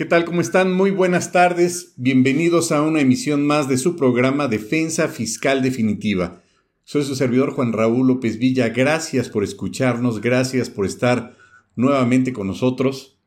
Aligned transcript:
¿Qué 0.00 0.06
tal? 0.06 0.24
¿Cómo 0.24 0.40
están? 0.40 0.72
Muy 0.72 0.90
buenas 0.90 1.30
tardes. 1.30 1.92
Bienvenidos 1.98 2.72
a 2.72 2.80
una 2.80 3.02
emisión 3.02 3.46
más 3.46 3.68
de 3.68 3.76
su 3.76 3.96
programa 3.96 4.48
Defensa 4.48 5.08
Fiscal 5.08 5.60
Definitiva. 5.60 6.40
Soy 6.84 7.04
su 7.04 7.14
servidor 7.14 7.50
Juan 7.50 7.74
Raúl 7.74 8.06
López 8.06 8.38
Villa. 8.38 8.70
Gracias 8.70 9.28
por 9.28 9.44
escucharnos, 9.44 10.22
gracias 10.22 10.70
por 10.70 10.86
estar 10.86 11.36
nuevamente 11.76 12.32
con 12.32 12.46
nosotros. 12.46 13.18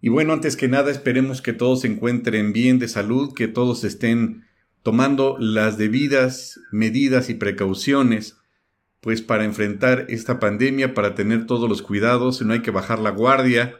Y 0.00 0.08
bueno, 0.08 0.32
antes 0.32 0.56
que 0.56 0.66
nada, 0.66 0.90
esperemos 0.90 1.42
que 1.42 1.52
todos 1.52 1.82
se 1.82 1.88
encuentren 1.88 2.54
bien 2.54 2.78
de 2.78 2.88
salud, 2.88 3.34
que 3.34 3.46
todos 3.46 3.84
estén 3.84 4.46
tomando 4.82 5.36
las 5.38 5.76
debidas 5.76 6.58
medidas 6.72 7.28
y 7.28 7.34
precauciones, 7.34 8.38
pues 9.02 9.20
para 9.20 9.44
enfrentar 9.44 10.06
esta 10.08 10.40
pandemia, 10.40 10.94
para 10.94 11.14
tener 11.14 11.44
todos 11.44 11.68
los 11.68 11.82
cuidados, 11.82 12.40
no 12.40 12.54
hay 12.54 12.62
que 12.62 12.70
bajar 12.70 12.98
la 12.98 13.10
guardia, 13.10 13.74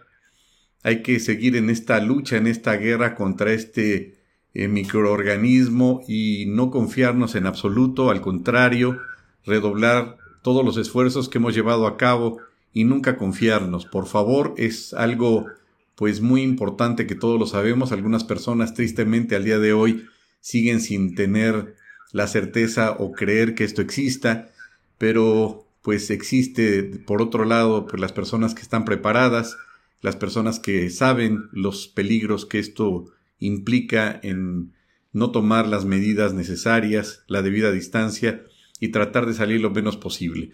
hay 0.83 1.03
que 1.03 1.21
seguir 1.21 1.57
en 1.57 1.71
esta 1.71 2.01
lucha, 2.01 2.37
en 2.37 2.47
esta 2.47 2.75
guerra 2.77 3.15
contra 3.15 3.53
este 3.53 4.19
eh, 4.55 4.69
microorganismo 4.69 6.03
y 6.09 6.47
no 6.49 6.71
confiarnos 6.71 7.35
en 7.35 7.47
absoluto, 7.47 8.11
al 8.11 8.21
contrario, 8.21 8.99
redoblar 9.45 10.17
todos 10.43 10.65
los 10.65 10.77
esfuerzos 10.77 11.29
que 11.29 11.39
hemos 11.39 11.55
llevado 11.55 11.87
a 11.87 11.97
cabo 11.97 12.39
y 12.73 12.85
nunca 12.85 13.17
confiarnos. 13.17 13.87
Por 13.87 14.07
favor, 14.07 14.55
es 14.57 14.95
algo 14.95 15.47
pues 15.95 16.21
muy 16.21 16.43
importante 16.43 17.07
que 17.07 17.15
todos 17.15 17.41
lo 17.41 17.47
sabemos. 17.47 17.93
Algunas 17.93 18.25
personas 18.25 18.75
tristemente 18.75 19.35
al 19.35 19.45
día 19.45 19.59
de 19.59 19.73
hoy 19.73 20.07
siguen 20.41 20.81
sin 20.81 21.15
tener 21.15 21.75
la 22.13 22.27
certeza 22.27 22.93
o 22.93 23.13
creer 23.13 23.55
que 23.55 23.65
esto 23.65 23.83
exista, 23.83 24.51
pero 24.97 25.67
pues 25.83 26.11
existe 26.11 26.83
por 26.83 27.21
otro 27.21 27.45
lado 27.45 27.87
pues 27.87 28.01
las 28.01 28.13
personas 28.13 28.55
que 28.55 28.63
están 28.63 28.85
preparadas, 28.85 29.57
las 30.01 30.17
personas 30.17 30.61
que 30.61 30.91
saben 30.91 31.49
los 31.53 31.89
peligros 31.89 32.47
que 32.47 32.59
esto 32.59 33.07
implica 33.39 34.19
en 34.23 34.73
no 35.13 35.31
tomar 35.31 35.67
las 35.67 35.85
medidas 35.85 36.35
necesarias, 36.35 37.25
la 37.27 37.43
debida 37.43 37.73
distancia 37.73 38.45
y 38.81 38.89
tratar 38.89 39.27
de 39.27 39.35
salir 39.35 39.61
lo 39.61 39.71
menos 39.71 39.97
posible. 39.97 40.53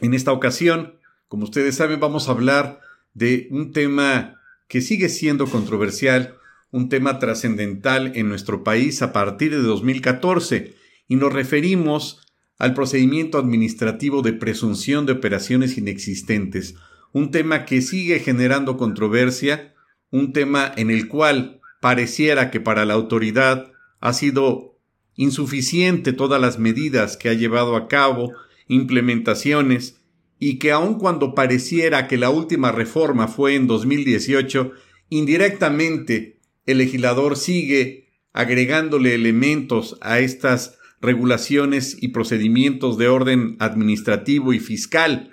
En 0.00 0.14
esta 0.14 0.32
ocasión, 0.32 0.94
como 1.26 1.44
ustedes 1.44 1.74
saben, 1.74 2.00
vamos 2.00 2.28
a 2.28 2.32
hablar 2.32 2.80
de 3.14 3.48
un 3.50 3.72
tema 3.72 4.40
que 4.68 4.80
sigue 4.80 5.08
siendo 5.08 5.46
controversial, 5.46 6.36
un 6.70 6.88
tema 6.88 7.18
trascendental 7.18 8.12
en 8.14 8.28
nuestro 8.28 8.62
país 8.62 9.02
a 9.02 9.12
partir 9.12 9.50
de 9.50 9.62
2014, 9.62 10.76
y 11.08 11.16
nos 11.16 11.32
referimos 11.32 12.20
al 12.58 12.74
procedimiento 12.74 13.38
administrativo 13.38 14.22
de 14.22 14.34
presunción 14.34 15.06
de 15.06 15.12
operaciones 15.12 15.78
inexistentes, 15.78 16.74
un 17.18 17.32
tema 17.32 17.64
que 17.64 17.82
sigue 17.82 18.20
generando 18.20 18.76
controversia, 18.76 19.74
un 20.10 20.32
tema 20.32 20.72
en 20.76 20.90
el 20.90 21.08
cual 21.08 21.60
pareciera 21.80 22.50
que 22.50 22.60
para 22.60 22.84
la 22.84 22.94
autoridad 22.94 23.72
ha 24.00 24.12
sido 24.12 24.78
insuficiente 25.16 26.12
todas 26.12 26.40
las 26.40 26.60
medidas 26.60 27.16
que 27.16 27.28
ha 27.28 27.34
llevado 27.34 27.74
a 27.74 27.88
cabo, 27.88 28.32
implementaciones, 28.68 30.00
y 30.38 30.60
que 30.60 30.70
aun 30.70 30.94
cuando 30.94 31.34
pareciera 31.34 32.06
que 32.06 32.16
la 32.16 32.30
última 32.30 32.70
reforma 32.70 33.26
fue 33.26 33.56
en 33.56 33.66
2018, 33.66 34.70
indirectamente 35.08 36.38
el 36.66 36.78
legislador 36.78 37.36
sigue 37.36 38.10
agregándole 38.32 39.16
elementos 39.16 39.98
a 40.00 40.20
estas 40.20 40.78
regulaciones 41.00 41.96
y 42.00 42.08
procedimientos 42.08 42.96
de 42.96 43.08
orden 43.08 43.56
administrativo 43.58 44.52
y 44.52 44.60
fiscal 44.60 45.32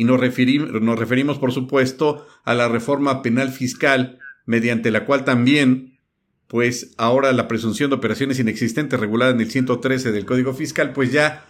y 0.00 0.04
nos, 0.04 0.18
nos 0.18 0.98
referimos, 0.98 1.38
por 1.38 1.52
supuesto, 1.52 2.26
a 2.44 2.54
la 2.54 2.68
reforma 2.68 3.20
penal 3.20 3.50
fiscal, 3.50 4.18
mediante 4.46 4.90
la 4.90 5.04
cual 5.04 5.26
también, 5.26 5.98
pues 6.46 6.94
ahora 6.96 7.34
la 7.34 7.48
presunción 7.48 7.90
de 7.90 7.96
operaciones 7.96 8.38
inexistentes 8.38 8.98
regulada 8.98 9.32
en 9.32 9.42
el 9.42 9.50
113 9.50 10.10
del 10.10 10.24
Código 10.24 10.54
Fiscal, 10.54 10.94
pues 10.94 11.12
ya 11.12 11.44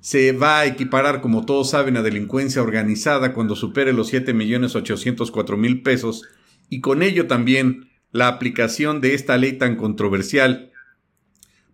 se 0.00 0.32
va 0.32 0.60
a 0.60 0.66
equiparar, 0.66 1.22
como 1.22 1.46
todos 1.46 1.70
saben, 1.70 1.96
a 1.96 2.02
delincuencia 2.02 2.60
organizada 2.60 3.32
cuando 3.32 3.56
supere 3.56 3.94
los 3.94 4.12
7.804.000 4.12 5.82
pesos 5.82 6.28
y 6.68 6.82
con 6.82 7.02
ello 7.02 7.26
también 7.26 7.88
la 8.12 8.28
aplicación 8.28 9.00
de 9.00 9.14
esta 9.14 9.38
ley 9.38 9.54
tan 9.54 9.76
controversial, 9.76 10.70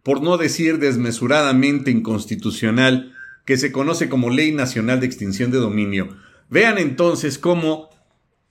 por 0.05 0.23
no 0.23 0.37
decir 0.37 0.79
desmesuradamente 0.79 1.91
inconstitucional, 1.91 3.13
que 3.45 3.57
se 3.57 3.73
conoce 3.73 4.09
como 4.09 4.31
Ley 4.31 4.53
Nacional 4.53 5.01
de 5.01 5.07
Extinción 5.07 5.51
de 5.51 5.59
Dominio. 5.59 6.17
Vean 6.49 6.79
entonces 6.79 7.39
cómo 7.39 7.91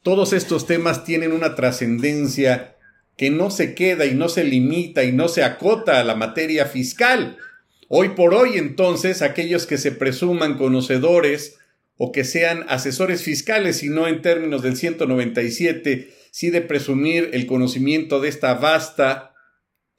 todos 0.03 0.33
estos 0.33 0.65
temas 0.65 1.03
tienen 1.03 1.31
una 1.31 1.55
trascendencia 1.55 2.75
que 3.17 3.29
no 3.29 3.51
se 3.51 3.75
queda 3.75 4.05
y 4.05 4.15
no 4.15 4.29
se 4.29 4.43
limita 4.43 5.03
y 5.03 5.11
no 5.11 5.27
se 5.27 5.43
acota 5.43 5.99
a 5.99 6.03
la 6.03 6.15
materia 6.15 6.65
fiscal. 6.65 7.37
Hoy 7.87 8.09
por 8.09 8.33
hoy 8.33 8.57
entonces 8.57 9.21
aquellos 9.21 9.67
que 9.67 9.77
se 9.77 9.91
presuman 9.91 10.57
conocedores 10.57 11.59
o 11.97 12.11
que 12.11 12.23
sean 12.23 12.65
asesores 12.67 13.21
fiscales 13.21 13.83
y 13.83 13.89
no 13.89 14.07
en 14.07 14.23
términos 14.23 14.63
del 14.63 14.75
197, 14.75 16.09
sí 16.31 16.49
de 16.49 16.61
presumir 16.61 17.29
el 17.33 17.45
conocimiento 17.45 18.19
de 18.19 18.29
esta 18.29 18.55
vasta 18.55 19.35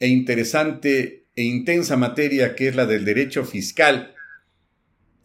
e 0.01 0.09
interesante 0.09 1.27
e 1.37 1.43
intensa 1.45 1.97
materia 1.97 2.57
que 2.57 2.67
es 2.67 2.75
la 2.75 2.87
del 2.87 3.05
derecho 3.05 3.45
fiscal, 3.45 4.15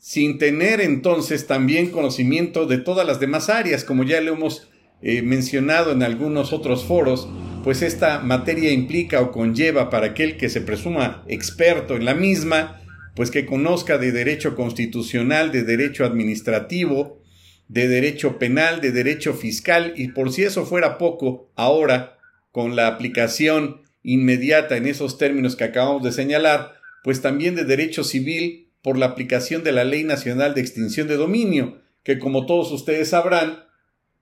sin 0.07 0.37
tener 0.37 0.79
entonces 0.79 1.47
también 1.47 1.91
conocimiento 1.91 2.65
de 2.65 2.77
todas 2.77 3.05
las 3.05 3.19
demás 3.19 3.49
áreas, 3.49 3.83
como 3.83 4.05
ya 4.05 4.21
lo 4.21 4.35
hemos 4.35 4.69
eh, 5.01 5.21
mencionado 5.21 5.91
en 5.91 6.01
algunos 6.01 6.53
otros 6.53 6.85
foros, 6.85 7.27
pues 7.65 7.81
esta 7.81 8.19
materia 8.19 8.71
implica 8.71 9.19
o 9.19 9.33
conlleva 9.33 9.89
para 9.89 10.07
aquel 10.07 10.37
que 10.37 10.47
se 10.47 10.61
presuma 10.61 11.25
experto 11.27 11.97
en 11.97 12.05
la 12.05 12.13
misma, 12.13 12.81
pues 13.17 13.31
que 13.31 13.45
conozca 13.45 13.97
de 13.97 14.13
derecho 14.13 14.55
constitucional, 14.55 15.51
de 15.51 15.63
derecho 15.63 16.05
administrativo, 16.05 17.21
de 17.67 17.89
derecho 17.89 18.39
penal, 18.39 18.79
de 18.79 18.93
derecho 18.93 19.33
fiscal, 19.33 19.91
y 19.97 20.07
por 20.13 20.31
si 20.31 20.43
eso 20.43 20.65
fuera 20.65 20.97
poco, 20.97 21.51
ahora, 21.57 22.17
con 22.53 22.77
la 22.77 22.87
aplicación 22.87 23.81
inmediata 24.03 24.77
en 24.77 24.87
esos 24.87 25.17
términos 25.17 25.57
que 25.57 25.65
acabamos 25.65 26.01
de 26.03 26.13
señalar, 26.13 26.75
pues 27.03 27.21
también 27.21 27.55
de 27.55 27.65
derecho 27.65 28.05
civil, 28.05 28.66
por 28.87 28.97
la 28.97 29.07
aplicación 29.07 29.65
de 29.65 29.73
la 29.73 29.83
Ley 29.83 30.05
Nacional 30.05 30.53
de 30.53 30.61
Extinción 30.61 31.09
de 31.09 31.17
Dominio, 31.17 31.77
que 32.03 32.19
como 32.19 32.45
todos 32.45 32.71
ustedes 32.71 33.09
sabrán, 33.09 33.65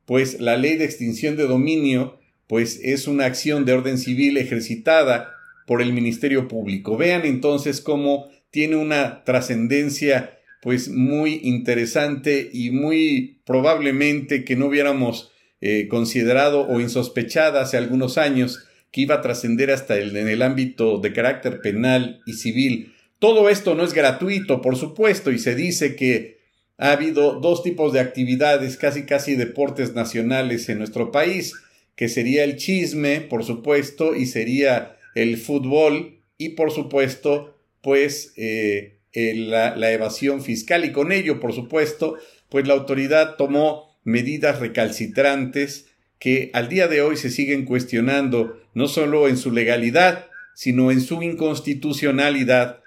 pues 0.07 0.41
la 0.41 0.57
Ley 0.57 0.75
de 0.75 0.85
Extinción 0.85 1.37
de 1.37 1.45
Dominio 1.45 2.17
pues 2.47 2.79
es 2.81 3.07
una 3.07 3.25
acción 3.25 3.65
de 3.65 3.73
orden 3.73 3.99
civil 3.99 4.37
ejercitada 4.37 5.35
por 5.67 5.83
el 5.83 5.93
Ministerio 5.93 6.47
Público. 6.47 6.97
Vean 6.97 7.27
entonces 7.27 7.79
cómo 7.79 8.27
tiene 8.49 8.75
una 8.75 9.23
trascendencia 9.23 10.39
pues 10.63 10.89
muy 10.89 11.41
interesante 11.43 12.49
y 12.51 12.71
muy 12.71 13.43
probablemente 13.45 14.43
que 14.45 14.55
no 14.55 14.65
hubiéramos 14.65 15.31
eh, 15.61 15.87
considerado 15.89 16.67
o 16.67 16.79
insospechada 16.79 17.61
hace 17.61 17.77
algunos 17.77 18.17
años 18.17 18.65
que 18.91 19.01
iba 19.01 19.13
a 19.13 19.21
trascender 19.21 19.69
hasta 19.69 19.95
el, 19.95 20.17
en 20.17 20.27
el 20.27 20.41
ámbito 20.41 20.97
de 20.97 21.13
carácter 21.13 21.61
penal 21.61 22.23
y 22.25 22.33
civil 22.33 22.94
todo 23.19 23.49
esto 23.49 23.75
no 23.75 23.83
es 23.83 23.93
gratuito, 23.93 24.61
por 24.61 24.75
supuesto, 24.75 25.31
y 25.31 25.39
se 25.39 25.55
dice 25.55 25.95
que 25.95 26.39
ha 26.77 26.91
habido 26.91 27.39
dos 27.39 27.63
tipos 27.63 27.93
de 27.93 27.99
actividades, 27.99 28.77
casi 28.77 29.05
casi 29.05 29.35
deportes 29.35 29.93
nacionales 29.93 30.67
en 30.69 30.79
nuestro 30.79 31.11
país, 31.11 31.53
que 31.95 32.09
sería 32.09 32.43
el 32.43 32.57
chisme, 32.57 33.21
por 33.21 33.45
supuesto, 33.45 34.15
y 34.15 34.25
sería 34.25 34.97
el 35.15 35.37
fútbol, 35.37 36.19
y 36.37 36.49
por 36.49 36.71
supuesto, 36.71 37.57
pues 37.81 38.33
eh, 38.35 38.97
la, 39.13 39.75
la 39.77 39.91
evasión 39.91 40.41
fiscal, 40.41 40.83
y 40.83 40.91
con 40.91 41.13
ello, 41.13 41.39
por 41.39 41.53
supuesto, 41.53 42.17
pues 42.49 42.67
la 42.67 42.73
autoridad 42.73 43.37
tomó 43.37 43.97
medidas 44.03 44.59
recalcitrantes 44.59 45.87
que 46.19 46.49
al 46.53 46.69
día 46.69 46.87
de 46.87 47.01
hoy 47.01 47.17
se 47.17 47.29
siguen 47.29 47.65
cuestionando 47.65 48.61
no 48.73 48.87
solo 48.87 49.27
en 49.27 49.37
su 49.37 49.51
legalidad, 49.51 50.27
sino 50.53 50.91
en 50.91 51.01
su 51.01 51.21
inconstitucionalidad 51.21 52.81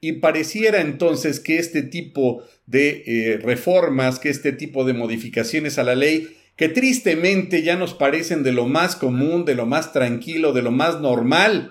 y 0.00 0.12
pareciera 0.12 0.80
entonces 0.80 1.40
que 1.40 1.58
este 1.58 1.82
tipo 1.82 2.44
de 2.66 3.02
eh, 3.06 3.38
reformas, 3.38 4.18
que 4.18 4.28
este 4.28 4.52
tipo 4.52 4.84
de 4.84 4.92
modificaciones 4.92 5.78
a 5.78 5.84
la 5.84 5.94
ley, 5.94 6.36
que 6.56 6.68
tristemente 6.68 7.62
ya 7.62 7.76
nos 7.76 7.94
parecen 7.94 8.42
de 8.42 8.52
lo 8.52 8.66
más 8.66 8.96
común, 8.96 9.44
de 9.44 9.54
lo 9.54 9.66
más 9.66 9.92
tranquilo, 9.92 10.52
de 10.52 10.62
lo 10.62 10.70
más 10.70 11.00
normal, 11.00 11.70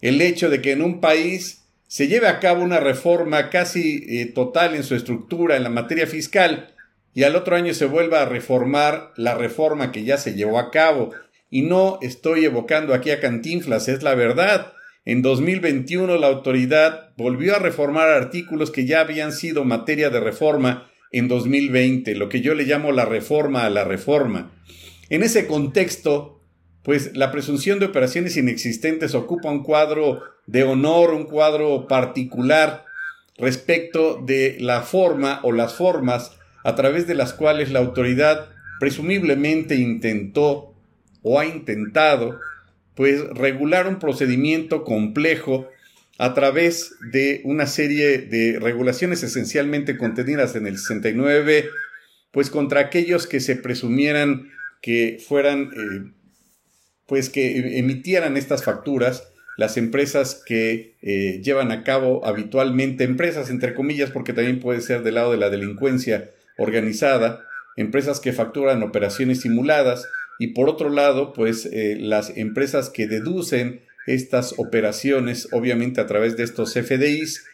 el 0.00 0.20
hecho 0.20 0.50
de 0.50 0.60
que 0.60 0.72
en 0.72 0.82
un 0.82 1.00
país 1.00 1.64
se 1.86 2.08
lleve 2.08 2.26
a 2.28 2.40
cabo 2.40 2.62
una 2.62 2.80
reforma 2.80 3.50
casi 3.50 4.04
eh, 4.08 4.26
total 4.26 4.74
en 4.74 4.82
su 4.82 4.94
estructura 4.94 5.56
en 5.56 5.62
la 5.62 5.70
materia 5.70 6.06
fiscal 6.06 6.74
y 7.16 7.22
al 7.22 7.34
otro 7.36 7.56
año 7.56 7.72
se 7.72 7.86
vuelva 7.86 8.22
a 8.22 8.26
reformar 8.26 9.12
la 9.16 9.34
reforma 9.34 9.90
que 9.90 10.04
ya 10.04 10.18
se 10.18 10.34
llevó 10.34 10.58
a 10.58 10.70
cabo. 10.70 11.12
Y 11.48 11.62
no 11.62 11.98
estoy 12.02 12.44
evocando 12.44 12.92
aquí 12.92 13.10
a 13.10 13.20
Cantinflas, 13.20 13.88
es 13.88 14.02
la 14.02 14.14
verdad. 14.14 14.74
En 15.06 15.22
2021 15.22 16.18
la 16.18 16.26
autoridad 16.26 17.10
volvió 17.16 17.54
a 17.54 17.60
reformar 17.60 18.08
artículos 18.08 18.72
que 18.72 18.86
ya 18.86 19.00
habían 19.00 19.30
sido 19.30 19.64
materia 19.64 20.10
de 20.10 20.18
reforma 20.18 20.90
en 21.12 21.28
2020, 21.28 22.16
lo 22.16 22.28
que 22.28 22.40
yo 22.40 22.56
le 22.56 22.64
llamo 22.64 22.90
la 22.90 23.04
reforma 23.04 23.64
a 23.64 23.70
la 23.70 23.84
reforma. 23.84 24.50
En 25.08 25.22
ese 25.22 25.46
contexto, 25.46 26.40
pues 26.82 27.16
la 27.16 27.30
presunción 27.30 27.78
de 27.78 27.86
operaciones 27.86 28.36
inexistentes 28.36 29.14
ocupa 29.14 29.48
un 29.48 29.62
cuadro 29.62 30.22
de 30.48 30.64
honor, 30.64 31.14
un 31.14 31.26
cuadro 31.26 31.86
particular 31.86 32.84
respecto 33.38 34.20
de 34.26 34.56
la 34.58 34.82
forma 34.82 35.38
o 35.44 35.52
las 35.52 35.74
formas 35.74 36.36
a 36.64 36.74
través 36.74 37.06
de 37.06 37.14
las 37.14 37.32
cuales 37.32 37.70
la 37.70 37.78
autoridad 37.78 38.48
presumiblemente 38.80 39.76
intentó 39.76 40.74
o 41.22 41.38
ha 41.38 41.46
intentado 41.46 42.40
pues 42.96 43.22
regular 43.28 43.86
un 43.86 43.98
procedimiento 43.98 44.82
complejo 44.82 45.68
a 46.18 46.32
través 46.32 46.94
de 47.12 47.42
una 47.44 47.66
serie 47.66 48.18
de 48.18 48.58
regulaciones 48.58 49.22
esencialmente 49.22 49.98
contenidas 49.98 50.56
en 50.56 50.66
el 50.66 50.78
69, 50.78 51.68
pues 52.32 52.50
contra 52.50 52.80
aquellos 52.80 53.26
que 53.26 53.40
se 53.40 53.54
presumieran 53.54 54.50
que 54.80 55.18
fueran, 55.26 55.70
eh, 55.76 56.12
pues 57.06 57.28
que 57.28 57.78
emitieran 57.78 58.36
estas 58.38 58.64
facturas, 58.64 59.28
las 59.58 59.76
empresas 59.76 60.42
que 60.46 60.96
eh, 61.02 61.40
llevan 61.42 61.72
a 61.72 61.84
cabo 61.84 62.24
habitualmente, 62.24 63.04
empresas 63.04 63.50
entre 63.50 63.74
comillas, 63.74 64.10
porque 64.10 64.32
también 64.32 64.60
puede 64.60 64.80
ser 64.80 65.02
del 65.02 65.14
lado 65.16 65.32
de 65.32 65.38
la 65.38 65.50
delincuencia 65.50 66.30
organizada, 66.56 67.44
empresas 67.76 68.20
que 68.20 68.32
facturan 68.32 68.82
operaciones 68.82 69.42
simuladas, 69.42 70.08
y 70.38 70.48
por 70.48 70.68
otro 70.68 70.90
lado, 70.90 71.32
pues 71.32 71.66
eh, 71.66 71.96
las 71.98 72.36
empresas 72.36 72.90
que 72.90 73.06
deducen 73.06 73.82
estas 74.06 74.54
operaciones, 74.58 75.48
obviamente 75.52 76.00
a 76.00 76.06
través 76.06 76.36
de 76.36 76.44
estos 76.44 76.74
FDIs, 76.74 77.44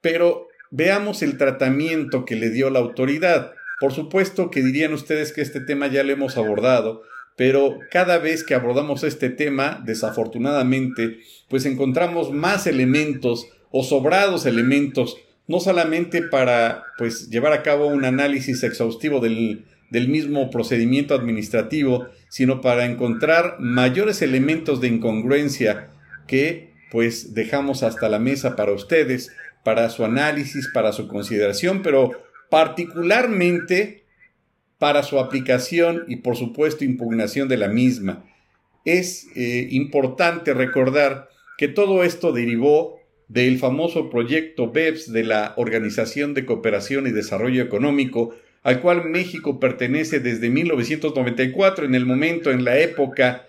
pero 0.00 0.46
veamos 0.70 1.22
el 1.22 1.38
tratamiento 1.38 2.24
que 2.24 2.36
le 2.36 2.50
dio 2.50 2.70
la 2.70 2.78
autoridad. 2.78 3.52
Por 3.80 3.92
supuesto 3.92 4.50
que 4.50 4.62
dirían 4.62 4.92
ustedes 4.92 5.32
que 5.32 5.40
este 5.40 5.60
tema 5.60 5.86
ya 5.88 6.04
lo 6.04 6.12
hemos 6.12 6.36
abordado, 6.36 7.02
pero 7.36 7.78
cada 7.90 8.18
vez 8.18 8.44
que 8.44 8.54
abordamos 8.54 9.04
este 9.04 9.30
tema, 9.30 9.82
desafortunadamente, 9.84 11.18
pues 11.48 11.66
encontramos 11.66 12.32
más 12.32 12.66
elementos 12.66 13.46
o 13.70 13.84
sobrados 13.84 14.46
elementos, 14.46 15.16
no 15.46 15.60
solamente 15.60 16.22
para 16.22 16.84
pues 16.98 17.30
llevar 17.30 17.52
a 17.52 17.62
cabo 17.62 17.86
un 17.86 18.04
análisis 18.04 18.62
exhaustivo 18.62 19.20
del, 19.20 19.64
del 19.90 20.08
mismo 20.08 20.50
procedimiento 20.50 21.14
administrativo, 21.14 22.08
sino 22.28 22.60
para 22.60 22.86
encontrar 22.86 23.56
mayores 23.58 24.22
elementos 24.22 24.80
de 24.80 24.88
incongruencia 24.88 25.90
que 26.26 26.72
pues 26.90 27.34
dejamos 27.34 27.82
hasta 27.82 28.08
la 28.08 28.18
mesa 28.18 28.56
para 28.56 28.72
ustedes, 28.72 29.32
para 29.64 29.90
su 29.90 30.04
análisis, 30.04 30.68
para 30.72 30.92
su 30.92 31.08
consideración, 31.08 31.82
pero 31.82 32.12
particularmente 32.50 34.04
para 34.78 35.02
su 35.02 35.18
aplicación 35.18 36.04
y 36.08 36.16
por 36.16 36.36
supuesto 36.36 36.84
impugnación 36.84 37.48
de 37.48 37.56
la 37.56 37.68
misma. 37.68 38.24
Es 38.84 39.26
eh, 39.34 39.68
importante 39.70 40.54
recordar 40.54 41.28
que 41.58 41.68
todo 41.68 42.04
esto 42.04 42.32
derivó 42.32 42.98
del 43.26 43.58
famoso 43.58 44.08
proyecto 44.08 44.70
BEPS 44.70 45.12
de 45.12 45.24
la 45.24 45.52
Organización 45.56 46.32
de 46.32 46.46
Cooperación 46.46 47.06
y 47.06 47.10
Desarrollo 47.10 47.62
Económico, 47.62 48.34
al 48.62 48.80
cual 48.80 49.04
México 49.08 49.60
pertenece 49.60 50.20
desde 50.20 50.50
1994, 50.50 51.84
en 51.84 51.94
el 51.94 52.06
momento, 52.06 52.50
en 52.50 52.64
la 52.64 52.78
época 52.78 53.44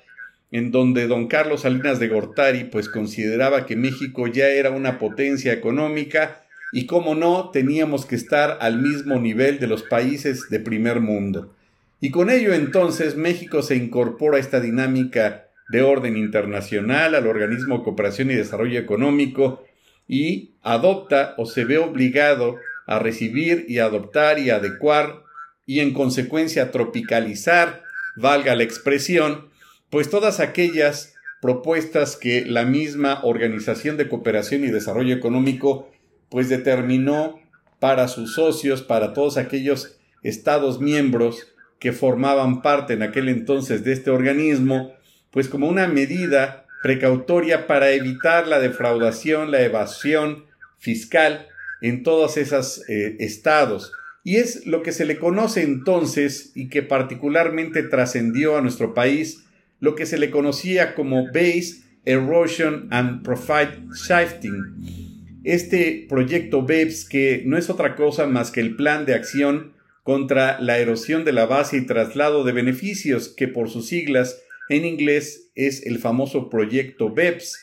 en 0.51 0.71
donde 0.71 1.07
don 1.07 1.27
Carlos 1.27 1.61
Salinas 1.61 1.99
de 1.99 2.07
Gortari 2.07 2.63
pues 2.65 2.89
consideraba 2.89 3.65
que 3.65 3.75
México 3.75 4.27
ya 4.27 4.47
era 4.49 4.71
una 4.71 4.97
potencia 4.97 5.53
económica 5.53 6.41
y 6.71 6.85
como 6.85 7.15
no 7.15 7.49
teníamos 7.51 8.05
que 8.05 8.15
estar 8.15 8.57
al 8.61 8.81
mismo 8.81 9.19
nivel 9.19 9.59
de 9.59 9.67
los 9.67 9.83
países 9.83 10.49
de 10.49 10.59
primer 10.59 10.99
mundo. 10.99 11.53
Y 12.01 12.11
con 12.11 12.29
ello 12.29 12.53
entonces 12.53 13.15
México 13.15 13.61
se 13.61 13.75
incorpora 13.75 14.37
a 14.37 14.39
esta 14.39 14.59
dinámica 14.59 15.47
de 15.69 15.81
orden 15.81 16.17
internacional, 16.17 17.13
al 17.13 17.27
organismo 17.27 17.77
de 17.77 17.83
cooperación 17.83 18.31
y 18.31 18.35
desarrollo 18.35 18.79
económico, 18.79 19.63
y 20.07 20.53
adopta 20.63 21.35
o 21.37 21.45
se 21.45 21.65
ve 21.65 21.77
obligado 21.77 22.55
a 22.89 22.97
recibir 22.97 23.65
y 23.69 23.77
adoptar 23.77 24.39
y 24.39 24.49
adecuar 24.49 25.21
y 25.67 25.79
en 25.79 25.93
consecuencia 25.93 26.71
tropicalizar, 26.71 27.83
valga 28.15 28.55
la 28.55 28.63
expresión, 28.63 29.47
pues 29.91 30.09
todas 30.09 30.39
aquellas 30.39 31.13
propuestas 31.39 32.15
que 32.15 32.43
la 32.45 32.65
misma 32.65 33.19
Organización 33.23 33.95
de 33.95 34.09
Cooperación 34.09 34.63
y 34.63 34.71
Desarrollo 34.71 35.13
Económico 35.13 35.91
pues 36.29 36.49
determinó 36.49 37.39
para 37.79 38.07
sus 38.07 38.33
socios, 38.33 38.81
para 38.81 39.13
todos 39.13 39.37
aquellos 39.37 39.99
estados 40.23 40.81
miembros 40.81 41.47
que 41.77 41.93
formaban 41.93 42.63
parte 42.63 42.93
en 42.93 43.03
aquel 43.03 43.29
entonces 43.29 43.83
de 43.83 43.93
este 43.93 44.09
organismo, 44.09 44.93
pues 45.29 45.47
como 45.47 45.69
una 45.69 45.87
medida 45.87 46.65
precautoria 46.81 47.67
para 47.67 47.91
evitar 47.91 48.47
la 48.47 48.57
defraudación, 48.57 49.51
la 49.51 49.61
evasión 49.61 50.45
fiscal 50.79 51.45
en 51.81 52.03
todos 52.03 52.37
esos 52.37 52.87
eh, 52.89 53.17
estados. 53.19 53.91
Y 54.23 54.35
es 54.35 54.65
lo 54.65 54.83
que 54.83 54.91
se 54.91 55.05
le 55.05 55.17
conoce 55.17 55.63
entonces 55.63 56.51
y 56.55 56.69
que 56.69 56.83
particularmente 56.83 57.83
trascendió 57.83 58.57
a 58.57 58.61
nuestro 58.61 58.93
país, 58.93 59.45
lo 59.79 59.95
que 59.95 60.05
se 60.05 60.17
le 60.17 60.29
conocía 60.29 60.93
como 60.93 61.27
Base 61.27 61.83
Erosion 62.05 62.87
and 62.91 63.23
Profit 63.23 63.91
Shifting. 63.93 65.39
Este 65.43 66.05
proyecto 66.09 66.63
BEPS 66.63 67.05
que 67.05 67.43
no 67.45 67.57
es 67.57 67.69
otra 67.69 67.95
cosa 67.95 68.27
más 68.27 68.51
que 68.51 68.59
el 68.59 68.75
plan 68.75 69.05
de 69.05 69.13
acción 69.13 69.73
contra 70.03 70.59
la 70.59 70.79
erosión 70.79 71.23
de 71.23 71.31
la 71.31 71.45
base 71.45 71.77
y 71.77 71.85
traslado 71.85 72.43
de 72.43 72.51
beneficios, 72.51 73.29
que 73.29 73.47
por 73.47 73.69
sus 73.69 73.87
siglas 73.87 74.41
en 74.67 74.85
inglés 74.85 75.51
es 75.55 75.85
el 75.85 75.99
famoso 75.99 76.49
proyecto 76.49 77.13
BEPS, 77.13 77.61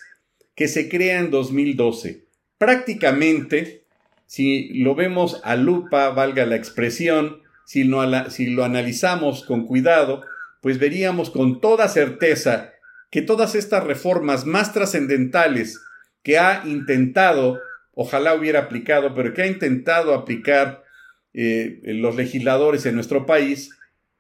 que 0.55 0.69
se 0.69 0.89
crea 0.89 1.21
en 1.21 1.31
2012. 1.31 2.25
Prácticamente 2.57 3.86
si 4.27 4.69
lo 4.75 4.95
vemos 4.95 5.41
a 5.45 5.57
lupa, 5.57 6.11
valga 6.11 6.47
la 6.47 6.57
expresión, 6.57 7.43
si 7.65 7.85
lo, 7.85 8.31
si 8.31 8.47
lo 8.47 8.65
analizamos 8.65 9.45
con 9.45 9.67
cuidado, 9.67 10.23
pues 10.61 10.79
veríamos 10.79 11.31
con 11.31 11.61
toda 11.61 11.89
certeza 11.89 12.73
que 13.11 13.23
todas 13.23 13.55
estas 13.55 13.85
reformas 13.85 14.47
más 14.47 14.73
trascendentales 14.73 15.81
que 16.23 16.39
ha 16.39 16.63
intentado, 16.67 17.61
ojalá 17.93 18.35
hubiera 18.35 18.61
aplicado, 18.61 19.15
pero 19.15 19.33
que 19.33 19.43
ha 19.43 19.47
intentado 19.47 20.13
aplicar 20.13 20.85
eh, 21.35 21.81
los 21.85 22.17
legisladores 22.17 22.85
en 22.87 22.95
nuestro 22.95 23.27
país, 23.27 23.71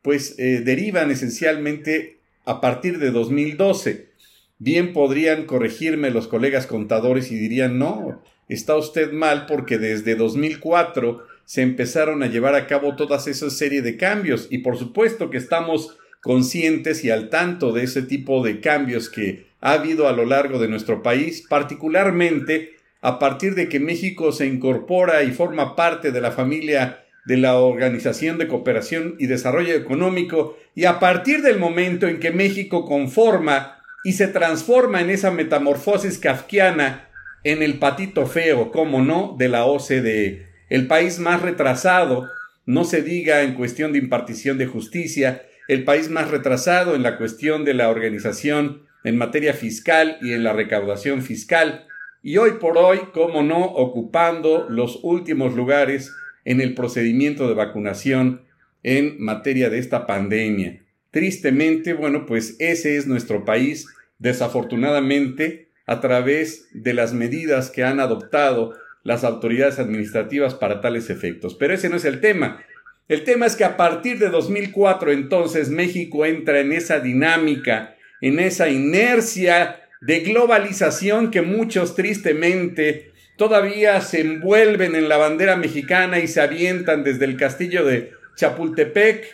pues 0.02 0.38
eh, 0.38 0.60
derivan 0.64 1.10
esencialmente 1.10 2.20
a 2.44 2.60
partir 2.60 2.98
de 3.00 3.10
2012. 3.10 4.10
Bien 4.58 4.92
podrían 4.92 5.46
corregirme 5.46 6.10
los 6.10 6.28
colegas 6.28 6.66
contadores 6.66 7.32
y 7.32 7.36
dirían, 7.36 7.78
no, 7.78 8.22
está 8.48 8.76
usted 8.76 9.12
mal 9.12 9.46
porque 9.46 9.78
desde 9.78 10.14
2004 10.14 11.26
se 11.44 11.62
empezaron 11.62 12.22
a 12.22 12.26
llevar 12.26 12.54
a 12.54 12.66
cabo 12.66 12.96
todas 12.96 13.26
esa 13.28 13.50
serie 13.50 13.82
de 13.82 13.96
cambios. 13.96 14.48
Y 14.50 14.58
por 14.58 14.76
supuesto 14.76 15.30
que 15.30 15.38
estamos 15.38 15.96
conscientes 16.22 17.04
y 17.04 17.10
al 17.10 17.30
tanto 17.30 17.72
de 17.72 17.84
ese 17.84 18.02
tipo 18.02 18.44
de 18.44 18.60
cambios 18.60 19.08
que 19.08 19.46
ha 19.60 19.72
habido 19.72 20.08
a 20.08 20.12
lo 20.12 20.24
largo 20.24 20.58
de 20.58 20.68
nuestro 20.68 21.02
país, 21.02 21.46
particularmente 21.48 22.76
a 23.00 23.18
partir 23.18 23.54
de 23.54 23.68
que 23.68 23.78
México 23.78 24.32
se 24.32 24.46
incorpora 24.46 25.22
y 25.22 25.30
forma 25.30 25.76
parte 25.76 26.10
de 26.10 26.20
la 26.20 26.32
familia 26.32 27.04
de 27.26 27.36
la 27.36 27.56
Organización 27.56 28.38
de 28.38 28.48
Cooperación 28.48 29.16
y 29.18 29.26
Desarrollo 29.26 29.74
Económico. 29.74 30.56
Y 30.74 30.84
a 30.84 30.98
partir 30.98 31.42
del 31.42 31.58
momento 31.58 32.08
en 32.08 32.18
que 32.18 32.30
México 32.30 32.84
conforma 32.84 33.78
y 34.04 34.12
se 34.12 34.28
transforma 34.28 35.00
en 35.00 35.10
esa 35.10 35.30
metamorfosis 35.30 36.18
kafkiana 36.18 37.05
en 37.46 37.62
el 37.62 37.78
patito 37.78 38.26
feo, 38.26 38.72
como 38.72 39.02
no, 39.02 39.36
de 39.38 39.48
la 39.48 39.66
OCDE, 39.66 40.48
el 40.68 40.88
país 40.88 41.20
más 41.20 41.42
retrasado, 41.42 42.28
no 42.64 42.82
se 42.82 43.02
diga 43.02 43.42
en 43.42 43.54
cuestión 43.54 43.92
de 43.92 44.00
impartición 44.00 44.58
de 44.58 44.66
justicia, 44.66 45.46
el 45.68 45.84
país 45.84 46.10
más 46.10 46.28
retrasado 46.28 46.96
en 46.96 47.04
la 47.04 47.16
cuestión 47.18 47.64
de 47.64 47.74
la 47.74 47.88
organización 47.88 48.82
en 49.04 49.16
materia 49.16 49.52
fiscal 49.52 50.18
y 50.22 50.32
en 50.32 50.42
la 50.42 50.54
recaudación 50.54 51.22
fiscal, 51.22 51.86
y 52.20 52.38
hoy 52.38 52.54
por 52.60 52.78
hoy, 52.78 52.98
como 53.14 53.44
no, 53.44 53.64
ocupando 53.64 54.66
los 54.68 54.98
últimos 55.04 55.54
lugares 55.54 56.12
en 56.44 56.60
el 56.60 56.74
procedimiento 56.74 57.46
de 57.46 57.54
vacunación 57.54 58.42
en 58.82 59.22
materia 59.22 59.70
de 59.70 59.78
esta 59.78 60.04
pandemia. 60.08 60.82
Tristemente, 61.12 61.92
bueno, 61.92 62.26
pues 62.26 62.56
ese 62.58 62.96
es 62.96 63.06
nuestro 63.06 63.44
país, 63.44 63.86
desafortunadamente, 64.18 65.65
a 65.86 66.00
través 66.00 66.68
de 66.72 66.92
las 66.92 67.12
medidas 67.12 67.70
que 67.70 67.84
han 67.84 68.00
adoptado 68.00 68.74
las 69.04 69.22
autoridades 69.22 69.78
administrativas 69.78 70.54
para 70.54 70.80
tales 70.80 71.10
efectos. 71.10 71.54
Pero 71.54 71.74
ese 71.74 71.88
no 71.88 71.96
es 71.96 72.04
el 72.04 72.20
tema. 72.20 72.64
El 73.08 73.22
tema 73.22 73.46
es 73.46 73.54
que 73.54 73.64
a 73.64 73.76
partir 73.76 74.18
de 74.18 74.30
2004 74.30 75.12
entonces 75.12 75.70
México 75.70 76.26
entra 76.26 76.58
en 76.58 76.72
esa 76.72 76.98
dinámica, 76.98 77.96
en 78.20 78.40
esa 78.40 78.68
inercia 78.68 79.80
de 80.00 80.20
globalización 80.20 81.30
que 81.30 81.42
muchos 81.42 81.94
tristemente 81.94 83.12
todavía 83.36 84.00
se 84.00 84.22
envuelven 84.22 84.96
en 84.96 85.08
la 85.08 85.18
bandera 85.18 85.56
mexicana 85.56 86.18
y 86.18 86.26
se 86.26 86.40
avientan 86.40 87.04
desde 87.04 87.26
el 87.26 87.36
castillo 87.36 87.84
de 87.84 88.12
Chapultepec 88.34 89.24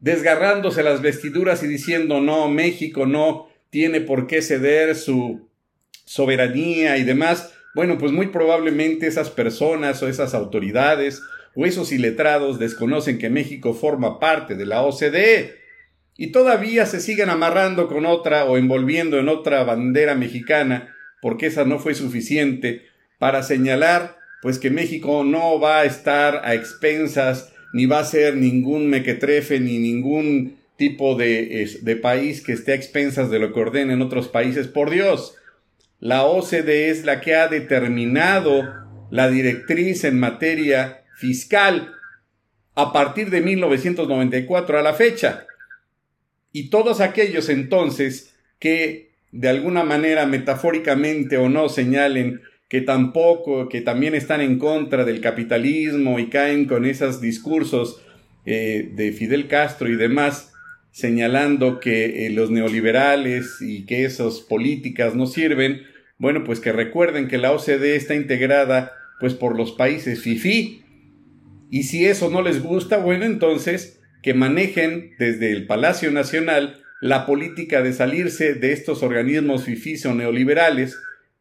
desgarrándose 0.00 0.82
las 0.82 1.02
vestiduras 1.02 1.62
y 1.62 1.66
diciendo 1.66 2.20
no, 2.20 2.48
México 2.48 3.06
no 3.06 3.48
tiene 3.74 4.00
por 4.00 4.28
qué 4.28 4.40
ceder 4.40 4.94
su 4.94 5.48
soberanía 6.04 6.96
y 6.96 7.02
demás, 7.02 7.52
bueno, 7.74 7.98
pues 7.98 8.12
muy 8.12 8.28
probablemente 8.28 9.08
esas 9.08 9.30
personas 9.30 10.00
o 10.00 10.06
esas 10.06 10.32
autoridades 10.32 11.20
o 11.56 11.66
esos 11.66 11.90
iletrados 11.90 12.60
desconocen 12.60 13.18
que 13.18 13.30
México 13.30 13.74
forma 13.74 14.20
parte 14.20 14.54
de 14.54 14.64
la 14.64 14.82
OCDE 14.82 15.56
y 16.16 16.28
todavía 16.30 16.86
se 16.86 17.00
siguen 17.00 17.30
amarrando 17.30 17.88
con 17.88 18.06
otra 18.06 18.44
o 18.44 18.58
envolviendo 18.58 19.18
en 19.18 19.28
otra 19.28 19.64
bandera 19.64 20.14
mexicana 20.14 20.94
porque 21.20 21.46
esa 21.46 21.64
no 21.64 21.80
fue 21.80 21.96
suficiente 21.96 22.82
para 23.18 23.42
señalar 23.42 24.18
pues 24.40 24.60
que 24.60 24.70
México 24.70 25.24
no 25.24 25.58
va 25.58 25.80
a 25.80 25.84
estar 25.84 26.42
a 26.44 26.54
expensas 26.54 27.52
ni 27.72 27.86
va 27.86 27.98
a 27.98 28.04
ser 28.04 28.36
ningún 28.36 28.86
mequetrefe 28.86 29.58
ni 29.58 29.78
ningún 29.78 30.62
tipo 30.76 31.14
de, 31.14 31.78
de 31.80 31.96
país 31.96 32.42
que 32.42 32.52
esté 32.52 32.72
a 32.72 32.76
expensas 32.76 33.30
de 33.30 33.38
lo 33.38 33.52
que 33.52 33.60
ordenen 33.60 34.02
otros 34.02 34.28
países. 34.28 34.68
Por 34.68 34.90
Dios, 34.90 35.36
la 36.00 36.24
OCDE 36.24 36.90
es 36.90 37.04
la 37.04 37.20
que 37.20 37.34
ha 37.34 37.48
determinado 37.48 38.62
la 39.10 39.28
directriz 39.28 40.04
en 40.04 40.18
materia 40.18 41.04
fiscal 41.16 41.92
a 42.74 42.92
partir 42.92 43.30
de 43.30 43.40
1994 43.40 44.78
a 44.78 44.82
la 44.82 44.94
fecha. 44.94 45.46
Y 46.52 46.70
todos 46.70 47.00
aquellos 47.00 47.48
entonces 47.48 48.34
que 48.58 49.12
de 49.32 49.48
alguna 49.48 49.84
manera 49.84 50.26
metafóricamente 50.26 51.36
o 51.36 51.48
no 51.48 51.68
señalen 51.68 52.42
que 52.68 52.80
tampoco, 52.80 53.68
que 53.68 53.80
también 53.80 54.14
están 54.14 54.40
en 54.40 54.58
contra 54.58 55.04
del 55.04 55.20
capitalismo 55.20 56.18
y 56.18 56.28
caen 56.28 56.66
con 56.66 56.84
esos 56.84 57.20
discursos 57.20 58.00
eh, 58.46 58.90
de 58.94 59.12
Fidel 59.12 59.48
Castro 59.48 59.88
y 59.88 59.96
demás, 59.96 60.53
señalando 60.94 61.80
que 61.80 62.24
eh, 62.24 62.30
los 62.30 62.52
neoliberales 62.52 63.60
y 63.60 63.84
que 63.84 64.04
esas 64.04 64.38
políticas 64.38 65.16
no 65.16 65.26
sirven, 65.26 65.82
bueno, 66.18 66.44
pues 66.44 66.60
que 66.60 66.70
recuerden 66.70 67.26
que 67.26 67.36
la 67.36 67.50
OCDE 67.50 67.96
está 67.96 68.14
integrada 68.14 68.92
pues 69.18 69.34
por 69.34 69.56
los 69.56 69.72
países 69.72 70.22
FIFI. 70.22 70.84
Y 71.68 71.82
si 71.82 72.06
eso 72.06 72.30
no 72.30 72.42
les 72.42 72.62
gusta, 72.62 72.98
bueno, 72.98 73.24
entonces 73.24 74.00
que 74.22 74.34
manejen 74.34 75.16
desde 75.18 75.50
el 75.50 75.66
Palacio 75.66 76.12
Nacional 76.12 76.80
la 77.00 77.26
política 77.26 77.82
de 77.82 77.92
salirse 77.92 78.54
de 78.54 78.72
estos 78.72 79.02
organismos 79.02 79.64
FIFI 79.64 80.06
o 80.06 80.14
neoliberales, 80.14 80.96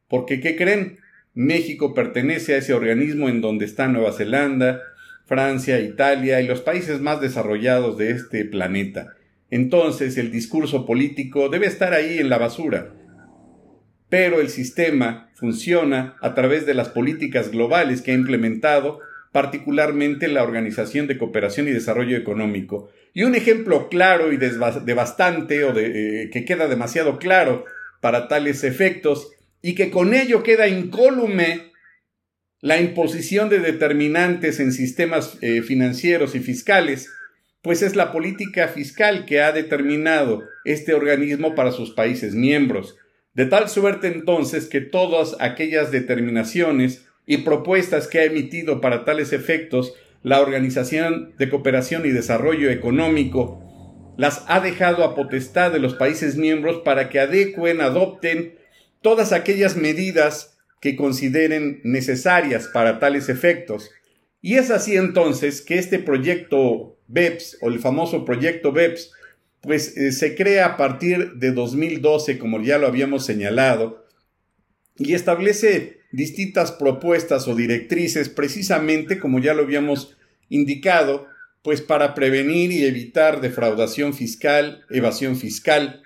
porque 0.07 0.39
¿qué 0.39 0.55
creen? 0.55 0.98
México 1.36 1.93
pertenece 1.93 2.55
a 2.55 2.57
ese 2.57 2.74
organismo 2.74 3.29
en 3.29 3.41
donde 3.41 3.65
está 3.65 3.88
Nueva 3.88 4.13
Zelanda, 4.13 4.81
Francia, 5.27 5.79
Italia 5.79 6.41
y 6.41 6.48
los 6.48 6.62
países 6.62 7.01
más 7.01 7.22
desarrollados 7.22 8.00
de 8.00 8.10
este 8.10 8.45
planeta. 8.45 9.13
Entonces 9.53 10.17
el 10.17 10.31
discurso 10.31 10.83
político 10.83 11.48
debe 11.48 11.67
estar 11.67 11.93
ahí 11.93 12.17
en 12.17 12.27
la 12.27 12.39
basura. 12.39 12.91
Pero 14.10 14.41
el 14.41 14.50
sistema 14.50 15.29
funciona 15.36 16.17
a 16.24 16.33
través 16.33 16.65
de 16.65 16.74
las 16.74 16.89
políticas 16.89 17.51
globales 17.51 18.01
que 18.01 18.10
ha 18.10 18.15
implementado, 18.15 19.00
particularmente 19.31 20.27
la 20.27 20.41
Organización 20.41 21.05
de 21.05 21.19
Cooperación 21.19 21.67
y 21.67 21.72
Desarrollo 21.72 22.17
Económico. 22.17 22.89
Y 23.13 23.25
un 23.25 23.36
ejemplo 23.36 23.89
claro 23.89 24.33
y 24.33 24.38
devastante 24.38 25.63
o 25.65 25.77
eh, 25.77 26.31
que 26.33 26.45
queda 26.45 26.67
demasiado 26.67 27.19
claro 27.19 27.65
para 28.01 28.27
tales 28.27 28.63
efectos 28.63 29.33
y 29.62 29.75
que 29.75 29.91
con 29.91 30.15
ello 30.15 30.41
queda 30.41 30.67
incólume 30.67 31.74
la 32.60 32.81
imposición 32.81 33.50
de 33.50 33.60
determinantes 33.60 34.60
en 34.60 34.72
sistemas 34.72 35.38
eh, 35.41 35.62
financieros 35.62 36.33
y 36.33 36.39
fiscales, 36.39 37.12
pues 37.63 37.82
es 37.82 37.96
la 37.96 38.12
política 38.12 38.67
fiscal 38.67 39.25
que 39.25 39.41
ha 39.41 39.51
determinado 39.51 40.43
este 40.65 40.93
organismo 40.93 41.55
para 41.55 41.72
sus 41.72 41.91
países 41.91 42.36
miembros, 42.36 42.98
de 43.34 43.48
tal 43.48 43.70
suerte 43.70 44.08
entonces 44.08 44.67
que 44.67 44.82
todas 44.82 45.36
aquellas 45.39 45.91
determinaciones 45.91 47.08
y 47.25 47.38
propuestas 47.38 48.08
que 48.08 48.20
ha 48.20 48.25
emitido 48.25 48.82
para 48.82 49.05
tales 49.05 49.34
efectos 49.34 49.96
la 50.24 50.41
Organización 50.41 51.34
de 51.38 51.50
Cooperación 51.50 52.05
y 52.05 52.10
Desarrollo 52.10 52.70
Económico 52.70 53.62
las 54.17 54.46
ha 54.48 54.60
dejado 54.60 55.03
a 55.03 55.15
potestad 55.15 55.72
de 55.72 55.79
los 55.79 55.96
países 55.96 56.36
miembros 56.36 56.82
para 56.84 57.10
que 57.10 57.20
adecuen, 57.20 57.82
adopten 57.82 58.55
todas 59.01 59.32
aquellas 59.32 59.75
medidas 59.75 60.58
que 60.79 60.96
consideren 60.96 61.79
necesarias 61.84 62.67
para 62.67 63.00
tales 63.00 63.29
efectos. 63.29 63.89
Y 64.43 64.55
es 64.55 64.71
así 64.71 64.97
entonces 64.97 65.62
que 65.62 65.79
este 65.79 66.00
proyecto 66.00 66.97
BEPS 67.07 67.59
o 67.62 67.69
el 67.69 67.79
famoso 67.79 68.25
proyecto 68.25 68.73
BEPS 68.73 69.12
pues 69.62 69.95
eh, 69.95 70.12
se 70.12 70.35
crea 70.35 70.65
a 70.65 70.77
partir 70.77 71.35
de 71.35 71.53
2012 71.53 72.38
como 72.39 72.62
ya 72.62 72.77
lo 72.77 72.85
habíamos 72.85 73.25
señalado 73.25 74.05
y 74.97 75.13
establece 75.13 76.01
distintas 76.12 76.73
propuestas 76.73 77.47
o 77.47 77.55
directrices 77.55 78.27
precisamente 78.27 79.17
como 79.17 79.39
ya 79.39 79.53
lo 79.53 79.63
habíamos 79.63 80.17
indicado 80.50 81.25
pues 81.62 81.79
para 81.79 82.13
prevenir 82.13 82.73
y 82.73 82.83
evitar 82.83 83.39
defraudación 83.39 84.13
fiscal, 84.13 84.83
evasión 84.89 85.38
fiscal. 85.38 86.03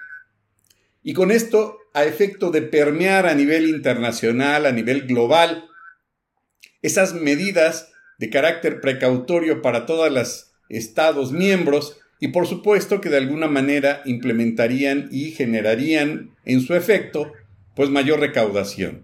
Y 1.01 1.13
con 1.13 1.31
esto 1.31 1.79
a 1.95 2.05
efecto 2.05 2.51
de 2.51 2.61
permear 2.61 3.25
a 3.25 3.33
nivel 3.33 3.67
internacional, 3.67 4.67
a 4.67 4.71
nivel 4.71 5.07
global, 5.07 5.65
esas 6.83 7.15
medidas 7.15 7.93
de 8.17 8.29
carácter 8.29 8.81
precautorio 8.81 9.61
para 9.61 9.85
todos 9.85 10.11
los 10.11 10.51
Estados 10.69 11.31
miembros 11.31 11.97
y 12.19 12.29
por 12.29 12.47
supuesto 12.47 12.99
que 12.99 13.09
de 13.09 13.17
alguna 13.17 13.47
manera 13.47 14.01
implementarían 14.05 15.07
y 15.11 15.31
generarían 15.31 16.31
en 16.45 16.61
su 16.61 16.73
efecto 16.73 17.31
pues 17.75 17.89
mayor 17.89 18.19
recaudación. 18.19 19.03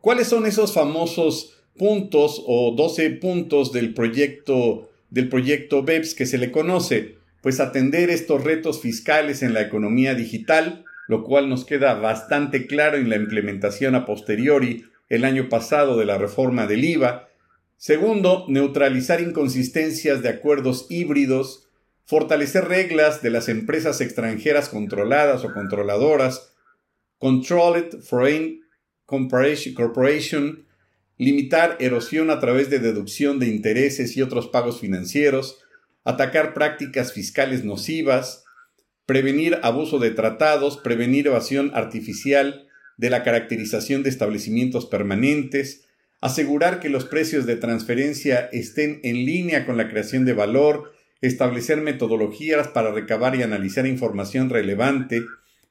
¿Cuáles 0.00 0.26
son 0.26 0.46
esos 0.46 0.74
famosos 0.74 1.62
puntos 1.78 2.42
o 2.44 2.74
12 2.76 3.10
puntos 3.10 3.72
del 3.72 3.94
proyecto 3.94 4.90
del 5.10 5.28
proyecto 5.28 5.84
BEPS 5.84 6.14
que 6.14 6.26
se 6.26 6.38
le 6.38 6.50
conoce? 6.50 7.16
Pues 7.40 7.60
atender 7.60 8.10
estos 8.10 8.42
retos 8.42 8.80
fiscales 8.80 9.42
en 9.42 9.54
la 9.54 9.62
economía 9.62 10.14
digital, 10.14 10.84
lo 11.06 11.22
cual 11.22 11.48
nos 11.48 11.64
queda 11.64 11.94
bastante 11.94 12.66
claro 12.66 12.96
en 12.96 13.10
la 13.10 13.16
implementación 13.16 13.94
a 13.94 14.04
posteriori 14.04 14.84
el 15.08 15.24
año 15.24 15.48
pasado 15.48 15.96
de 15.96 16.04
la 16.04 16.18
reforma 16.18 16.66
del 16.66 16.84
IVA. 16.84 17.28
Segundo, 17.84 18.44
neutralizar 18.46 19.20
inconsistencias 19.20 20.22
de 20.22 20.28
acuerdos 20.28 20.86
híbridos, 20.88 21.66
fortalecer 22.04 22.66
reglas 22.66 23.22
de 23.22 23.30
las 23.30 23.48
empresas 23.48 24.00
extranjeras 24.00 24.68
controladas 24.68 25.44
o 25.44 25.52
controladoras, 25.52 26.54
Controlled 27.18 27.98
Foreign 28.02 28.60
Corporation, 29.04 30.64
limitar 31.18 31.76
erosión 31.80 32.30
a 32.30 32.38
través 32.38 32.70
de 32.70 32.78
deducción 32.78 33.40
de 33.40 33.48
intereses 33.48 34.16
y 34.16 34.22
otros 34.22 34.46
pagos 34.46 34.78
financieros, 34.78 35.58
atacar 36.04 36.54
prácticas 36.54 37.12
fiscales 37.12 37.64
nocivas, 37.64 38.44
prevenir 39.06 39.58
abuso 39.64 39.98
de 39.98 40.12
tratados, 40.12 40.76
prevenir 40.76 41.26
evasión 41.26 41.72
artificial 41.74 42.68
de 42.96 43.10
la 43.10 43.24
caracterización 43.24 44.04
de 44.04 44.10
establecimientos 44.10 44.86
permanentes, 44.86 45.88
asegurar 46.22 46.78
que 46.78 46.88
los 46.88 47.04
precios 47.04 47.46
de 47.46 47.56
transferencia 47.56 48.48
estén 48.52 49.00
en 49.02 49.26
línea 49.26 49.66
con 49.66 49.76
la 49.76 49.90
creación 49.90 50.24
de 50.24 50.32
valor, 50.32 50.92
establecer 51.20 51.80
metodologías 51.80 52.68
para 52.68 52.92
recabar 52.92 53.34
y 53.34 53.42
analizar 53.42 53.86
información 53.86 54.48
relevante 54.48 55.24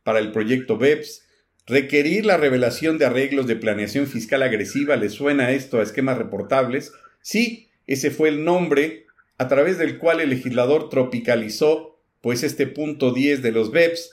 para 0.04 0.20
el 0.20 0.34
proyecto 0.34 0.78
BEPS, 0.78 1.26
requerir 1.66 2.26
la 2.26 2.36
revelación 2.36 2.98
de 2.98 3.06
arreglos 3.06 3.48
de 3.48 3.56
planeación 3.56 4.08
fiscal 4.08 4.44
agresiva, 4.44 4.98
¿le 4.98 5.10
suena 5.10 5.52
esto 5.52 5.80
a 5.80 5.84
esquemas 5.84 6.18
reportables? 6.18 6.92
Sí, 7.22 7.70
ese 7.88 8.12
fue 8.12 8.28
el 8.28 8.44
nombre 8.44 9.06
a 9.38 9.48
través 9.48 9.78
del 9.78 10.00
cual 10.00 10.20
el 10.20 10.32
legislador 10.32 10.90
tropicalizó 10.90 11.98
pues 12.20 12.44
este 12.44 12.68
punto 12.68 13.14
10 13.14 13.42
de 13.42 13.52
los 13.54 13.72
BEPS, 13.72 14.12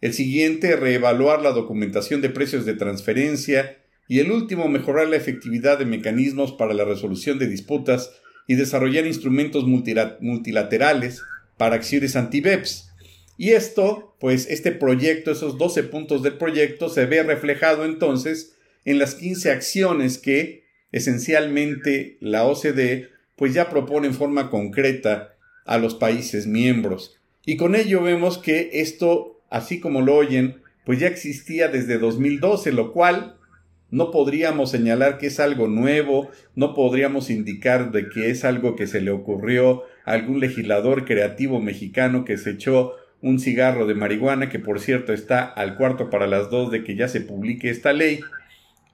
el 0.00 0.14
siguiente 0.14 0.74
reevaluar 0.74 1.42
la 1.42 1.52
documentación 1.52 2.22
de 2.22 2.30
precios 2.30 2.66
de 2.66 2.74
transferencia 2.74 3.78
y 4.08 4.20
el 4.20 4.30
último 4.30 4.68
mejorar 4.68 5.08
la 5.08 5.16
efectividad 5.16 5.78
de 5.78 5.84
mecanismos 5.84 6.52
para 6.52 6.74
la 6.74 6.84
resolución 6.84 7.38
de 7.38 7.48
disputas 7.48 8.12
y 8.46 8.54
desarrollar 8.54 9.06
instrumentos 9.06 9.64
multilaterales 9.64 11.22
para 11.56 11.76
acciones 11.76 12.16
anti-BEPS. 12.16 12.90
Y 13.38 13.50
esto, 13.50 14.16
pues 14.20 14.46
este 14.48 14.72
proyecto, 14.72 15.30
esos 15.30 15.58
12 15.58 15.82
puntos 15.84 16.22
del 16.22 16.38
proyecto 16.38 16.88
se 16.88 17.06
ve 17.06 17.22
reflejado 17.22 17.84
entonces 17.84 18.56
en 18.84 18.98
las 18.98 19.14
15 19.14 19.50
acciones 19.50 20.18
que 20.18 20.64
esencialmente 20.92 22.16
la 22.20 22.44
OCDE 22.44 23.10
pues 23.34 23.52
ya 23.52 23.68
propone 23.68 24.06
en 24.06 24.14
forma 24.14 24.48
concreta 24.48 25.36
a 25.66 25.78
los 25.78 25.94
países 25.94 26.46
miembros. 26.46 27.18
Y 27.44 27.56
con 27.56 27.74
ello 27.74 28.02
vemos 28.02 28.38
que 28.38 28.70
esto, 28.74 29.42
así 29.50 29.80
como 29.80 30.00
lo 30.00 30.14
oyen, 30.14 30.62
pues 30.84 31.00
ya 31.00 31.08
existía 31.08 31.68
desde 31.68 31.98
2012, 31.98 32.72
lo 32.72 32.92
cual 32.92 33.35
no 33.90 34.10
podríamos 34.10 34.70
señalar 34.70 35.18
que 35.18 35.28
es 35.28 35.38
algo 35.38 35.68
nuevo, 35.68 36.30
no 36.54 36.74
podríamos 36.74 37.30
indicar 37.30 37.92
de 37.92 38.08
que 38.08 38.30
es 38.30 38.44
algo 38.44 38.74
que 38.76 38.86
se 38.86 39.00
le 39.00 39.10
ocurrió 39.10 39.84
a 40.04 40.12
algún 40.12 40.40
legislador 40.40 41.04
creativo 41.04 41.60
mexicano 41.60 42.24
que 42.24 42.36
se 42.36 42.50
echó 42.50 42.94
un 43.22 43.38
cigarro 43.38 43.86
de 43.86 43.94
marihuana, 43.94 44.48
que 44.48 44.58
por 44.58 44.80
cierto 44.80 45.12
está 45.12 45.44
al 45.44 45.76
cuarto 45.76 46.10
para 46.10 46.26
las 46.26 46.50
dos 46.50 46.70
de 46.70 46.84
que 46.84 46.96
ya 46.96 47.08
se 47.08 47.20
publique 47.20 47.70
esta 47.70 47.92
ley, 47.92 48.20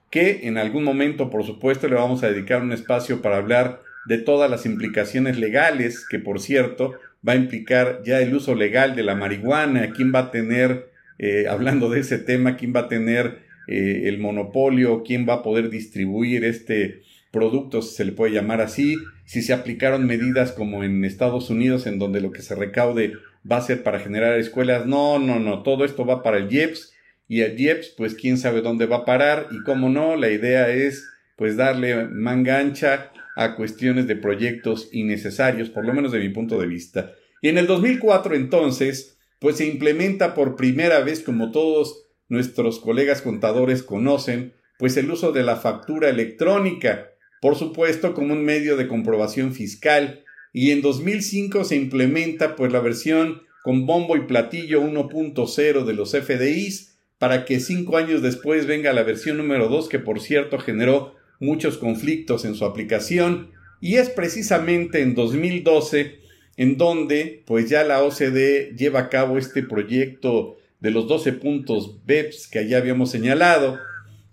que 0.09 0.47
en 0.47 0.57
algún 0.57 0.83
momento, 0.83 1.29
por 1.29 1.43
supuesto, 1.43 1.87
le 1.87 1.95
vamos 1.95 2.23
a 2.23 2.29
dedicar 2.29 2.61
un 2.61 2.71
espacio 2.71 3.21
para 3.21 3.37
hablar 3.37 3.81
de 4.05 4.19
todas 4.19 4.49
las 4.49 4.65
implicaciones 4.65 5.37
legales, 5.39 6.05
que 6.07 6.19
por 6.19 6.39
cierto 6.39 6.93
va 7.27 7.33
a 7.33 7.37
implicar 7.37 8.01
ya 8.05 8.21
el 8.21 8.35
uso 8.35 8.53
legal 8.53 8.95
de 8.95 9.03
la 9.03 9.15
marihuana, 9.15 9.91
quién 9.91 10.13
va 10.13 10.19
a 10.19 10.31
tener, 10.31 10.91
eh, 11.17 11.47
hablando 11.49 11.89
de 11.89 12.01
ese 12.01 12.19
tema, 12.19 12.57
quién 12.57 12.73
va 12.75 12.81
a 12.81 12.87
tener 12.89 13.43
eh, 13.67 14.03
el 14.05 14.19
monopolio, 14.19 15.03
quién 15.03 15.27
va 15.27 15.35
a 15.35 15.43
poder 15.43 15.69
distribuir 15.69 16.43
este 16.45 17.01
producto, 17.31 17.81
si 17.81 17.95
se 17.95 18.05
le 18.05 18.11
puede 18.11 18.33
llamar 18.33 18.61
así, 18.61 18.95
si 19.25 19.41
se 19.41 19.53
aplicaron 19.53 20.05
medidas 20.05 20.51
como 20.51 20.83
en 20.83 21.03
Estados 21.03 21.49
Unidos, 21.49 21.87
en 21.87 21.97
donde 21.97 22.21
lo 22.21 22.31
que 22.31 22.41
se 22.41 22.55
recaude 22.55 23.13
va 23.49 23.57
a 23.57 23.61
ser 23.61 23.83
para 23.83 23.99
generar 23.99 24.37
escuelas. 24.37 24.85
No, 24.85 25.19
no, 25.19 25.39
no, 25.39 25.63
todo 25.63 25.85
esto 25.85 26.05
va 26.05 26.21
para 26.21 26.37
el 26.37 26.51
IEPS 26.51 26.93
y 27.27 27.41
el 27.41 27.59
IEPS, 27.59 27.95
pues 27.97 28.13
quién 28.13 28.37
sabe 28.37 28.61
dónde 28.61 28.85
va 28.85 28.97
a 28.97 29.05
parar 29.05 29.47
y 29.51 29.63
cómo 29.63 29.89
no, 29.89 30.15
la 30.15 30.29
idea 30.29 30.69
es 30.69 31.09
pues 31.35 31.57
darle 31.57 32.05
mangancha 32.05 33.11
a 33.35 33.55
cuestiones 33.55 34.07
de 34.07 34.15
proyectos 34.15 34.89
innecesarios, 34.91 35.69
por 35.69 35.85
lo 35.85 35.93
menos 35.93 36.11
de 36.11 36.19
mi 36.19 36.29
punto 36.29 36.59
de 36.59 36.67
vista. 36.67 37.13
Y 37.41 37.49
en 37.49 37.57
el 37.57 37.65
2004 37.65 38.35
entonces, 38.35 39.17
pues 39.39 39.57
se 39.57 39.65
implementa 39.65 40.35
por 40.35 40.55
primera 40.55 40.99
vez, 40.99 41.21
como 41.21 41.51
todos 41.51 42.02
nuestros 42.29 42.79
colegas 42.79 43.21
contadores 43.21 43.83
conocen, 43.83 44.53
pues 44.79 44.97
el 44.97 45.09
uso 45.11 45.31
de 45.31 45.43
la 45.43 45.55
factura 45.55 46.09
electrónica, 46.09 47.11
por 47.41 47.55
supuesto 47.55 48.13
como 48.13 48.33
un 48.33 48.43
medio 48.43 48.77
de 48.77 48.87
comprobación 48.87 49.53
fiscal, 49.53 50.23
y 50.53 50.71
en 50.71 50.81
2005 50.81 51.63
se 51.63 51.75
implementa 51.75 52.55
pues 52.55 52.71
la 52.71 52.79
versión 52.79 53.43
con 53.63 53.85
bombo 53.85 54.15
y 54.15 54.21
platillo 54.21 54.81
1.0 54.81 55.85
de 55.85 55.93
los 55.93 56.11
FDIs, 56.11 56.97
para 57.17 57.45
que 57.45 57.59
cinco 57.59 57.97
años 57.97 58.21
después 58.21 58.67
venga 58.67 58.91
la 58.93 59.03
versión 59.03 59.37
número 59.37 59.69
2, 59.69 59.87
que 59.87 59.99
por 59.99 60.19
cierto 60.19 60.59
generó 60.59 61.15
muchos 61.39 61.77
conflictos 61.77 62.45
en 62.45 62.55
su 62.55 62.65
aplicación, 62.65 63.51
y 63.79 63.95
es 63.95 64.09
precisamente 64.09 65.01
en 65.01 65.15
2012 65.15 66.19
en 66.57 66.77
donde 66.77 67.43
pues 67.45 67.69
ya 67.69 67.83
la 67.83 68.03
OCDE 68.03 68.75
lleva 68.77 69.01
a 69.01 69.09
cabo 69.09 69.37
este 69.37 69.63
proyecto 69.63 70.57
de 70.83 70.91
los 70.91 71.07
12 71.07 71.31
puntos 71.31 72.05
BEPS 72.05 72.47
que 72.47 72.67
ya 72.67 72.77
habíamos 72.77 73.09
señalado, 73.09 73.79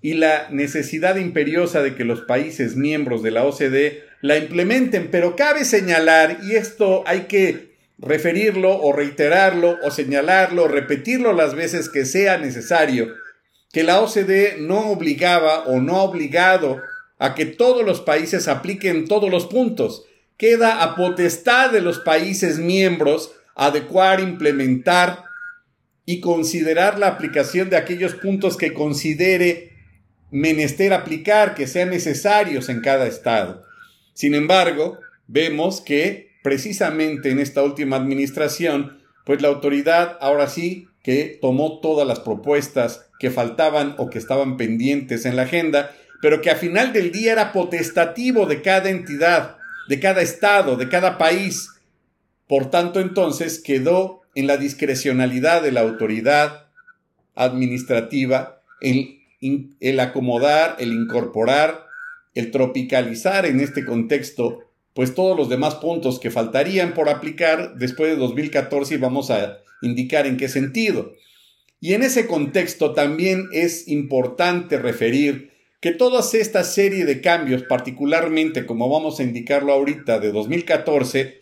y 0.03 0.15
la 0.15 0.49
necesidad 0.51 1.15
imperiosa 1.17 1.81
de 1.81 1.95
que 1.95 2.05
los 2.05 2.23
países 2.23 2.75
miembros 2.75 3.23
de 3.23 3.31
la 3.31 3.45
OCDE 3.45 4.03
la 4.21 4.37
implementen, 4.37 5.11
pero 5.13 5.37
cabe 5.37 5.65
señalar, 5.65 6.39
y 6.43 6.57
esto 6.57 7.05
hay 7.07 7.21
que 7.23 7.77
referirlo 7.99 8.81
o 8.81 8.93
reiterarlo 8.93 9.79
o 9.85 9.93
señalarlo, 9.93 10.67
repetirlo 10.67 11.33
las 11.33 11.55
veces 11.55 11.89
que 11.89 12.05
sea 12.05 12.37
necesario, 12.37 13.15
que 13.73 13.85
la 13.85 14.01
OCDE 14.01 14.57
no 14.59 14.91
obligaba 14.91 15.67
o 15.67 15.81
no 15.81 15.97
ha 15.99 16.03
obligado 16.03 16.81
a 17.21 17.37
que 17.37 17.47
todos 17.47 17.87
los 17.87 18.01
países 18.01 18.49
apliquen 18.49 19.07
todos 19.07 19.31
los 19.31 19.47
puntos. 19.47 20.05
Queda 20.37 20.83
a 20.83 20.97
potestad 20.97 21.71
de 21.71 21.81
los 21.81 22.01
países 22.01 22.59
miembros 22.59 23.37
adecuar, 23.55 24.19
implementar 24.19 25.30
y 26.11 26.21
considerar 26.21 26.99
la 26.99 27.07
aplicación 27.07 27.71
de 27.71 27.77
aquellos 27.77 28.15
puntos 28.15 28.57
que 28.57 28.73
considere 28.73 29.73
menester 30.31 30.93
aplicar, 30.93 31.55
que 31.55 31.67
sean 31.67 31.91
necesarios 31.91 32.69
en 32.69 32.81
cada 32.81 33.07
estado. 33.07 33.63
Sin 34.15 34.35
embargo, 34.35 34.99
vemos 35.29 35.81
que 35.81 36.33
precisamente 36.43 37.31
en 37.31 37.39
esta 37.39 37.63
última 37.63 37.97
administración, 37.97 39.03
pues 39.25 39.41
la 39.43 39.49
autoridad 39.49 40.19
ahora 40.21 40.49
sí 40.49 40.89
que 41.03 41.39
tomó 41.41 41.81
todas 41.81 42.07
las 42.07 42.21
propuestas 42.21 43.07
que 43.19 43.31
faltaban 43.31 43.95
o 43.99 44.11
que 44.11 44.19
estaban 44.19 44.57
pendientes 44.57 45.27
en 45.27 45.37
la 45.37 45.43
agenda 45.43 45.93
pero 46.21 46.41
que 46.41 46.51
a 46.51 46.57
final 46.57 46.93
del 46.93 47.13
día 47.13 47.33
era 47.33 47.53
potestativo 47.53 48.47
de 48.47 48.63
cada 48.63 48.91
entidad, 48.91 49.57
de 49.89 50.01
cada 50.01 50.23
estado, 50.23 50.77
de 50.77 50.89
cada 50.89 51.19
país. 51.19 51.71
Por 52.47 52.71
tanto, 52.71 53.01
entonces 53.01 53.61
quedó 53.63 54.20
en 54.35 54.47
la 54.47 54.57
discrecionalidad 54.57 55.63
de 55.63 55.73
la 55.73 55.81
autoridad 55.81 56.67
administrativa 57.35 58.63
el, 58.81 60.01
acomodar, 60.01 60.77
el 60.79 60.93
incorporar, 60.93 61.87
el 62.35 62.51
tropicalizar 62.51 63.47
en 63.47 63.61
este 63.61 63.85
contexto, 63.85 64.61
pues 64.95 65.15
todos 65.15 65.37
los 65.37 65.49
demás 65.49 65.77
puntos 65.77 66.21
que 66.21 66.31
faltarían 66.31 66.95
por 66.95 67.09
aplicar 67.09 67.77
después 67.77 68.11
de 68.11 68.17
2014 68.17 68.95
y 68.95 68.99
vamos 68.99 69.31
a 69.31 69.59
indicar 69.83 70.27
en 70.27 70.37
qué 70.37 70.49
sentido. 70.49 71.15
Y 71.81 71.95
en 71.95 72.03
ese 72.03 72.27
contexto 72.27 72.93
también 72.93 73.49
es 73.53 73.89
importante 73.89 74.79
referir 74.79 75.51
que 75.81 75.93
toda 75.93 76.21
esta 76.21 76.63
serie 76.63 77.07
de 77.07 77.23
cambios, 77.23 77.63
particularmente 77.63 78.67
como 78.67 78.91
vamos 78.91 79.19
a 79.19 79.23
indicarlo 79.23 79.73
ahorita 79.73 80.19
de 80.19 80.31
2014, 80.31 81.40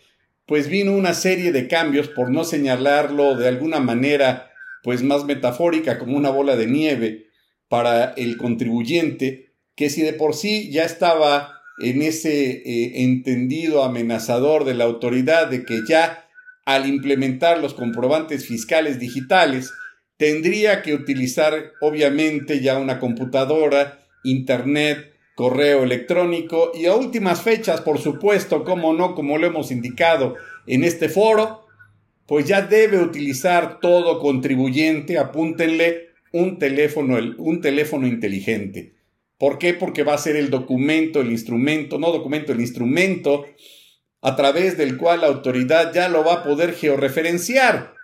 pues 0.49 0.69
vino 0.69 0.93
una 0.93 1.13
serie 1.13 1.53
de 1.53 1.69
cambios, 1.69 2.09
por 2.09 2.31
no 2.31 2.43
señalarlo 2.43 3.37
de 3.37 3.49
alguna 3.49 3.81
manera, 3.81 4.51
pues 4.83 5.03
más 5.03 5.27
metafórica 5.27 5.99
como 5.99 6.17
una 6.17 6.31
bola 6.31 6.57
de 6.57 6.67
nieve 6.67 7.27
para 7.69 8.15
el 8.17 8.39
contribuyente, 8.39 9.53
que 9.77 9.91
si 9.91 10.01
de 10.01 10.15
por 10.15 10.35
sí 10.35 10.71
ya 10.73 10.85
estaba 10.85 11.53
en 11.81 12.01
ese 12.01 12.51
eh, 12.51 13.03
entendido 13.03 13.85
amenazador 13.85 14.65
de 14.65 14.73
la 14.73 14.85
autoridad 14.85 15.49
de 15.49 15.67
que 15.67 15.83
ya 15.87 16.27
al 16.65 16.89
implementar 16.89 17.59
los 17.59 17.75
comprobantes 17.75 18.47
fiscales 18.47 18.99
digitales 18.99 19.71
tendría 20.17 20.81
que 20.81 20.95
utilizar 20.95 21.73
obviamente 21.83 22.61
ya 22.61 22.79
una 22.79 22.99
computadora 22.99 24.01
internet, 24.25 25.13
correo 25.39 25.85
electrónico 25.85 26.73
y 26.75 26.87
a 26.87 26.97
últimas 26.97 27.43
fechas, 27.43 27.81
por 27.81 28.01
supuesto, 28.01 28.65
como 28.65 28.93
no, 28.93 29.15
como 29.15 29.39
lo 29.39 29.47
hemos 29.47 29.71
indicado 29.71 30.35
en 30.67 30.83
este 30.83 31.09
foro, 31.09 31.65
pues 32.27 32.45
ya 32.45 32.63
debe 32.63 32.99
utilizar 32.99 33.79
todo 33.79 34.19
contribuyente, 34.19 35.17
apúntenle 35.17 36.09
un 36.33 36.59
teléfono, 36.59 37.17
un 37.39 37.61
teléfono 37.61 38.09
inteligente. 38.09 38.97
¿Por 39.39 39.59
qué? 39.59 39.75
Porque 39.75 40.03
va 40.03 40.15
a 40.15 40.19
ser 40.19 40.35
el 40.35 40.51
documento, 40.51 41.21
el 41.21 41.31
instrumento, 41.31 42.01
no 42.01 42.11
documento, 42.11 42.51
el 42.51 42.61
instrumento 42.61 43.47
a 44.21 44.35
través 44.35 44.77
del 44.77 44.97
cual 44.97 45.21
la 45.21 45.29
autoridad 45.29 45.95
ya 45.95 46.09
lo 46.09 46.25
va 46.25 46.33
a 46.33 46.43
poder 46.43 46.75
georreferenciar. 46.75 47.95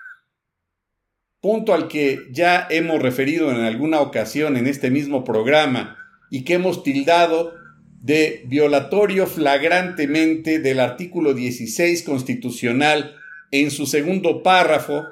Punto 1.41 1.75
al 1.75 1.89
que 1.89 2.21
ya 2.31 2.69
hemos 2.71 3.03
referido 3.03 3.51
en 3.51 3.57
alguna 3.57 4.01
ocasión 4.03 4.57
en 4.57 4.69
este 4.69 4.93
mismo 4.93 5.25
programa 5.25 5.99
y 6.35 6.43
que 6.43 6.55
hemos 6.55 6.83
tildado 6.83 7.55
de 8.03 8.43
violatorio 8.49 9.29
flagrantemente 9.29 10.59
del 10.59 10.81
artículo 10.81 11.33
16 11.33 12.03
constitucional 12.03 13.15
en 13.53 13.71
su 13.71 13.87
segundo 13.87 14.43
párrafo, 14.43 15.05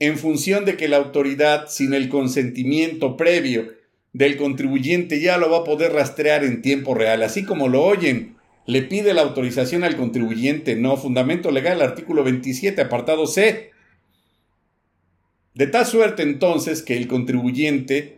en 0.00 0.18
función 0.18 0.64
de 0.64 0.76
que 0.76 0.88
la 0.88 0.96
autoridad, 0.96 1.68
sin 1.68 1.94
el 1.94 2.08
consentimiento 2.08 3.16
previo 3.16 3.74
del 4.12 4.36
contribuyente, 4.36 5.20
ya 5.20 5.38
lo 5.38 5.48
va 5.52 5.58
a 5.58 5.64
poder 5.64 5.92
rastrear 5.92 6.42
en 6.42 6.62
tiempo 6.62 6.94
real, 6.94 7.22
así 7.22 7.44
como 7.44 7.68
lo 7.68 7.84
oyen. 7.84 8.34
Le 8.66 8.82
pide 8.82 9.14
la 9.14 9.22
autorización 9.22 9.84
al 9.84 9.96
contribuyente, 9.96 10.74
no, 10.74 10.96
fundamento 10.96 11.52
legal, 11.52 11.80
artículo 11.80 12.24
27, 12.24 12.80
apartado 12.80 13.28
C. 13.28 13.70
De 15.54 15.68
tal 15.68 15.86
suerte 15.86 16.24
entonces 16.24 16.82
que 16.82 16.96
el 16.96 17.06
contribuyente 17.06 18.15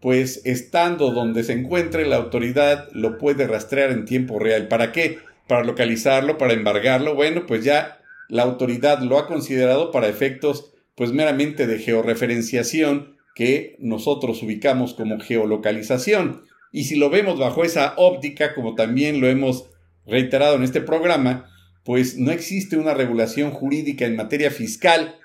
pues 0.00 0.42
estando 0.44 1.10
donde 1.10 1.42
se 1.42 1.52
encuentre 1.52 2.06
la 2.06 2.16
autoridad 2.16 2.88
lo 2.92 3.18
puede 3.18 3.46
rastrear 3.46 3.90
en 3.90 4.04
tiempo 4.04 4.38
real. 4.38 4.68
¿Para 4.68 4.92
qué? 4.92 5.18
Para 5.48 5.64
localizarlo, 5.64 6.38
para 6.38 6.52
embargarlo. 6.52 7.14
Bueno, 7.14 7.46
pues 7.46 7.64
ya 7.64 8.00
la 8.28 8.42
autoridad 8.42 9.00
lo 9.00 9.18
ha 9.18 9.26
considerado 9.26 9.90
para 9.90 10.08
efectos 10.08 10.72
pues 10.94 11.12
meramente 11.12 11.66
de 11.66 11.78
georreferenciación 11.78 13.16
que 13.34 13.76
nosotros 13.78 14.42
ubicamos 14.42 14.94
como 14.94 15.20
geolocalización. 15.20 16.42
Y 16.72 16.84
si 16.84 16.96
lo 16.96 17.10
vemos 17.10 17.38
bajo 17.38 17.64
esa 17.64 17.94
óptica, 17.96 18.54
como 18.54 18.74
también 18.74 19.20
lo 19.20 19.28
hemos 19.28 19.70
reiterado 20.06 20.56
en 20.56 20.62
este 20.62 20.80
programa, 20.80 21.50
pues 21.84 22.18
no 22.18 22.32
existe 22.32 22.76
una 22.76 22.94
regulación 22.94 23.50
jurídica 23.50 24.06
en 24.06 24.16
materia 24.16 24.50
fiscal 24.50 25.16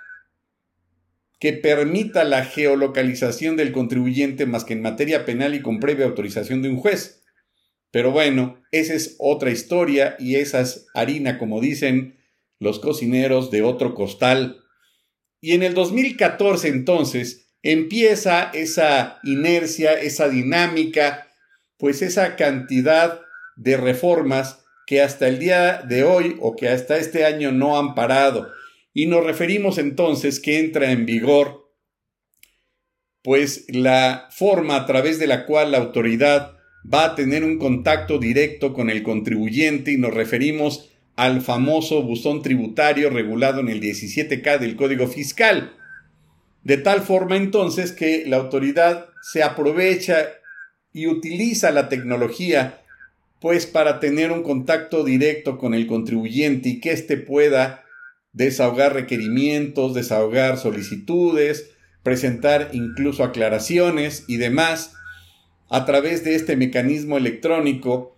que 1.42 1.54
permita 1.54 2.24
la 2.24 2.46
geolocalización 2.46 3.58
del 3.58 3.72
contribuyente 3.72 4.46
más 4.46 4.64
que 4.64 4.74
en 4.74 4.84
materia 4.84 5.26
penal 5.26 5.56
y 5.56 5.62
con 5.64 5.80
previa 5.80 6.06
autorización 6.06 6.62
de 6.62 6.70
un 6.70 6.78
juez. 6.78 7.24
Pero 7.90 8.12
bueno, 8.12 8.62
esa 8.72 8.94
es 8.94 9.16
otra 9.18 9.50
historia 9.50 10.16
y 10.20 10.36
esa 10.36 10.62
es 10.62 10.86
harina, 10.94 11.40
como 11.40 11.60
dicen 11.60 12.20
los 12.60 12.80
cocineros 12.80 13.50
de 13.50 13.64
otro 13.64 13.96
costal. 13.96 14.64
Y 15.42 15.54
en 15.54 15.64
el 15.64 15.74
2014 15.74 16.68
entonces 16.68 17.52
empieza 17.64 18.52
esa 18.54 19.20
inercia, 19.24 19.94
esa 19.94 20.30
dinámica 20.30 21.28
pues 21.80 22.04
esa 22.04 22.36
cantidad 22.36 23.22
de 23.56 23.78
reformas 23.78 24.64
que 24.86 25.02
hasta 25.02 25.28
el 25.28 25.40
día 25.40 25.82
de 25.82 26.04
hoy 26.04 26.38
o 26.40 26.56
que 26.56 26.70
hasta 26.70 26.98
este 26.98 27.26
año 27.26 27.52
no 27.52 27.80
han 27.80 27.96
parado. 27.96 28.52
Y 28.94 29.06
nos 29.06 29.26
referimos 29.26 29.78
entonces 29.78 30.40
que 30.40 30.60
entra 30.60 30.92
en 30.92 31.06
vigor 31.06 31.62
pues 33.24 33.66
la 33.70 34.28
forma 34.32 34.76
a 34.76 34.86
través 34.86 35.20
de 35.20 35.28
la 35.28 35.46
cual 35.46 35.72
la 35.72 35.78
autoridad 35.78 36.58
va 36.92 37.06
a 37.06 37.16
tener 37.16 37.44
un 37.44 37.60
contacto 37.60 38.18
directo 38.18 38.74
con 38.74 38.90
el 38.90 39.04
contribuyente 39.04 39.92
y 39.92 39.98
nos 39.98 40.14
referimos 40.14 40.90
al 41.16 41.42
famoso 41.42 42.02
buzón 42.02 42.42
tributario 42.42 43.10
regulado 43.10 43.60
en 43.60 43.70
el 43.70 43.80
17K 43.80 44.58
del 44.58 44.76
Código 44.76 45.08
Fiscal. 45.08 45.76
De 46.64 46.78
tal 46.78 47.02
forma 47.02 47.38
entonces 47.38 47.92
que 47.92 48.24
la 48.26 48.38
autoridad 48.38 49.08
se 49.22 49.44
aprovecha 49.44 50.30
y 50.92 51.08
utiliza 51.08 51.72
la 51.72 51.90
tecnología 51.90 52.82
pues 53.40 53.66
para 53.66 54.00
tener 54.00 54.32
un 54.32 54.44
contacto 54.44 55.04
directo 55.04 55.58
con 55.58 55.74
el 55.74 55.88
contribuyente 55.88 56.70
y 56.70 56.80
que 56.80 56.92
éste 56.92 57.18
pueda 57.18 57.81
desahogar 58.34 58.94
requerimientos, 58.94 59.94
desahogar 59.94 60.58
solicitudes, 60.58 61.72
presentar 62.04 62.70
incluso 62.74 63.24
aclaraciones 63.24 64.26
y 64.28 64.38
demás 64.38 64.94
a 65.70 65.86
través 65.86 66.24
de 66.24 66.36
este 66.36 66.56
mecanismo 66.56 67.18
electrónico 67.18 68.18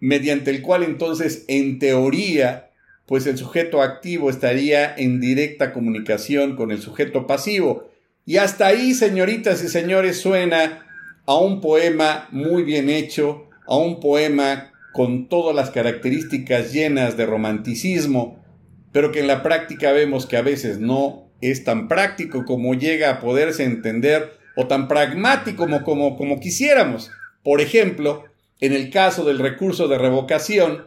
mediante 0.00 0.50
el 0.50 0.62
cual 0.62 0.82
entonces 0.82 1.44
en 1.48 1.78
teoría 1.78 2.70
pues 3.06 3.26
el 3.26 3.36
sujeto 3.36 3.82
activo 3.82 4.30
estaría 4.30 4.94
en 4.96 5.20
directa 5.20 5.72
comunicación 5.72 6.56
con 6.56 6.70
el 6.70 6.80
sujeto 6.80 7.26
pasivo. 7.26 7.90
Y 8.24 8.36
hasta 8.36 8.66
ahí, 8.66 8.94
señoritas 8.94 9.62
y 9.62 9.68
señores, 9.68 10.20
suena 10.20 10.86
a 11.26 11.36
un 11.36 11.60
poema 11.60 12.28
muy 12.30 12.62
bien 12.62 12.88
hecho, 12.88 13.50
a 13.66 13.76
un 13.76 14.00
poema 14.00 14.72
con 14.92 15.28
todas 15.28 15.54
las 15.54 15.70
características 15.70 16.72
llenas 16.72 17.16
de 17.16 17.26
romanticismo, 17.26 18.41
pero 18.92 19.10
que 19.10 19.20
en 19.20 19.26
la 19.26 19.42
práctica 19.42 19.92
vemos 19.92 20.26
que 20.26 20.36
a 20.36 20.42
veces 20.42 20.78
no 20.78 21.30
es 21.40 21.64
tan 21.64 21.88
práctico 21.88 22.44
como 22.44 22.74
llega 22.74 23.10
a 23.10 23.20
poderse 23.20 23.64
entender 23.64 24.38
o 24.54 24.66
tan 24.66 24.86
pragmático 24.86 25.64
como, 25.64 25.82
como, 25.82 26.16
como 26.16 26.38
quisiéramos. 26.38 27.10
Por 27.42 27.60
ejemplo, 27.60 28.24
en 28.60 28.72
el 28.72 28.90
caso 28.90 29.24
del 29.24 29.38
recurso 29.38 29.88
de 29.88 29.98
revocación, 29.98 30.86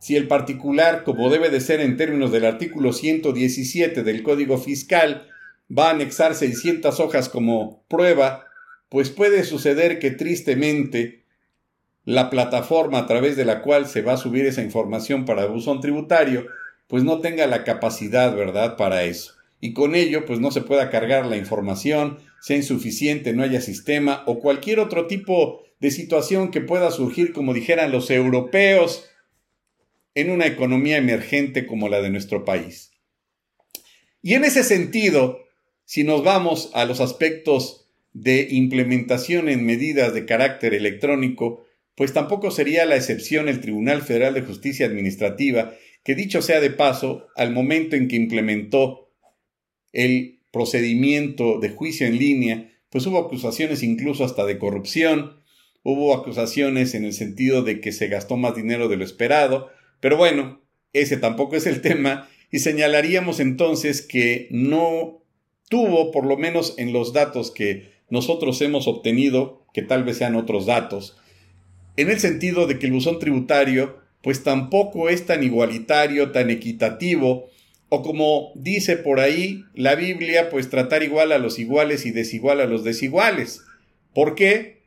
si 0.00 0.16
el 0.16 0.26
particular, 0.26 1.04
como 1.04 1.28
debe 1.28 1.50
de 1.50 1.60
ser 1.60 1.80
en 1.80 1.96
términos 1.96 2.32
del 2.32 2.46
artículo 2.46 2.92
117 2.92 4.02
del 4.02 4.22
Código 4.22 4.56
Fiscal, 4.58 5.28
va 5.76 5.88
a 5.88 5.90
anexar 5.92 6.34
600 6.34 6.98
hojas 6.98 7.28
como 7.28 7.84
prueba, 7.86 8.46
pues 8.88 9.10
puede 9.10 9.44
suceder 9.44 9.98
que 9.98 10.10
tristemente 10.10 11.24
la 12.04 12.30
plataforma 12.30 12.98
a 12.98 13.06
través 13.06 13.36
de 13.36 13.44
la 13.44 13.62
cual 13.62 13.86
se 13.86 14.02
va 14.02 14.14
a 14.14 14.16
subir 14.16 14.46
esa 14.46 14.62
información 14.62 15.26
para 15.26 15.46
buzón 15.46 15.80
tributario, 15.80 16.46
pues 16.90 17.04
no 17.04 17.20
tenga 17.20 17.46
la 17.46 17.62
capacidad, 17.62 18.34
¿verdad?, 18.34 18.76
para 18.76 19.04
eso. 19.04 19.34
Y 19.60 19.72
con 19.74 19.94
ello, 19.94 20.26
pues 20.26 20.40
no 20.40 20.50
se 20.50 20.60
pueda 20.60 20.90
cargar 20.90 21.24
la 21.26 21.36
información, 21.36 22.18
sea 22.40 22.56
insuficiente, 22.56 23.32
no 23.32 23.44
haya 23.44 23.60
sistema 23.60 24.24
o 24.26 24.40
cualquier 24.40 24.80
otro 24.80 25.06
tipo 25.06 25.62
de 25.78 25.92
situación 25.92 26.50
que 26.50 26.60
pueda 26.60 26.90
surgir, 26.90 27.32
como 27.32 27.54
dijeran 27.54 27.92
los 27.92 28.10
europeos, 28.10 29.08
en 30.16 30.30
una 30.30 30.46
economía 30.46 30.96
emergente 30.96 31.64
como 31.64 31.88
la 31.88 32.02
de 32.02 32.10
nuestro 32.10 32.44
país. 32.44 32.90
Y 34.20 34.34
en 34.34 34.44
ese 34.44 34.64
sentido, 34.64 35.38
si 35.84 36.02
nos 36.02 36.24
vamos 36.24 36.70
a 36.74 36.84
los 36.86 37.00
aspectos 37.00 37.86
de 38.12 38.48
implementación 38.50 39.48
en 39.48 39.64
medidas 39.64 40.12
de 40.12 40.26
carácter 40.26 40.74
electrónico, 40.74 41.64
pues 41.94 42.12
tampoco 42.12 42.50
sería 42.50 42.84
la 42.84 42.96
excepción 42.96 43.48
el 43.48 43.60
Tribunal 43.60 44.02
Federal 44.02 44.34
de 44.34 44.42
Justicia 44.42 44.86
Administrativa, 44.86 45.74
que 46.04 46.14
dicho 46.14 46.42
sea 46.42 46.60
de 46.60 46.70
paso, 46.70 47.26
al 47.36 47.52
momento 47.52 47.96
en 47.96 48.08
que 48.08 48.16
implementó 48.16 49.10
el 49.92 50.40
procedimiento 50.50 51.58
de 51.60 51.70
juicio 51.70 52.06
en 52.06 52.18
línea, 52.18 52.70
pues 52.90 53.06
hubo 53.06 53.18
acusaciones 53.18 53.82
incluso 53.82 54.24
hasta 54.24 54.44
de 54.44 54.58
corrupción, 54.58 55.40
hubo 55.82 56.14
acusaciones 56.14 56.94
en 56.94 57.04
el 57.04 57.12
sentido 57.12 57.62
de 57.62 57.80
que 57.80 57.92
se 57.92 58.08
gastó 58.08 58.36
más 58.36 58.54
dinero 58.54 58.88
de 58.88 58.96
lo 58.96 59.04
esperado, 59.04 59.70
pero 60.00 60.16
bueno, 60.16 60.60
ese 60.92 61.16
tampoco 61.16 61.56
es 61.56 61.66
el 61.66 61.80
tema, 61.82 62.28
y 62.50 62.58
señalaríamos 62.58 63.38
entonces 63.38 64.02
que 64.02 64.48
no 64.50 65.22
tuvo, 65.68 66.10
por 66.10 66.26
lo 66.26 66.36
menos 66.36 66.74
en 66.78 66.92
los 66.92 67.12
datos 67.12 67.52
que 67.52 67.92
nosotros 68.08 68.60
hemos 68.60 68.88
obtenido, 68.88 69.64
que 69.72 69.82
tal 69.82 70.02
vez 70.02 70.16
sean 70.16 70.34
otros 70.34 70.66
datos, 70.66 71.16
en 71.96 72.10
el 72.10 72.18
sentido 72.18 72.66
de 72.66 72.78
que 72.78 72.86
el 72.86 72.92
buzón 72.92 73.18
tributario 73.18 73.99
pues 74.22 74.42
tampoco 74.42 75.08
es 75.08 75.26
tan 75.26 75.42
igualitario, 75.42 76.30
tan 76.30 76.50
equitativo, 76.50 77.48
o 77.88 78.02
como 78.02 78.52
dice 78.54 78.96
por 78.96 79.20
ahí 79.20 79.64
la 79.74 79.94
Biblia, 79.94 80.48
pues 80.50 80.70
tratar 80.70 81.02
igual 81.02 81.32
a 81.32 81.38
los 81.38 81.58
iguales 81.58 82.06
y 82.06 82.12
desigual 82.12 82.60
a 82.60 82.66
los 82.66 82.84
desiguales. 82.84 83.62
¿Por 84.14 84.34
qué? 84.34 84.82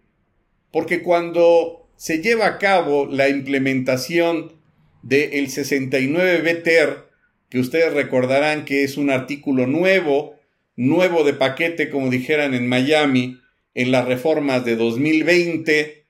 Porque 0.72 1.02
cuando 1.02 1.88
se 1.98 2.22
lleva 2.22 2.48
a 2.48 2.58
cabo 2.60 3.06
la 3.06 3.30
implementación 3.30 4.54
del 5.02 5.50
69 5.50 6.42
BTR, 6.42 7.10
que 7.50 7.60
ustedes 7.60 7.94
recordarán 7.94 8.66
que 8.66 8.84
es 8.84 8.98
un 8.98 9.10
artículo 9.10 9.68
nuevo, 9.68 10.36
nuevo 10.76 11.24
de 11.24 11.34
paquete, 11.34 11.90
como 11.90 12.10
dijeran 12.10 12.54
en 12.54 12.68
Miami, 12.68 13.40
en 13.76 13.92
las 13.92 14.06
reformas 14.06 14.66
de 14.66 14.76
2020, 14.76 16.03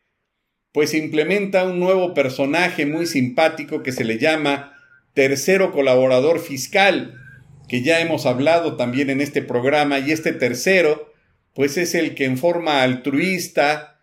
pues 0.74 0.94
implementa 0.94 1.64
un 1.66 1.80
nuevo 1.80 2.14
personaje 2.14 2.86
muy 2.86 3.06
simpático 3.06 3.84
que 3.84 3.92
se 3.92 4.04
le 4.04 4.18
llama 4.18 4.78
tercero 5.14 5.72
colaborador 5.72 6.40
fiscal, 6.40 7.20
que 7.70 7.84
ya 7.84 8.02
hemos 8.02 8.26
hablado 8.26 8.76
también 8.76 9.10
en 9.10 9.22
este 9.22 9.42
programa, 9.42 10.00
y 10.00 10.12
este 10.12 10.34
tercero, 10.34 11.14
pues 11.54 11.78
es 11.78 11.94
el 11.94 12.16
que 12.16 12.26
en 12.26 12.38
forma 12.38 12.82
altruista, 12.82 14.00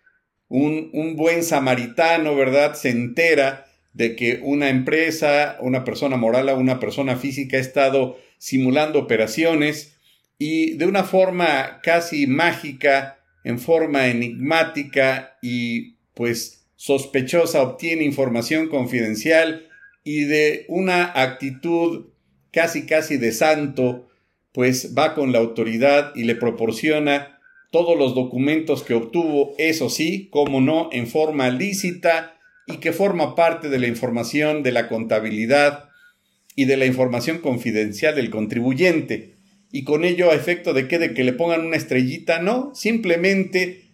un, 0.49 0.91
un 0.93 1.17
buen 1.17 1.43
samaritano, 1.43 2.35
¿verdad?, 2.37 2.75
se 2.75 2.91
entera 2.91 3.67
de 3.93 4.15
que 4.15 4.41
una 4.43 4.71
empresa, 4.71 5.59
una 5.61 5.85
persona 5.85 6.17
moral 6.17 6.49
o 6.49 6.57
una 6.57 6.79
persona 6.79 7.17
física 7.17 7.57
ha 7.57 7.61
estado 7.61 8.19
simulando 8.39 9.01
operaciones 9.01 9.97
y 10.39 10.75
de 10.77 10.87
una 10.87 11.03
forma 11.03 11.81
casi 11.83 12.27
mágica, 12.29 13.19
en 13.43 13.59
forma 13.59 14.07
enigmática 14.07 15.37
y 15.43 15.97
pues 16.15 16.60
sospechosa 16.81 17.61
obtiene 17.61 18.05
información 18.05 18.69
confidencial 18.69 19.69
y 20.03 20.25
de 20.25 20.65
una 20.69 21.13
actitud 21.15 22.07
casi 22.53 22.87
casi 22.87 23.19
de 23.19 23.33
santo, 23.33 24.09
pues 24.53 24.95
va 24.97 25.15
con 25.15 25.31
la 25.31 25.41
autoridad 25.41 26.13
y 26.15 26.25
le 26.25 26.37
proporciona 26.37 27.39
todos 27.71 27.99
los 27.99 28.15
documentos 28.15 28.83
que 28.83 28.95
obtuvo, 28.95 29.55
eso 29.59 29.91
sí, 29.91 30.31
como 30.31 30.63
no, 30.63 30.89
en 30.91 31.07
forma 31.07 31.51
lícita 31.51 32.39
y 32.67 32.79
que 32.79 32.95
forma 32.95 33.35
parte 33.35 33.69
de 33.69 33.79
la 33.79 33.87
información 33.87 34.63
de 34.63 34.73
la 34.73 34.89
contabilidad 34.89 35.91
y 36.57 36.65
de 36.65 36.79
la 36.79 36.87
información 36.87 37.41
confidencial 37.41 38.15
del 38.15 38.31
contribuyente. 38.31 39.35
Y 39.71 39.85
con 39.85 40.03
ello 40.03 40.31
a 40.31 40.35
efecto 40.35 40.73
de 40.73 40.89
que 40.89 40.99
de 40.99 41.13
que 41.13 41.25
le 41.25 41.35
pongan 41.35 41.67
una 41.67 41.77
estrellita, 41.77 42.41
no, 42.41 42.75
simplemente 42.75 43.90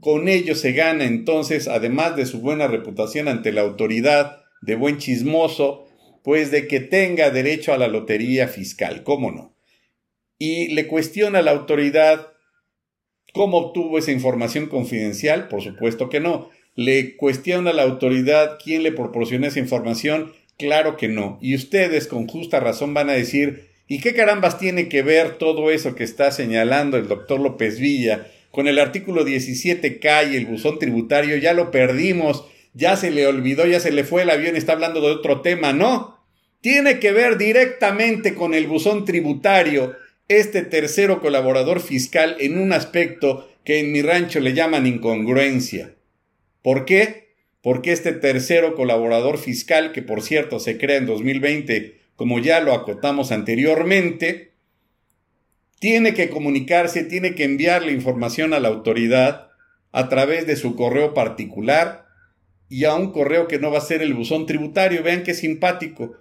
con 0.00 0.28
ello 0.28 0.54
se 0.54 0.72
gana 0.72 1.04
entonces, 1.04 1.68
además 1.68 2.16
de 2.16 2.26
su 2.26 2.40
buena 2.40 2.66
reputación 2.66 3.28
ante 3.28 3.52
la 3.52 3.60
autoridad, 3.60 4.42
de 4.62 4.74
buen 4.74 4.98
chismoso, 4.98 5.86
pues 6.22 6.50
de 6.50 6.66
que 6.66 6.80
tenga 6.80 7.30
derecho 7.30 7.72
a 7.72 7.78
la 7.78 7.88
lotería 7.88 8.48
fiscal, 8.48 9.02
¿cómo 9.04 9.30
no? 9.30 9.56
Y 10.38 10.68
le 10.68 10.86
cuestiona 10.86 11.40
a 11.40 11.42
la 11.42 11.50
autoridad 11.50 12.28
cómo 13.32 13.58
obtuvo 13.58 13.98
esa 13.98 14.12
información 14.12 14.66
confidencial, 14.66 15.48
por 15.48 15.62
supuesto 15.62 16.08
que 16.08 16.20
no. 16.20 16.50
Le 16.74 17.16
cuestiona 17.16 17.70
a 17.70 17.74
la 17.74 17.82
autoridad 17.82 18.58
quién 18.62 18.82
le 18.82 18.92
proporcionó 18.92 19.46
esa 19.46 19.58
información, 19.58 20.32
claro 20.56 20.96
que 20.96 21.08
no. 21.08 21.38
Y 21.42 21.54
ustedes 21.54 22.06
con 22.06 22.26
justa 22.26 22.60
razón 22.60 22.94
van 22.94 23.10
a 23.10 23.14
decir, 23.14 23.68
¿y 23.86 24.00
qué 24.00 24.14
carambas 24.14 24.58
tiene 24.58 24.88
que 24.88 25.02
ver 25.02 25.36
todo 25.36 25.70
eso 25.70 25.94
que 25.94 26.04
está 26.04 26.30
señalando 26.30 26.96
el 26.96 27.08
doctor 27.08 27.40
López 27.40 27.78
Villa 27.78 28.26
con 28.50 28.68
el 28.68 28.78
artículo 28.78 29.24
17K 29.24 30.32
y 30.32 30.36
el 30.36 30.46
buzón 30.46 30.78
tributario, 30.78 31.36
ya 31.36 31.52
lo 31.52 31.70
perdimos, 31.70 32.44
ya 32.74 32.96
se 32.96 33.10
le 33.10 33.26
olvidó, 33.26 33.66
ya 33.66 33.80
se 33.80 33.92
le 33.92 34.04
fue 34.04 34.22
el 34.22 34.30
avión, 34.30 34.56
está 34.56 34.72
hablando 34.72 35.00
de 35.00 35.12
otro 35.12 35.40
tema, 35.40 35.72
no. 35.72 36.18
Tiene 36.60 36.98
que 36.98 37.12
ver 37.12 37.38
directamente 37.38 38.34
con 38.34 38.54
el 38.54 38.66
buzón 38.66 39.04
tributario, 39.04 39.96
este 40.28 40.62
tercero 40.62 41.20
colaborador 41.20 41.80
fiscal 41.80 42.36
en 42.38 42.58
un 42.58 42.72
aspecto 42.72 43.48
que 43.64 43.80
en 43.80 43.92
mi 43.92 44.02
rancho 44.02 44.40
le 44.40 44.52
llaman 44.52 44.86
incongruencia. 44.86 45.94
¿Por 46.62 46.84
qué? 46.84 47.34
Porque 47.62 47.92
este 47.92 48.12
tercero 48.12 48.74
colaborador 48.74 49.38
fiscal, 49.38 49.92
que 49.92 50.02
por 50.02 50.22
cierto 50.22 50.60
se 50.60 50.78
crea 50.78 50.96
en 50.96 51.06
2020, 51.06 51.98
como 52.16 52.38
ya 52.38 52.60
lo 52.60 52.74
acotamos 52.74 53.32
anteriormente, 53.32 54.49
tiene 55.80 56.14
que 56.14 56.30
comunicarse, 56.30 57.02
tiene 57.02 57.34
que 57.34 57.42
enviar 57.42 57.82
la 57.82 57.90
información 57.90 58.54
a 58.54 58.60
la 58.60 58.68
autoridad 58.68 59.48
a 59.90 60.08
través 60.08 60.46
de 60.46 60.54
su 60.54 60.76
correo 60.76 61.14
particular 61.14 62.06
y 62.68 62.84
a 62.84 62.94
un 62.94 63.10
correo 63.10 63.48
que 63.48 63.58
no 63.58 63.72
va 63.72 63.78
a 63.78 63.82
ser 63.82 64.02
el 64.02 64.14
buzón 64.14 64.46
tributario. 64.46 65.02
Vean 65.02 65.24
qué 65.24 65.34
simpático. 65.34 66.14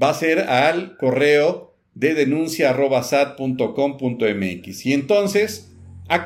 Va 0.00 0.08
a 0.10 0.14
ser 0.14 0.40
al 0.40 0.96
correo 0.96 1.76
de 1.94 2.14
denuncia.sat.com.mx. 2.14 4.86
Y 4.86 4.92
entonces, 4.92 5.70
ah, 6.08 6.24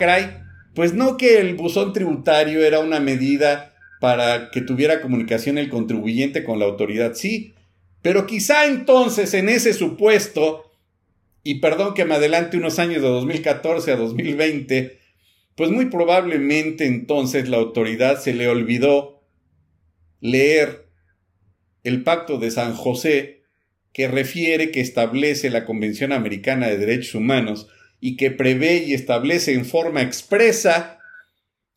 pues 0.74 0.94
no 0.94 1.18
que 1.18 1.40
el 1.40 1.56
buzón 1.56 1.92
tributario 1.92 2.64
era 2.64 2.80
una 2.80 3.00
medida 3.00 3.74
para 4.00 4.50
que 4.50 4.60
tuviera 4.60 5.00
comunicación 5.00 5.58
el 5.58 5.68
contribuyente 5.68 6.44
con 6.44 6.58
la 6.58 6.66
autoridad, 6.66 7.14
sí, 7.14 7.54
pero 8.02 8.26
quizá 8.26 8.66
entonces 8.66 9.34
en 9.34 9.48
ese 9.48 9.72
supuesto, 9.72 10.65
y 11.46 11.60
perdón 11.60 11.94
que 11.94 12.04
me 12.04 12.16
adelante 12.16 12.56
unos 12.56 12.80
años 12.80 13.02
de 13.02 13.08
2014 13.08 13.92
a 13.92 13.96
2020, 13.96 14.98
pues 15.54 15.70
muy 15.70 15.86
probablemente 15.86 16.86
entonces 16.86 17.48
la 17.48 17.58
autoridad 17.58 18.20
se 18.20 18.34
le 18.34 18.48
olvidó 18.48 19.22
leer 20.20 20.88
el 21.84 22.02
pacto 22.02 22.38
de 22.38 22.50
San 22.50 22.74
José 22.74 23.44
que 23.92 24.08
refiere, 24.08 24.72
que 24.72 24.80
establece 24.80 25.48
la 25.50 25.64
Convención 25.64 26.10
Americana 26.10 26.66
de 26.66 26.78
Derechos 26.78 27.14
Humanos 27.14 27.68
y 28.00 28.16
que 28.16 28.32
prevé 28.32 28.78
y 28.78 28.92
establece 28.92 29.54
en 29.54 29.66
forma 29.66 30.02
expresa 30.02 30.98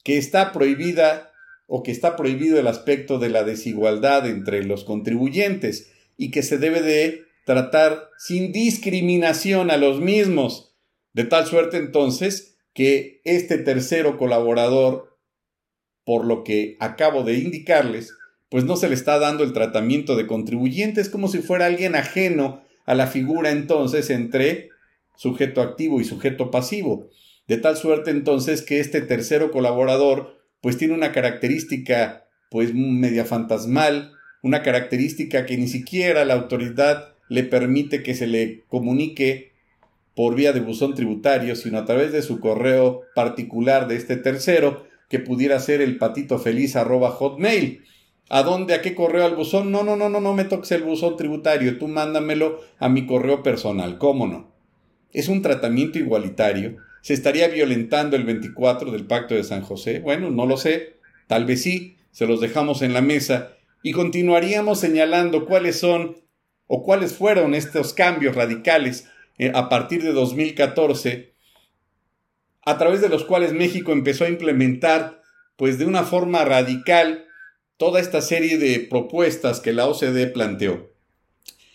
que 0.03 0.17
está 0.17 0.51
prohibida 0.51 1.32
o 1.67 1.84
que 1.84 1.91
está 1.91 2.15
prohibido 2.15 2.60
el 2.60 2.65
aspecto 2.65 3.19
de 3.19 3.29
la 3.29 3.43
desigualdad 3.43 4.27
entre 4.27 4.63
los 4.63 4.84
contribuyentes 4.84 5.91
y 6.17 6.32
que 6.32 6.41
se 6.41 6.58
debe 6.58 6.82
de 6.82 7.28
tratar 7.49 8.12
sin 8.19 8.51
discriminación 8.51 9.71
a 9.71 9.77
los 9.77 9.99
mismos, 9.99 10.75
de 11.13 11.23
tal 11.23 11.47
suerte 11.47 11.77
entonces 11.77 12.59
que 12.75 13.21
este 13.23 13.57
tercero 13.57 14.17
colaborador, 14.19 15.17
por 16.05 16.25
lo 16.25 16.43
que 16.43 16.77
acabo 16.79 17.23
de 17.23 17.39
indicarles, 17.39 18.13
pues 18.51 18.65
no 18.65 18.75
se 18.75 18.88
le 18.88 18.93
está 18.93 19.17
dando 19.17 19.43
el 19.43 19.53
tratamiento 19.53 20.15
de 20.15 20.27
contribuyente, 20.27 21.01
es 21.01 21.09
como 21.09 21.27
si 21.27 21.39
fuera 21.39 21.65
alguien 21.65 21.95
ajeno 21.95 22.63
a 22.85 22.93
la 22.93 23.07
figura 23.07 23.49
entonces 23.49 24.12
entre 24.12 24.69
sujeto 25.17 25.63
activo 25.63 25.99
y 25.99 26.03
sujeto 26.03 26.51
pasivo. 26.51 27.09
De 27.47 27.57
tal 27.57 27.77
suerte 27.77 28.12
entonces 28.12 28.62
que 28.62 28.79
este 28.79 29.01
tercero 29.01 29.49
colaborador 29.49 30.38
pues 30.62 30.77
tiene 30.77 30.93
una 30.93 31.12
característica 31.12 32.27
pues 32.51 32.75
media 32.75 33.25
fantasmal, 33.25 34.12
una 34.43 34.62
característica 34.62 35.47
que 35.47 35.57
ni 35.57 35.67
siquiera 35.67 36.25
la 36.25 36.35
autoridad 36.35 37.15
le 37.29 37.43
permite 37.43 38.03
que 38.03 38.13
se 38.13 38.27
le 38.27 38.63
comunique 38.67 39.53
por 40.15 40.35
vía 40.35 40.51
de 40.51 40.59
buzón 40.59 40.95
tributario, 40.95 41.55
sino 41.55 41.77
a 41.77 41.85
través 41.85 42.11
de 42.11 42.21
su 42.21 42.39
correo 42.39 43.03
particular 43.15 43.87
de 43.87 43.95
este 43.95 44.17
tercero, 44.17 44.85
que 45.07 45.19
pudiera 45.19 45.59
ser 45.59 45.81
el 45.81 45.97
patito 45.97 46.37
feliz 46.37 46.75
arroba 46.75 47.11
hotmail. 47.11 47.83
¿A 48.29 48.43
dónde? 48.43 48.73
¿A 48.73 48.81
qué 48.81 48.93
correo 48.93 49.25
al 49.25 49.35
buzón? 49.35 49.71
No, 49.71 49.83
no, 49.83 49.95
no, 49.95 50.09
no, 50.09 50.19
no 50.19 50.33
me 50.33 50.43
toques 50.43 50.71
el 50.73 50.83
buzón 50.83 51.15
tributario, 51.15 51.77
tú 51.77 51.87
mándamelo 51.87 52.59
a 52.77 52.89
mi 52.89 53.07
correo 53.07 53.41
personal, 53.41 53.97
¿cómo 53.97 54.27
no? 54.27 54.59
es 55.11 55.27
un 55.27 55.41
tratamiento 55.41 55.99
igualitario, 55.99 56.77
se 57.01 57.13
estaría 57.13 57.47
violentando 57.47 58.15
el 58.15 58.23
24 58.23 58.91
del 58.91 59.05
Pacto 59.05 59.35
de 59.35 59.43
San 59.43 59.61
José. 59.61 59.99
Bueno, 59.99 60.29
no 60.29 60.45
lo 60.45 60.57
sé, 60.57 60.97
tal 61.27 61.45
vez 61.45 61.63
sí, 61.63 61.97
se 62.11 62.27
los 62.27 62.41
dejamos 62.41 62.81
en 62.81 62.93
la 62.93 63.01
mesa 63.01 63.53
y 63.81 63.91
continuaríamos 63.91 64.79
señalando 64.79 65.45
cuáles 65.45 65.79
son 65.79 66.17
o 66.69 66.84
cuáles 66.84 67.13
fueron 67.13 67.55
estos 67.55 67.93
cambios 67.93 68.36
radicales 68.36 69.10
eh, 69.39 69.51
a 69.53 69.67
partir 69.67 70.03
de 70.03 70.13
2014 70.13 71.34
a 72.63 72.77
través 72.77 73.01
de 73.01 73.10
los 73.10 73.25
cuales 73.25 73.53
México 73.53 73.91
empezó 73.91 74.23
a 74.23 74.29
implementar 74.29 75.21
pues 75.55 75.79
de 75.79 75.86
una 75.86 76.03
forma 76.03 76.45
radical 76.45 77.25
toda 77.77 77.99
esta 77.99 78.21
serie 78.21 78.60
de 78.60 78.79
propuestas 78.79 79.60
que 79.60 79.73
la 79.73 79.88
OCDE 79.88 80.27
planteó. 80.27 80.91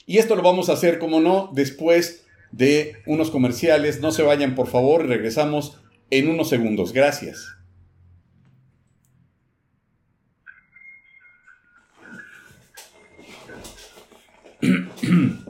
Y 0.07 0.18
esto 0.18 0.37
lo 0.37 0.42
vamos 0.42 0.68
a 0.68 0.74
hacer, 0.74 0.98
como 0.98 1.20
no, 1.20 1.50
después 1.52 2.26
de 2.52 2.96
unos 3.07 3.30
comerciales. 3.30 4.00
No 4.00 4.12
se 4.12 4.22
vayan, 4.22 4.54
por 4.54 4.68
favor, 4.68 5.07
regresamos 5.07 5.80
en 6.11 6.28
unos 6.28 6.50
segundos. 6.50 6.92
Gracias. 6.92 7.57
mm 15.14 15.38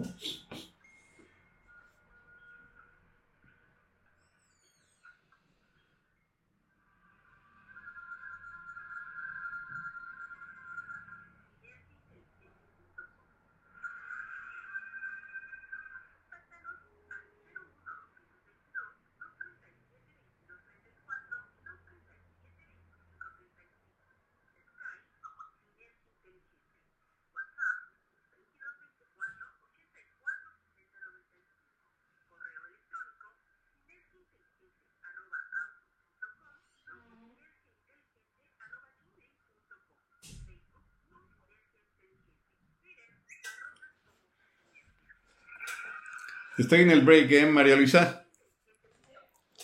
Estoy 46.57 46.83
en 46.83 46.91
el 46.93 47.01
break, 47.01 47.33
¿eh, 47.33 47.47
María 47.47 47.75
Luisa? 47.75 48.27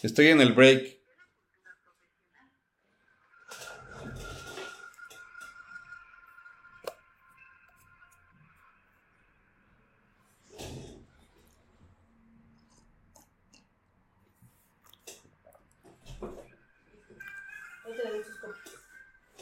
Estoy 0.03 0.27
en 0.29 0.41
el 0.41 0.55
break. 0.55 0.99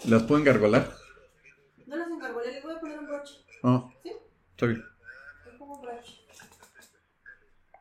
¿Las 0.05 0.23
pueden 0.25 0.45
gargolar? 0.45 0.91
No 1.87 1.97
las 1.97 2.09
engargolé, 2.11 2.53
le 2.53 2.61
voy 2.63 2.75
a 2.75 2.81
poner 2.81 2.99
un 2.99 3.07
broche. 3.07 3.35
Oh, 3.63 3.91
¿Sí? 4.03 4.13
Está 4.53 4.67
bien. 4.67 4.88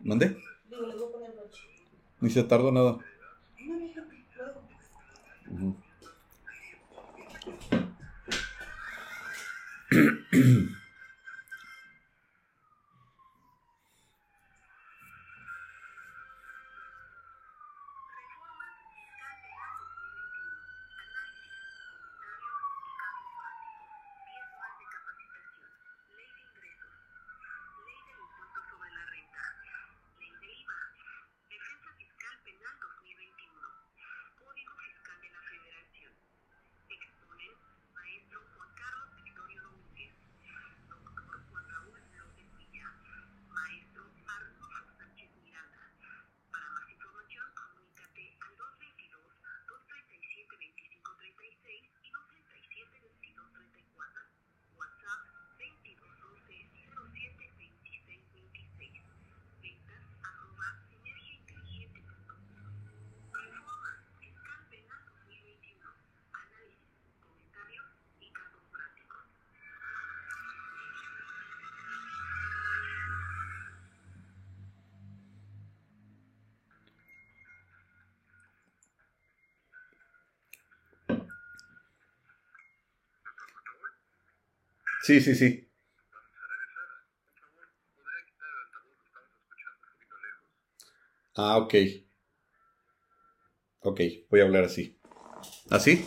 ¿Dónde? 0.08 0.28
Digo, 0.70 0.86
les 0.88 0.98
voy 0.98 1.08
a 1.08 1.12
poner 1.12 1.32
broche. 1.34 1.64
Ni 2.20 2.30
se 2.30 2.44
tardó 2.44 2.72
nada. 2.72 3.00
Sí, 85.00 85.20
sí, 85.22 85.36
sí. 85.36 85.68
Ah, 91.36 91.56
ok. 91.58 91.74
Ok, 93.82 94.02
voy 94.30 94.42
a 94.42 94.44
hablar 94.44 94.66
así. 94.66 95.00
¿Así? 95.70 96.06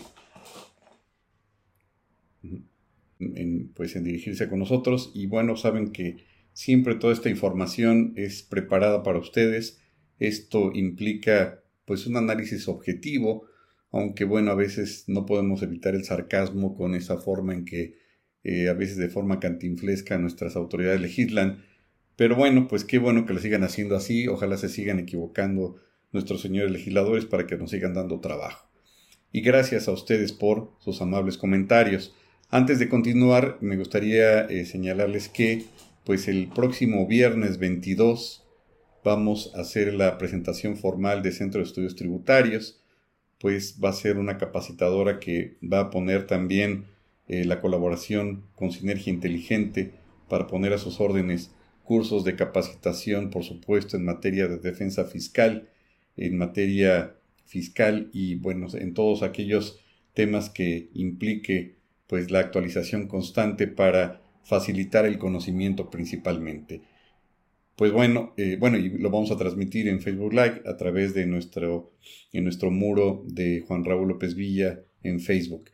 En, 3.18 3.72
pues 3.74 3.96
en 3.96 4.04
dirigirse 4.04 4.48
con 4.48 4.60
nosotros 4.60 5.12
y 5.14 5.26
bueno, 5.26 5.54
saben 5.56 5.92
que 5.92 6.24
siempre 6.54 6.94
toda 6.94 7.12
esta 7.12 7.28
información 7.28 8.14
es 8.16 8.42
preparada 8.42 9.02
para 9.02 9.18
ustedes. 9.18 9.78
Esto 10.18 10.70
implica 10.72 11.62
pues 11.84 12.06
un 12.06 12.16
análisis 12.16 12.66
objetivo, 12.66 13.46
aunque 13.92 14.24
bueno, 14.24 14.50
a 14.52 14.54
veces 14.54 15.04
no 15.06 15.26
podemos 15.26 15.62
evitar 15.62 15.94
el 15.94 16.04
sarcasmo 16.04 16.74
con 16.74 16.94
esa 16.94 17.18
forma 17.18 17.52
en 17.52 17.66
que 17.66 17.98
eh, 18.44 18.68
a 18.68 18.72
veces 18.74 18.96
de 18.96 19.08
forma 19.08 19.40
cantinflesca 19.40 20.18
nuestras 20.18 20.56
autoridades 20.56 21.00
legislan. 21.00 21.64
Pero 22.16 22.36
bueno, 22.36 22.68
pues 22.68 22.84
qué 22.84 22.98
bueno 22.98 23.26
que 23.26 23.34
lo 23.34 23.40
sigan 23.40 23.64
haciendo 23.64 23.96
así, 23.96 24.28
ojalá 24.28 24.56
se 24.56 24.68
sigan 24.68 24.98
equivocando 24.98 25.76
nuestros 26.12 26.40
señores 26.40 26.70
legisladores 26.70 27.24
para 27.24 27.46
que 27.46 27.56
nos 27.56 27.70
sigan 27.70 27.94
dando 27.94 28.20
trabajo. 28.20 28.68
Y 29.32 29.42
gracias 29.42 29.88
a 29.88 29.92
ustedes 29.92 30.32
por 30.32 30.72
sus 30.80 31.00
amables 31.00 31.38
comentarios. 31.38 32.14
Antes 32.48 32.78
de 32.78 32.88
continuar, 32.88 33.58
me 33.60 33.76
gustaría 33.76 34.42
eh, 34.42 34.64
señalarles 34.64 35.28
que 35.28 35.64
pues 36.04 36.26
el 36.26 36.48
próximo 36.48 37.06
viernes 37.06 37.58
22 37.58 38.44
vamos 39.04 39.52
a 39.54 39.60
hacer 39.60 39.94
la 39.94 40.18
presentación 40.18 40.76
formal 40.76 41.22
de 41.22 41.32
Centro 41.32 41.60
de 41.60 41.66
Estudios 41.66 41.94
Tributarios, 41.94 42.82
pues 43.38 43.78
va 43.82 43.90
a 43.90 43.94
ser 43.94 44.18
una 44.18 44.36
capacitadora 44.36 45.20
que 45.20 45.56
va 45.62 45.80
a 45.80 45.90
poner 45.90 46.26
también 46.26 46.86
eh, 47.32 47.44
la 47.44 47.60
colaboración 47.60 48.42
con 48.56 48.72
Sinergia 48.72 49.12
Inteligente 49.12 49.92
para 50.28 50.48
poner 50.48 50.72
a 50.72 50.78
sus 50.78 50.98
órdenes 50.98 51.54
cursos 51.84 52.24
de 52.24 52.34
capacitación, 52.34 53.30
por 53.30 53.44
supuesto, 53.44 53.96
en 53.96 54.04
materia 54.04 54.48
de 54.48 54.58
defensa 54.58 55.04
fiscal, 55.04 55.68
en 56.16 56.36
materia 56.36 57.14
fiscal 57.44 58.10
y, 58.12 58.34
bueno, 58.34 58.66
en 58.74 58.94
todos 58.94 59.22
aquellos 59.22 59.78
temas 60.12 60.50
que 60.50 60.90
implique 60.92 61.76
pues 62.08 62.32
la 62.32 62.40
actualización 62.40 63.06
constante 63.06 63.68
para 63.68 64.22
facilitar 64.42 65.06
el 65.06 65.18
conocimiento 65.18 65.88
principalmente. 65.88 66.82
Pues 67.76 67.92
bueno, 67.92 68.34
eh, 68.38 68.56
bueno, 68.58 68.76
y 68.76 68.88
lo 68.88 69.08
vamos 69.08 69.30
a 69.30 69.36
transmitir 69.36 69.86
en 69.86 70.00
Facebook 70.00 70.32
Live 70.32 70.62
a 70.66 70.76
través 70.76 71.14
de 71.14 71.26
nuestro, 71.26 71.92
en 72.32 72.42
nuestro 72.42 72.72
muro 72.72 73.22
de 73.28 73.60
Juan 73.68 73.84
Raúl 73.84 74.08
López 74.08 74.34
Villa 74.34 74.80
en 75.04 75.20
Facebook. 75.20 75.70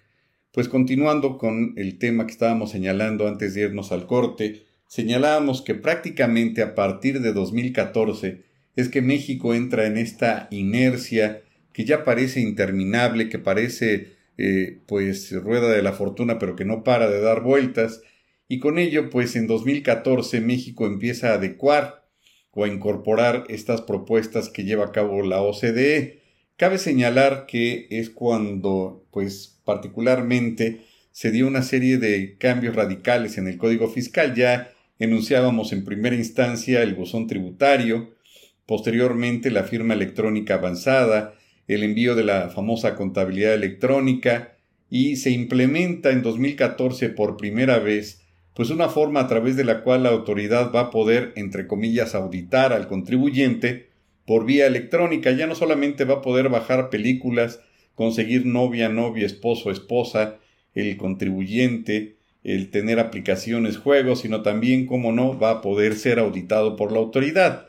Pues 0.57 0.71
continuando 0.71 1.37
con 1.37 1.75
el 1.77 1.99
tema 1.99 2.25
que 2.25 2.33
estábamos 2.33 2.71
señalando 2.71 3.29
antes 3.29 3.53
de 3.53 3.61
irnos 3.61 3.93
al 3.93 4.07
corte, 4.07 4.65
señalábamos 4.87 5.61
que 5.61 5.75
prácticamente 5.75 6.63
a 6.63 6.75
partir 6.75 7.21
de 7.21 7.35
2014 7.35 8.43
es 8.75 8.89
que 8.89 9.03
México 9.03 9.53
entra 9.53 9.85
en 9.85 9.99
esta 9.99 10.49
inercia 10.51 11.43
que 11.75 11.85
ya 11.85 12.05
parece 12.05 12.41
interminable, 12.41 13.29
que 13.29 13.39
parece 13.39 14.15
eh, 14.39 14.79
pues 14.87 15.31
rueda 15.31 15.71
de 15.71 15.83
la 15.83 15.93
fortuna 15.93 16.39
pero 16.39 16.57
que 16.57 16.65
no 16.65 16.85
para 16.85 17.11
de 17.11 17.21
dar 17.21 17.43
vueltas 17.43 18.01
y 18.49 18.59
con 18.59 18.79
ello 18.79 19.11
pues 19.11 19.37
en 19.37 19.47
2014 19.47 20.41
México 20.41 20.87
empieza 20.87 21.33
a 21.33 21.35
adecuar 21.35 22.09
o 22.53 22.65
a 22.65 22.69
incorporar 22.69 23.45
estas 23.51 23.83
propuestas 23.83 24.49
que 24.49 24.65
lleva 24.65 24.87
a 24.87 24.93
cabo 24.93 25.21
la 25.21 25.43
OCDE. 25.43 26.23
Cabe 26.57 26.79
señalar 26.79 27.45
que 27.45 27.89
es 27.91 28.09
cuando 28.09 29.06
pues 29.17 29.59
particularmente 29.65 30.83
se 31.11 31.31
dio 31.31 31.47
una 31.47 31.63
serie 31.63 31.97
de 31.97 32.37
cambios 32.37 32.77
radicales 32.77 33.39
en 33.39 33.49
el 33.49 33.57
Código 33.57 33.89
Fiscal. 33.89 34.35
Ya 34.35 34.73
enunciábamos 34.99 35.73
en 35.73 35.87
primera 35.87 36.15
instancia 36.15 36.83
el 36.83 36.95
buzón 36.95 37.27
tributario, 37.27 38.15
posteriormente 38.67 39.51
la 39.51 39.63
firma 39.63 39.95
electrónica 39.95 40.57
avanzada, 40.57 41.33
el 41.67 41.83
envío 41.83 42.15
de 42.15 42.25
la 42.25 42.51
famosa 42.51 42.95
contabilidad 42.95 43.55
electrónica 43.55 44.53
y 44.91 45.17
se 45.17 45.31
implementa 45.31 46.11
en 46.11 46.21
2014 46.21 47.09
por 47.09 47.39
primera 47.39 47.79
vez 47.79 48.21
pues 48.53 48.69
una 48.69 48.91
forma 48.91 49.21
a 49.21 49.29
través 49.29 49.57
de 49.57 49.65
la 49.65 49.83
cual 49.83 50.03
la 50.03 50.11
autoridad 50.11 50.73
va 50.75 50.81
a 50.81 50.91
poder, 50.91 51.33
entre 51.37 51.67
comillas, 51.67 52.15
auditar 52.15 52.75
al 52.75 52.87
contribuyente 52.87 53.89
por 54.27 54.45
vía 54.45 54.67
electrónica. 54.67 55.31
Ya 55.31 55.47
no 55.47 55.55
solamente 55.55 56.05
va 56.05 56.17
a 56.17 56.21
poder 56.21 56.51
bajar 56.51 56.91
películas 56.91 57.61
conseguir 57.97 58.47
novia, 58.47 58.89
novia, 58.89 59.27
esposo, 59.27 59.73
esposa, 59.73 60.39
el 60.75 60.97
contribuyente, 60.97 62.19
el 62.45 62.71
tener 62.71 63.01
aplicaciones, 63.01 63.79
juegos, 63.79 64.21
sino 64.21 64.43
también, 64.43 64.87
como 64.87 65.11
no, 65.11 65.37
va 65.37 65.51
a 65.51 65.61
poder 65.63 65.97
ser 65.97 66.21
auditado 66.21 66.77
por 66.77 66.93
la 66.93 66.99
autoridad. 66.99 67.67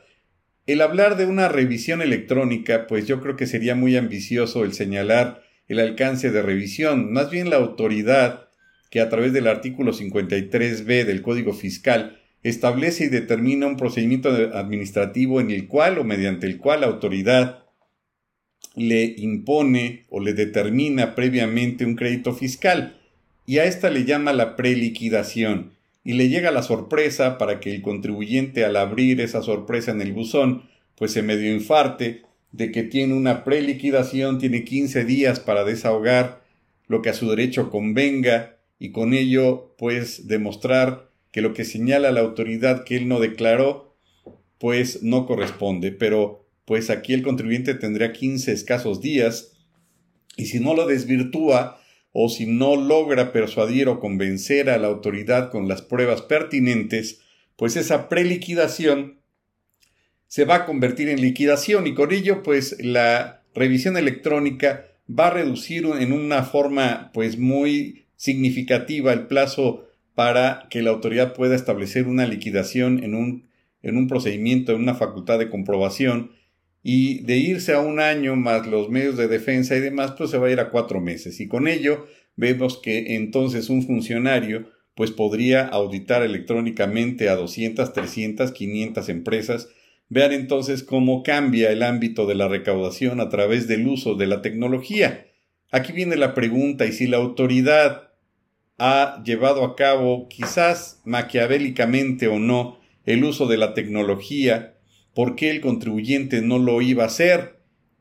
El 0.67 0.81
hablar 0.81 1.17
de 1.17 1.25
una 1.25 1.47
revisión 1.47 2.03
electrónica, 2.03 2.85
pues 2.85 3.07
yo 3.07 3.21
creo 3.21 3.35
que 3.35 3.47
sería 3.47 3.73
muy 3.73 3.95
ambicioso 3.95 4.63
el 4.63 4.73
señalar 4.73 5.41
el 5.67 5.79
alcance 5.79 6.31
de 6.31 6.41
revisión. 6.41 7.11
Más 7.11 7.31
bien 7.31 7.49
la 7.49 7.55
autoridad, 7.55 8.49
que 8.89 9.01
a 9.01 9.09
través 9.09 9.33
del 9.33 9.47
artículo 9.47 9.93
53b 9.93 11.05
del 11.05 11.21
Código 11.21 11.53
Fiscal 11.53 12.19
establece 12.43 13.05
y 13.05 13.09
determina 13.09 13.67
un 13.67 13.77
procedimiento 13.77 14.29
administrativo 14.53 15.41
en 15.41 15.51
el 15.51 15.67
cual 15.67 15.97
o 15.97 16.03
mediante 16.03 16.47
el 16.47 16.57
cual 16.57 16.81
la 16.81 16.87
autoridad 16.87 17.63
le 18.77 19.15
impone 19.17 20.05
o 20.09 20.19
le 20.19 20.33
determina 20.33 21.15
previamente 21.15 21.83
un 21.83 21.95
crédito 21.95 22.33
fiscal. 22.33 23.01
Y 23.47 23.57
a 23.57 23.65
esta 23.65 23.89
le 23.89 24.05
llama 24.05 24.33
la 24.33 24.55
preliquidación. 24.55 25.71
Y 26.03 26.13
le 26.13 26.29
llega 26.29 26.51
la 26.51 26.61
sorpresa 26.61 27.39
para 27.39 27.59
que 27.59 27.73
el 27.73 27.81
contribuyente 27.81 28.63
al 28.63 28.75
abrir 28.75 29.19
esa 29.19 29.41
sorpresa 29.41 29.91
en 29.91 30.01
el 30.01 30.13
buzón 30.13 30.63
pues 30.95 31.11
se 31.11 31.21
medio 31.21 31.53
infarte 31.53 32.21
de 32.51 32.71
que 32.71 32.83
tiene 32.83 33.13
una 33.13 33.43
preliquidación, 33.43 34.39
tiene 34.39 34.63
15 34.63 35.05
días 35.05 35.39
para 35.39 35.63
desahogar 35.63 36.43
lo 36.87 37.01
que 37.01 37.09
a 37.09 37.13
su 37.13 37.29
derecho 37.29 37.69
convenga 37.69 38.57
y 38.79 38.91
con 38.91 39.13
ello 39.13 39.75
pues 39.77 40.27
demostrar 40.27 41.09
que 41.31 41.41
lo 41.41 41.53
que 41.53 41.65
señala 41.65 42.11
la 42.11 42.21
autoridad 42.21 42.83
que 42.83 42.95
él 42.95 43.07
no 43.07 43.19
declaró 43.19 43.95
pues 44.59 45.03
no 45.03 45.25
corresponde, 45.25 45.91
pero 45.91 46.46
pues 46.67 46.89
aquí 46.89 47.13
el 47.13 47.23
contribuyente 47.23 47.75
tendría 47.75 48.11
15 48.11 48.51
escasos 48.51 48.99
días 48.99 49.53
y 50.35 50.47
si 50.47 50.59
no 50.59 50.73
lo 50.73 50.85
desvirtúa 50.85 51.79
o 52.11 52.27
si 52.27 52.45
no 52.45 52.75
logra 52.75 53.31
persuadir 53.31 53.87
o 53.87 54.01
convencer 54.01 54.69
a 54.69 54.77
la 54.77 54.87
autoridad 54.87 55.49
con 55.49 55.69
las 55.69 55.81
pruebas 55.81 56.23
pertinentes, 56.23 57.21
pues 57.55 57.77
esa 57.77 58.09
preliquidación 58.09 59.21
se 60.27 60.43
va 60.43 60.55
a 60.55 60.65
convertir 60.65 61.07
en 61.07 61.21
liquidación 61.21 61.87
y 61.87 61.93
con 61.93 62.11
ello 62.11 62.43
pues 62.43 62.75
la 62.83 63.43
revisión 63.55 63.95
electrónica 63.95 64.87
va 65.09 65.27
a 65.27 65.31
reducir 65.31 65.85
en 65.85 66.11
una 66.11 66.43
forma 66.43 67.11
pues 67.13 67.37
muy 67.37 68.07
significativa 68.17 69.13
el 69.13 69.27
plazo 69.27 69.87
para 70.15 70.67
que 70.69 70.81
la 70.81 70.89
autoridad 70.89 71.33
pueda 71.33 71.55
establecer 71.55 72.07
una 72.07 72.27
liquidación 72.27 73.05
en 73.05 73.15
un, 73.15 73.47
en 73.83 73.95
un 73.95 74.09
procedimiento, 74.09 74.73
en 74.73 74.81
una 74.81 74.95
facultad 74.95 75.39
de 75.39 75.49
comprobación 75.49 76.35
y 76.89 77.19
de 77.23 77.35
irse 77.35 77.73
a 77.73 77.81
un 77.81 77.99
año 77.99 78.37
más 78.37 78.65
los 78.65 78.89
medios 78.89 79.17
de 79.17 79.27
defensa 79.27 79.75
y 79.75 79.81
demás, 79.81 80.13
pues 80.17 80.29
se 80.29 80.37
va 80.37 80.47
a 80.47 80.51
ir 80.51 80.61
a 80.61 80.69
cuatro 80.69 81.01
meses. 81.01 81.41
Y 81.41 81.49
con 81.49 81.67
ello 81.67 82.07
vemos 82.37 82.77
que 82.77 83.17
entonces 83.17 83.69
un 83.69 83.83
funcionario 83.83 84.69
pues 84.95 85.11
podría 85.11 85.67
auditar 85.67 86.23
electrónicamente 86.23 87.27
a 87.27 87.35
200, 87.35 87.91
300, 87.91 88.53
500 88.53 89.09
empresas. 89.09 89.67
Vean 90.07 90.31
entonces 90.31 90.81
cómo 90.81 91.23
cambia 91.23 91.71
el 91.71 91.83
ámbito 91.83 92.25
de 92.25 92.35
la 92.35 92.47
recaudación 92.47 93.19
a 93.19 93.27
través 93.27 93.67
del 93.67 93.85
uso 93.85 94.15
de 94.15 94.27
la 94.27 94.41
tecnología. 94.41 95.27
Aquí 95.73 95.91
viene 95.91 96.15
la 96.15 96.33
pregunta, 96.33 96.85
¿y 96.85 96.93
si 96.93 97.05
la 97.05 97.17
autoridad 97.17 98.13
ha 98.77 99.21
llevado 99.25 99.65
a 99.65 99.75
cabo, 99.75 100.29
quizás 100.29 101.01
maquiavélicamente 101.03 102.29
o 102.29 102.39
no, 102.39 102.79
el 103.03 103.25
uso 103.25 103.45
de 103.45 103.57
la 103.57 103.73
tecnología 103.73 104.76
por 105.17 105.35
qué 105.35 105.49
el 105.49 105.61
contribuyente 105.61 106.43
no 106.43 106.59
lo 106.59 106.79
iba 106.79 107.01
a 107.01 107.07
hacer. 107.07 107.55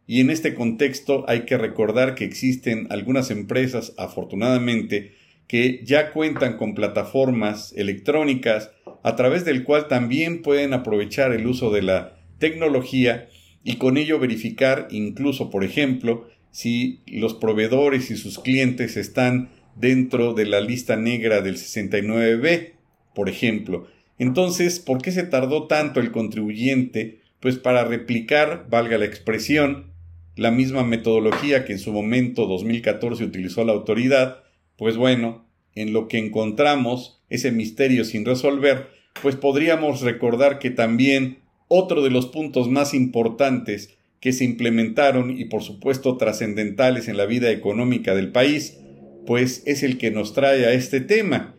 Y 0.06 0.20
en 0.20 0.28
este 0.28 0.52
contexto 0.52 1.24
hay 1.26 1.46
que 1.46 1.56
recordar 1.56 2.14
que 2.14 2.26
existen 2.26 2.88
algunas 2.90 3.30
empresas, 3.30 3.94
afortunadamente, 3.96 5.14
que 5.46 5.80
ya 5.82 6.12
cuentan 6.12 6.58
con 6.58 6.74
plataformas 6.74 7.72
electrónicas 7.74 8.70
a 9.02 9.16
través 9.16 9.46
del 9.46 9.64
cual 9.64 9.88
también 9.88 10.42
pueden 10.42 10.74
aprovechar 10.74 11.32
el 11.32 11.46
uso 11.46 11.70
de 11.70 11.80
la 11.80 12.18
tecnología 12.38 13.30
y 13.64 13.76
con 13.76 13.96
ello 13.96 14.18
verificar 14.18 14.86
incluso, 14.90 15.48
por 15.48 15.64
ejemplo, 15.64 16.28
si 16.50 17.00
los 17.06 17.32
proveedores 17.32 18.10
y 18.10 18.18
sus 18.18 18.40
clientes 18.40 18.98
están 18.98 19.48
dentro 19.74 20.34
de 20.34 20.44
la 20.44 20.60
lista 20.60 20.96
negra 20.96 21.40
del 21.40 21.56
69B, 21.56 22.72
por 23.14 23.30
ejemplo. 23.30 23.86
Entonces, 24.18 24.80
¿por 24.80 25.02
qué 25.02 25.12
se 25.12 25.24
tardó 25.24 25.66
tanto 25.66 26.00
el 26.00 26.10
contribuyente? 26.10 27.20
Pues 27.40 27.56
para 27.56 27.84
replicar, 27.84 28.66
valga 28.70 28.98
la 28.98 29.04
expresión, 29.04 29.92
la 30.36 30.50
misma 30.50 30.84
metodología 30.84 31.64
que 31.64 31.72
en 31.72 31.78
su 31.78 31.92
momento 31.92 32.46
2014 32.46 33.24
utilizó 33.24 33.64
la 33.64 33.72
autoridad, 33.72 34.42
pues 34.76 34.96
bueno, 34.96 35.46
en 35.74 35.92
lo 35.92 36.08
que 36.08 36.18
encontramos 36.18 37.22
ese 37.28 37.52
misterio 37.52 38.04
sin 38.04 38.24
resolver, 38.24 38.88
pues 39.22 39.36
podríamos 39.36 40.00
recordar 40.02 40.58
que 40.58 40.70
también 40.70 41.38
otro 41.68 42.02
de 42.02 42.10
los 42.10 42.26
puntos 42.26 42.68
más 42.68 42.94
importantes 42.94 43.96
que 44.20 44.32
se 44.32 44.44
implementaron 44.44 45.38
y 45.38 45.46
por 45.46 45.62
supuesto 45.62 46.16
trascendentales 46.16 47.08
en 47.08 47.16
la 47.16 47.26
vida 47.26 47.50
económica 47.50 48.14
del 48.14 48.32
país, 48.32 48.78
pues 49.26 49.62
es 49.66 49.82
el 49.82 49.98
que 49.98 50.10
nos 50.10 50.32
trae 50.32 50.66
a 50.66 50.72
este 50.72 51.00
tema, 51.00 51.55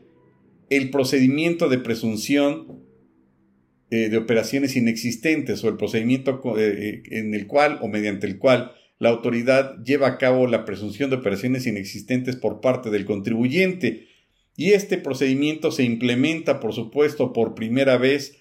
el 0.69 0.89
procedimiento 0.89 1.69
de 1.69 1.77
presunción 1.77 2.83
eh, 3.89 4.09
de 4.09 4.17
operaciones 4.17 4.75
inexistentes 4.75 5.63
o 5.63 5.69
el 5.69 5.77
procedimiento 5.77 6.41
eh, 6.57 7.03
en 7.05 7.33
el 7.33 7.47
cual 7.47 7.79
o 7.81 7.87
mediante 7.87 8.27
el 8.27 8.37
cual 8.37 8.73
la 8.99 9.09
autoridad 9.09 9.81
lleva 9.83 10.07
a 10.07 10.17
cabo 10.17 10.47
la 10.47 10.65
presunción 10.65 11.09
de 11.09 11.15
operaciones 11.15 11.65
inexistentes 11.67 12.35
por 12.35 12.59
parte 12.59 12.89
del 12.89 13.05
contribuyente. 13.05 14.07
Y 14.57 14.71
este 14.71 14.97
procedimiento 14.97 15.71
se 15.71 15.83
implementa, 15.83 16.59
por 16.59 16.73
supuesto, 16.73 17.31
por 17.31 17.55
primera 17.55 17.97
vez 17.97 18.37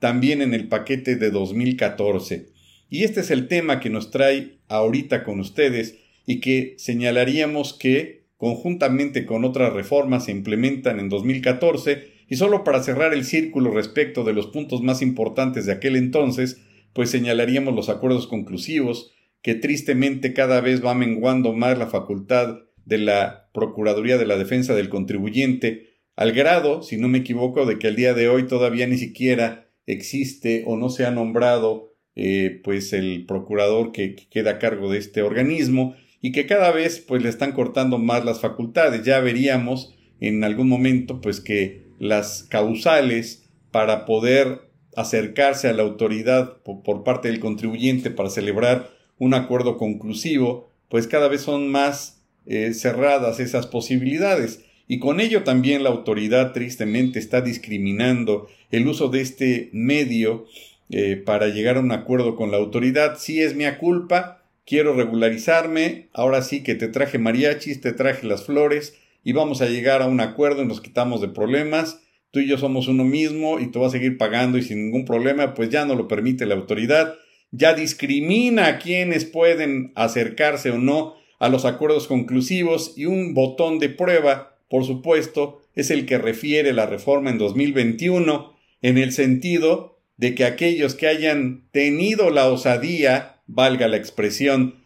también 0.00 0.42
en 0.42 0.52
el 0.52 0.68
paquete 0.68 1.16
de 1.16 1.30
2014. 1.30 2.48
Y 2.90 3.04
este 3.04 3.20
es 3.20 3.30
el 3.30 3.46
tema 3.48 3.78
que 3.78 3.88
nos 3.88 4.10
trae 4.10 4.58
ahorita 4.68 5.22
con 5.22 5.40
ustedes 5.40 5.96
y 6.26 6.40
que 6.40 6.74
señalaríamos 6.76 7.72
que 7.72 8.19
conjuntamente 8.40 9.26
con 9.26 9.44
otras 9.44 9.74
reformas 9.74 10.24
se 10.24 10.30
implementan 10.30 10.98
en 10.98 11.10
2014 11.10 12.24
y 12.26 12.36
solo 12.36 12.64
para 12.64 12.82
cerrar 12.82 13.12
el 13.12 13.26
círculo 13.26 13.70
respecto 13.70 14.24
de 14.24 14.32
los 14.32 14.46
puntos 14.46 14.80
más 14.80 15.02
importantes 15.02 15.66
de 15.66 15.72
aquel 15.72 15.94
entonces, 15.94 16.62
pues 16.94 17.10
señalaríamos 17.10 17.74
los 17.74 17.90
acuerdos 17.90 18.26
conclusivos, 18.26 19.12
que 19.42 19.54
tristemente 19.54 20.32
cada 20.32 20.62
vez 20.62 20.82
va 20.82 20.94
menguando 20.94 21.52
más 21.52 21.76
la 21.76 21.88
facultad 21.88 22.60
de 22.86 22.96
la 22.96 23.50
Procuraduría 23.52 24.16
de 24.16 24.24
la 24.26 24.38
Defensa 24.38 24.74
del 24.74 24.88
Contribuyente, 24.88 25.98
al 26.16 26.32
grado, 26.32 26.82
si 26.82 26.96
no 26.96 27.08
me 27.08 27.18
equivoco, 27.18 27.66
de 27.66 27.78
que 27.78 27.88
al 27.88 27.96
día 27.96 28.14
de 28.14 28.30
hoy 28.30 28.46
todavía 28.46 28.86
ni 28.86 28.96
siquiera 28.96 29.68
existe 29.84 30.64
o 30.66 30.78
no 30.78 30.88
se 30.88 31.04
ha 31.04 31.10
nombrado 31.10 31.92
eh, 32.14 32.62
pues 32.64 32.94
el 32.94 33.26
procurador 33.26 33.92
que, 33.92 34.14
que, 34.14 34.30
queda 34.30 34.52
a 34.52 34.58
cargo 34.58 34.90
de 34.90 34.96
este 34.96 35.20
organismo 35.20 35.94
y 36.22 36.32
que 36.32 36.46
cada 36.46 36.70
vez 36.72 37.00
pues 37.00 37.22
le 37.22 37.28
están 37.28 37.52
cortando 37.52 37.98
más 37.98 38.24
las 38.24 38.40
facultades. 38.40 39.04
Ya 39.04 39.20
veríamos 39.20 39.94
en 40.20 40.44
algún 40.44 40.68
momento 40.68 41.20
pues 41.20 41.40
que 41.40 41.86
las 41.98 42.44
causales 42.44 43.48
para 43.70 44.04
poder 44.04 44.70
acercarse 44.96 45.68
a 45.68 45.72
la 45.72 45.82
autoridad 45.82 46.58
por, 46.62 47.04
parte 47.04 47.28
del 47.28 47.40
contribuyente 47.40 48.10
para 48.10 48.30
celebrar 48.30 48.90
un 49.18 49.34
acuerdo 49.34 49.76
conclusivo, 49.76 50.70
pues 50.88 51.06
cada 51.06 51.28
vez 51.28 51.42
son 51.42 51.68
más 51.68 52.22
eh, 52.46 52.72
cerradas 52.74 53.38
esas 53.38 53.66
posibilidades. 53.66 54.64
Y 54.88 54.98
con 54.98 55.20
ello 55.20 55.44
también 55.44 55.84
la 55.84 55.90
autoridad 55.90 56.52
tristemente 56.52 57.18
está 57.18 57.42
discriminando 57.42 58.48
el 58.70 58.88
uso 58.88 59.08
de 59.08 59.20
este 59.20 59.70
medio 59.72 60.46
eh, 60.90 61.14
para 61.14 61.46
llegar 61.48 61.76
a 61.76 61.80
un 61.80 61.92
acuerdo 61.92 62.34
con 62.34 62.50
la 62.50 62.56
autoridad. 62.56 63.16
Si 63.18 63.40
es 63.40 63.54
mi 63.54 63.64
culpa, 63.78 64.39
quiero 64.70 64.94
regularizarme, 64.94 66.08
ahora 66.14 66.40
sí 66.40 66.62
que 66.62 66.74
te 66.74 66.88
traje 66.88 67.18
mariachis, 67.18 67.82
te 67.82 67.92
traje 67.92 68.26
las 68.26 68.46
flores 68.46 68.96
y 69.22 69.32
vamos 69.32 69.60
a 69.60 69.66
llegar 69.66 70.00
a 70.00 70.06
un 70.06 70.20
acuerdo 70.20 70.62
y 70.62 70.66
nos 70.66 70.80
quitamos 70.80 71.20
de 71.20 71.28
problemas. 71.28 72.00
Tú 72.30 72.40
y 72.40 72.46
yo 72.46 72.56
somos 72.56 72.88
uno 72.88 73.04
mismo 73.04 73.60
y 73.60 73.70
te 73.70 73.78
vas 73.78 73.88
a 73.88 73.98
seguir 73.98 74.16
pagando 74.16 74.56
y 74.56 74.62
sin 74.62 74.86
ningún 74.86 75.04
problema, 75.04 75.52
pues 75.52 75.68
ya 75.68 75.84
no 75.84 75.94
lo 75.94 76.08
permite 76.08 76.46
la 76.46 76.54
autoridad 76.54 77.16
ya 77.52 77.74
discrimina 77.74 78.66
a 78.66 78.78
quienes 78.78 79.24
pueden 79.24 79.92
acercarse 79.94 80.70
o 80.70 80.78
no 80.78 81.16
a 81.38 81.48
los 81.48 81.64
acuerdos 81.64 82.06
conclusivos 82.06 82.94
y 82.96 83.06
un 83.06 83.34
botón 83.34 83.78
de 83.78 83.88
prueba, 83.88 84.58
por 84.68 84.84
supuesto, 84.84 85.60
es 85.74 85.90
el 85.90 86.06
que 86.06 86.18
refiere 86.18 86.72
la 86.72 86.86
reforma 86.86 87.30
en 87.30 87.38
2021 87.38 88.54
en 88.82 88.98
el 88.98 89.12
sentido 89.12 89.98
de 90.16 90.34
que 90.34 90.44
aquellos 90.44 90.94
que 90.94 91.06
hayan 91.06 91.64
tenido 91.72 92.30
la 92.30 92.48
osadía, 92.48 93.39
valga 93.50 93.88
la 93.88 93.96
expresión, 93.96 94.76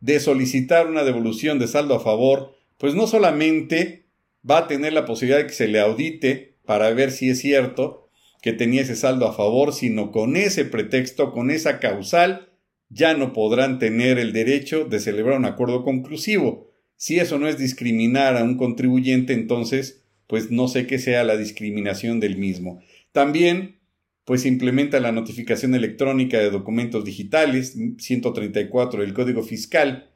de 0.00 0.20
solicitar 0.20 0.88
una 0.88 1.04
devolución 1.04 1.58
de 1.58 1.68
saldo 1.68 1.94
a 1.94 2.00
favor, 2.00 2.56
pues 2.76 2.94
no 2.94 3.06
solamente 3.06 4.06
va 4.48 4.58
a 4.58 4.66
tener 4.66 4.92
la 4.92 5.06
posibilidad 5.06 5.38
de 5.38 5.46
que 5.46 5.54
se 5.54 5.68
le 5.68 5.80
audite 5.80 6.56
para 6.64 6.90
ver 6.90 7.10
si 7.12 7.30
es 7.30 7.38
cierto, 7.38 8.08
que 8.42 8.52
tenía 8.52 8.82
ese 8.82 8.96
saldo 8.96 9.26
a 9.26 9.32
favor, 9.32 9.72
sino 9.72 10.10
con 10.10 10.36
ese 10.36 10.64
pretexto, 10.64 11.32
con 11.32 11.50
esa 11.50 11.78
causal, 11.78 12.48
ya 12.88 13.14
no 13.14 13.32
podrán 13.32 13.78
tener 13.78 14.18
el 14.18 14.32
derecho 14.32 14.84
de 14.84 14.98
celebrar 15.00 15.38
un 15.38 15.44
acuerdo 15.44 15.84
conclusivo. 15.84 16.70
Si 16.96 17.18
eso 17.18 17.38
no 17.38 17.48
es 17.48 17.56
discriminar 17.56 18.36
a 18.36 18.42
un 18.42 18.56
contribuyente, 18.56 19.32
entonces, 19.32 20.04
pues 20.26 20.50
no 20.50 20.66
sé 20.68 20.86
qué 20.86 20.98
sea 20.98 21.24
la 21.24 21.36
discriminación 21.36 22.18
del 22.18 22.36
mismo. 22.36 22.82
También, 23.12 23.78
pues 24.24 24.46
implementa 24.46 25.00
la 25.00 25.12
notificación 25.12 25.74
electrónica 25.74 26.38
de 26.38 26.50
documentos 26.50 27.04
digitales, 27.04 27.76
134 27.98 29.00
del 29.00 29.14
Código 29.14 29.42
Fiscal. 29.42 30.10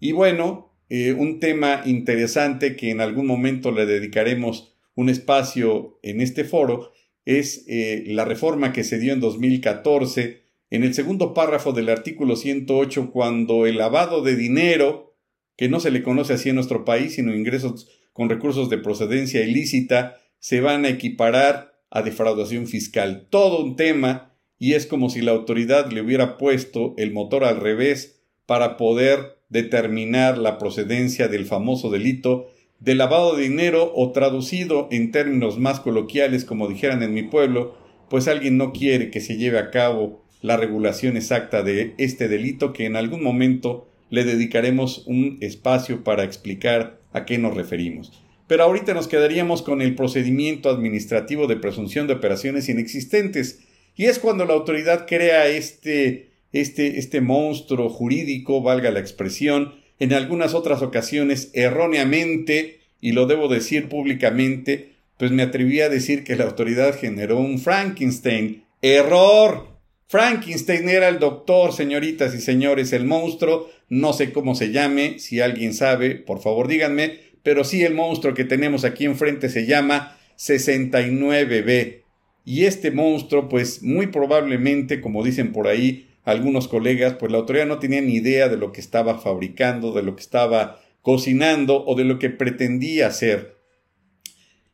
Y 0.00 0.12
bueno, 0.12 0.74
eh, 0.88 1.12
un 1.12 1.40
tema 1.40 1.82
interesante 1.84 2.76
que 2.76 2.90
en 2.90 3.00
algún 3.00 3.26
momento 3.26 3.72
le 3.72 3.86
dedicaremos 3.86 4.74
un 4.94 5.10
espacio 5.10 5.98
en 6.02 6.20
este 6.20 6.44
foro, 6.44 6.92
es 7.24 7.64
eh, 7.68 8.04
la 8.06 8.24
reforma 8.24 8.72
que 8.72 8.84
se 8.84 8.98
dio 8.98 9.12
en 9.12 9.20
2014 9.20 10.44
en 10.70 10.84
el 10.84 10.94
segundo 10.94 11.34
párrafo 11.34 11.72
del 11.72 11.88
artículo 11.88 12.36
108 12.36 13.10
cuando 13.10 13.66
el 13.66 13.78
lavado 13.78 14.22
de 14.22 14.36
dinero, 14.36 15.16
que 15.56 15.68
no 15.68 15.80
se 15.80 15.90
le 15.90 16.02
conoce 16.02 16.34
así 16.34 16.48
en 16.48 16.54
nuestro 16.54 16.84
país, 16.84 17.14
sino 17.14 17.34
ingresos 17.34 17.88
con 18.12 18.28
recursos 18.28 18.70
de 18.70 18.78
procedencia 18.78 19.42
ilícita, 19.42 20.16
se 20.38 20.60
van 20.60 20.84
a 20.84 20.88
equiparar 20.88 21.75
a 21.96 22.02
defraudación 22.02 22.66
fiscal. 22.66 23.26
Todo 23.30 23.64
un 23.64 23.74
tema 23.74 24.34
y 24.58 24.74
es 24.74 24.86
como 24.86 25.08
si 25.08 25.22
la 25.22 25.32
autoridad 25.32 25.90
le 25.90 26.02
hubiera 26.02 26.36
puesto 26.36 26.94
el 26.98 27.10
motor 27.10 27.42
al 27.44 27.58
revés 27.58 28.20
para 28.44 28.76
poder 28.76 29.38
determinar 29.48 30.36
la 30.36 30.58
procedencia 30.58 31.28
del 31.28 31.46
famoso 31.46 31.90
delito 31.90 32.48
de 32.80 32.94
lavado 32.94 33.34
de 33.34 33.44
dinero 33.44 33.92
o 33.94 34.12
traducido 34.12 34.88
en 34.90 35.10
términos 35.10 35.58
más 35.58 35.80
coloquiales, 35.80 36.44
como 36.44 36.68
dijeran 36.68 37.02
en 37.02 37.14
mi 37.14 37.22
pueblo, 37.22 37.74
pues 38.10 38.28
alguien 38.28 38.58
no 38.58 38.72
quiere 38.72 39.10
que 39.10 39.20
se 39.20 39.38
lleve 39.38 39.58
a 39.58 39.70
cabo 39.70 40.22
la 40.42 40.58
regulación 40.58 41.16
exacta 41.16 41.62
de 41.62 41.94
este 41.96 42.28
delito 42.28 42.74
que 42.74 42.84
en 42.84 42.96
algún 42.96 43.22
momento 43.22 43.88
le 44.10 44.24
dedicaremos 44.24 45.06
un 45.06 45.38
espacio 45.40 46.04
para 46.04 46.24
explicar 46.24 47.00
a 47.14 47.24
qué 47.24 47.38
nos 47.38 47.54
referimos. 47.54 48.25
Pero 48.46 48.62
ahorita 48.64 48.94
nos 48.94 49.08
quedaríamos 49.08 49.62
con 49.62 49.82
el 49.82 49.94
procedimiento 49.94 50.70
administrativo 50.70 51.46
de 51.46 51.56
presunción 51.56 52.06
de 52.06 52.14
operaciones 52.14 52.68
inexistentes, 52.68 53.60
y 53.96 54.06
es 54.06 54.18
cuando 54.18 54.44
la 54.44 54.52
autoridad 54.52 55.06
crea 55.06 55.48
este, 55.48 56.30
este, 56.52 56.98
este 56.98 57.20
monstruo 57.20 57.88
jurídico, 57.88 58.62
valga 58.62 58.90
la 58.90 59.00
expresión, 59.00 59.74
en 59.98 60.12
algunas 60.12 60.54
otras 60.54 60.82
ocasiones 60.82 61.50
erróneamente, 61.54 62.80
y 63.00 63.12
lo 63.12 63.26
debo 63.26 63.48
decir 63.48 63.88
públicamente, 63.88 64.92
pues 65.18 65.30
me 65.30 65.42
atreví 65.42 65.80
a 65.80 65.88
decir 65.88 66.24
que 66.24 66.36
la 66.36 66.44
autoridad 66.44 66.98
generó 66.98 67.38
un 67.38 67.58
Frankenstein. 67.58 68.64
¡Error! 68.82 69.76
Frankenstein 70.08 70.88
era 70.88 71.08
el 71.08 71.18
doctor, 71.18 71.72
señoritas 71.72 72.34
y 72.34 72.40
señores, 72.40 72.92
el 72.92 73.04
monstruo, 73.04 73.68
no 73.88 74.12
sé 74.12 74.32
cómo 74.32 74.54
se 74.54 74.70
llame, 74.70 75.18
si 75.18 75.40
alguien 75.40 75.74
sabe, 75.74 76.14
por 76.14 76.40
favor 76.40 76.68
díganme, 76.68 77.18
pero 77.46 77.62
sí 77.62 77.84
el 77.84 77.94
monstruo 77.94 78.34
que 78.34 78.44
tenemos 78.44 78.84
aquí 78.84 79.04
enfrente 79.04 79.48
se 79.48 79.66
llama 79.66 80.18
69B. 80.36 82.02
Y 82.44 82.64
este 82.64 82.90
monstruo, 82.90 83.48
pues 83.48 83.84
muy 83.84 84.08
probablemente, 84.08 85.00
como 85.00 85.22
dicen 85.22 85.52
por 85.52 85.68
ahí, 85.68 86.08
algunos 86.24 86.66
colegas, 86.66 87.14
pues 87.14 87.30
la 87.30 87.38
autoridad 87.38 87.66
no 87.66 87.78
tenía 87.78 88.00
ni 88.00 88.14
idea 88.14 88.48
de 88.48 88.56
lo 88.56 88.72
que 88.72 88.80
estaba 88.80 89.20
fabricando, 89.20 89.92
de 89.92 90.02
lo 90.02 90.16
que 90.16 90.22
estaba 90.22 90.80
cocinando 91.02 91.84
o 91.86 91.94
de 91.94 92.02
lo 92.02 92.18
que 92.18 92.30
pretendía 92.30 93.06
hacer. 93.06 93.54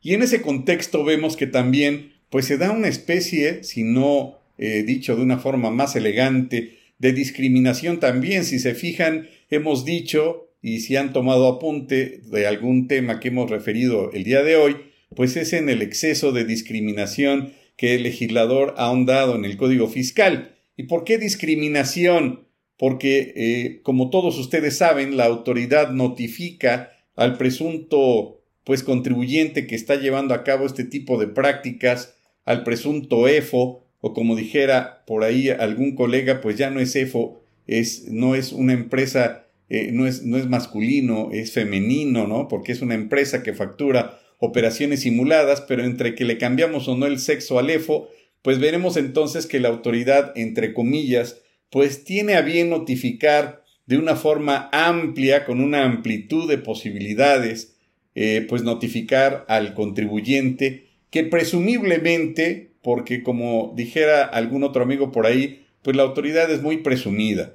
Y 0.01 0.15
en 0.15 0.23
ese 0.23 0.41
contexto 0.41 1.05
vemos 1.05 1.37
que 1.37 1.47
también 1.47 2.15
pues 2.31 2.47
se 2.47 2.57
da 2.57 2.71
una 2.71 2.89
especie, 2.89 3.65
si 3.65 3.83
no 3.83 4.39
eh, 4.57 4.83
dicho 4.83 5.15
de 5.15 5.21
una 5.21 5.37
forma 5.37 5.71
más 5.71 5.95
elegante, 5.95 6.79
de 6.99 7.13
discriminación 7.13 8.01
también. 8.01 8.47
Si 8.47 8.59
se 8.59 8.75
fijan, 8.75 9.29
hemos 9.51 9.85
dicho, 9.85 10.49
y 10.63 10.81
si 10.81 10.97
han 10.97 11.13
tomado 11.13 11.49
apunte 11.49 12.21
de 12.25 12.47
algún 12.47 12.87
tema 12.87 13.21
que 13.21 13.29
hemos 13.29 13.51
referido 13.51 14.13
el 14.13 14.25
día 14.25 14.43
de 14.43 14.57
hoy, 14.57 14.77
pues 15.15 15.37
es 15.37 15.53
en 15.53 15.69
el 15.69 15.83
exceso 15.83 16.33
de 16.33 16.45
discriminación 16.45 17.53
que 17.77 17.97
el 17.97 18.05
legislador 18.05 18.75
ha 18.79 18.87
ahondado 18.87 19.35
en 19.35 19.45
el 19.45 19.57
Código 19.57 19.89
Fiscal. 19.89 20.55
¿Y 20.77 20.85
por 20.85 21.05
qué 21.05 21.19
discriminación? 21.19 22.47
Porque, 22.79 23.33
eh, 23.37 23.81
como 23.83 24.09
todos 24.09 24.39
ustedes 24.39 24.79
saben, 24.79 25.17
la 25.17 25.27
autoridad 25.27 25.91
notifica 25.91 26.93
al 27.17 27.37
presunto 27.37 28.39
pues 28.65 28.85
contribuyente 28.85 29.67
que 29.67 29.75
está 29.75 29.97
llevando 29.97 30.35
a 30.35 30.45
cabo 30.45 30.67
este 30.67 30.85
tipo 30.85 31.19
de 31.19 31.27
prácticas, 31.27 32.15
al 32.45 32.63
presunto 32.63 33.27
EFO, 33.27 33.85
o 34.01 34.15
como 34.15 34.37
dijera 34.37 35.05
por 35.07 35.25
ahí 35.25 35.49
algún 35.49 35.95
colega, 35.95 36.41
pues 36.41 36.57
ya 36.57 36.71
no 36.71 36.81
es 36.81 36.95
EFO, 36.95 37.43
es, 37.67 38.09
no 38.09 38.35
es 38.35 38.53
una 38.53 38.73
empresa, 38.73 39.42
eh, 39.75 39.91
no, 39.91 40.07
es, 40.07 40.23
no 40.23 40.37
es 40.37 40.51
masculino, 40.51 41.31
es 41.33 41.53
femenino, 41.53 42.27
¿no? 42.27 42.47
Porque 42.47 42.73
es 42.73 42.83
una 42.83 42.95
empresa 42.95 43.43
que 43.43 43.55
factura 43.55 44.21
operaciones 44.37 45.01
simuladas, 45.01 45.63
pero 45.63 45.83
entre 45.83 46.15
que 46.15 46.27
le 46.27 46.37
cambiamos 46.37 46.89
o 46.89 46.97
no 46.99 47.07
el 47.07 47.19
sexo 47.19 47.59
al 47.59 47.71
EFO, 47.71 48.11
pues 48.43 48.59
veremos 48.59 48.99
entonces 48.99 49.47
que 49.47 49.61
la 49.61 49.71
autoridad, 49.71 50.33
entre 50.37 50.75
comillas, 50.75 51.41
pues 51.71 52.05
tiene 52.05 52.35
a 52.35 52.43
bien 52.43 52.69
notificar 52.69 53.65
de 53.87 53.97
una 53.97 54.15
forma 54.15 54.69
amplia, 54.73 55.47
con 55.47 55.63
una 55.63 55.85
amplitud 55.85 56.51
de 56.51 56.59
posibilidades, 56.59 57.79
eh, 58.15 58.45
pues 58.47 58.65
notificar 58.65 59.47
al 59.49 59.73
contribuyente 59.73 60.89
que 61.09 61.25
presumiblemente, 61.25 62.75
porque 62.83 63.23
como 63.23 63.73
dijera 63.75 64.23
algún 64.25 64.65
otro 64.65 64.83
amigo 64.83 65.13
por 65.13 65.25
ahí, 65.25 65.65
pues 65.81 65.97
la 65.97 66.03
autoridad 66.03 66.51
es 66.51 66.61
muy 66.61 66.77
presumida. 66.77 67.55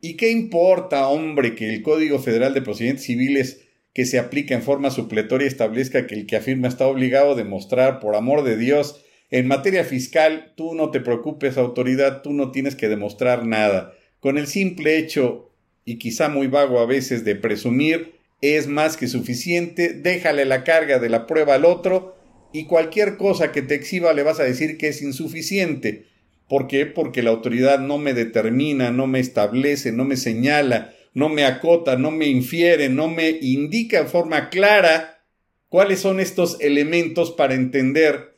¿Y 0.00 0.16
qué 0.16 0.30
importa, 0.30 1.08
hombre, 1.08 1.54
que 1.54 1.68
el 1.68 1.82
Código 1.82 2.18
Federal 2.18 2.54
de 2.54 2.62
Procedimientos 2.62 3.04
Civiles 3.04 3.66
que 3.92 4.06
se 4.06 4.18
aplica 4.18 4.54
en 4.54 4.62
forma 4.62 4.90
supletoria 4.90 5.48
establezca 5.48 6.06
que 6.06 6.14
el 6.14 6.26
que 6.26 6.36
afirma 6.36 6.68
está 6.68 6.86
obligado 6.86 7.32
a 7.32 7.36
demostrar, 7.36 8.00
por 8.00 8.14
amor 8.14 8.44
de 8.44 8.56
Dios, 8.56 9.04
en 9.30 9.46
materia 9.46 9.84
fiscal, 9.84 10.52
tú 10.56 10.74
no 10.74 10.90
te 10.90 11.00
preocupes, 11.00 11.58
autoridad, 11.58 12.22
tú 12.22 12.32
no 12.32 12.50
tienes 12.50 12.76
que 12.76 12.88
demostrar 12.88 13.46
nada. 13.46 13.92
Con 14.20 14.38
el 14.38 14.46
simple 14.46 14.96
hecho, 14.96 15.50
y 15.84 15.98
quizá 15.98 16.28
muy 16.28 16.46
vago 16.46 16.80
a 16.80 16.86
veces, 16.86 17.24
de 17.24 17.36
presumir, 17.36 18.14
es 18.40 18.68
más 18.68 18.96
que 18.96 19.06
suficiente, 19.06 19.92
déjale 19.92 20.44
la 20.46 20.64
carga 20.64 20.98
de 20.98 21.10
la 21.10 21.26
prueba 21.26 21.54
al 21.54 21.64
otro 21.64 22.16
y 22.52 22.64
cualquier 22.64 23.16
cosa 23.16 23.52
que 23.52 23.62
te 23.62 23.74
exhiba 23.74 24.12
le 24.12 24.22
vas 24.22 24.40
a 24.40 24.44
decir 24.44 24.78
que 24.78 24.88
es 24.88 25.02
insuficiente. 25.02 26.06
¿Por 26.50 26.66
qué? 26.66 26.84
Porque 26.84 27.22
la 27.22 27.30
autoridad 27.30 27.78
no 27.78 27.96
me 27.98 28.12
determina, 28.12 28.90
no 28.90 29.06
me 29.06 29.20
establece, 29.20 29.92
no 29.92 30.04
me 30.04 30.16
señala, 30.16 30.92
no 31.14 31.28
me 31.28 31.44
acota, 31.44 31.94
no 31.96 32.10
me 32.10 32.26
infiere, 32.26 32.88
no 32.88 33.06
me 33.06 33.38
indica 33.40 34.00
en 34.00 34.08
forma 34.08 34.50
clara 34.50 35.22
cuáles 35.68 36.00
son 36.00 36.18
estos 36.18 36.60
elementos 36.60 37.30
para 37.30 37.54
entender 37.54 38.36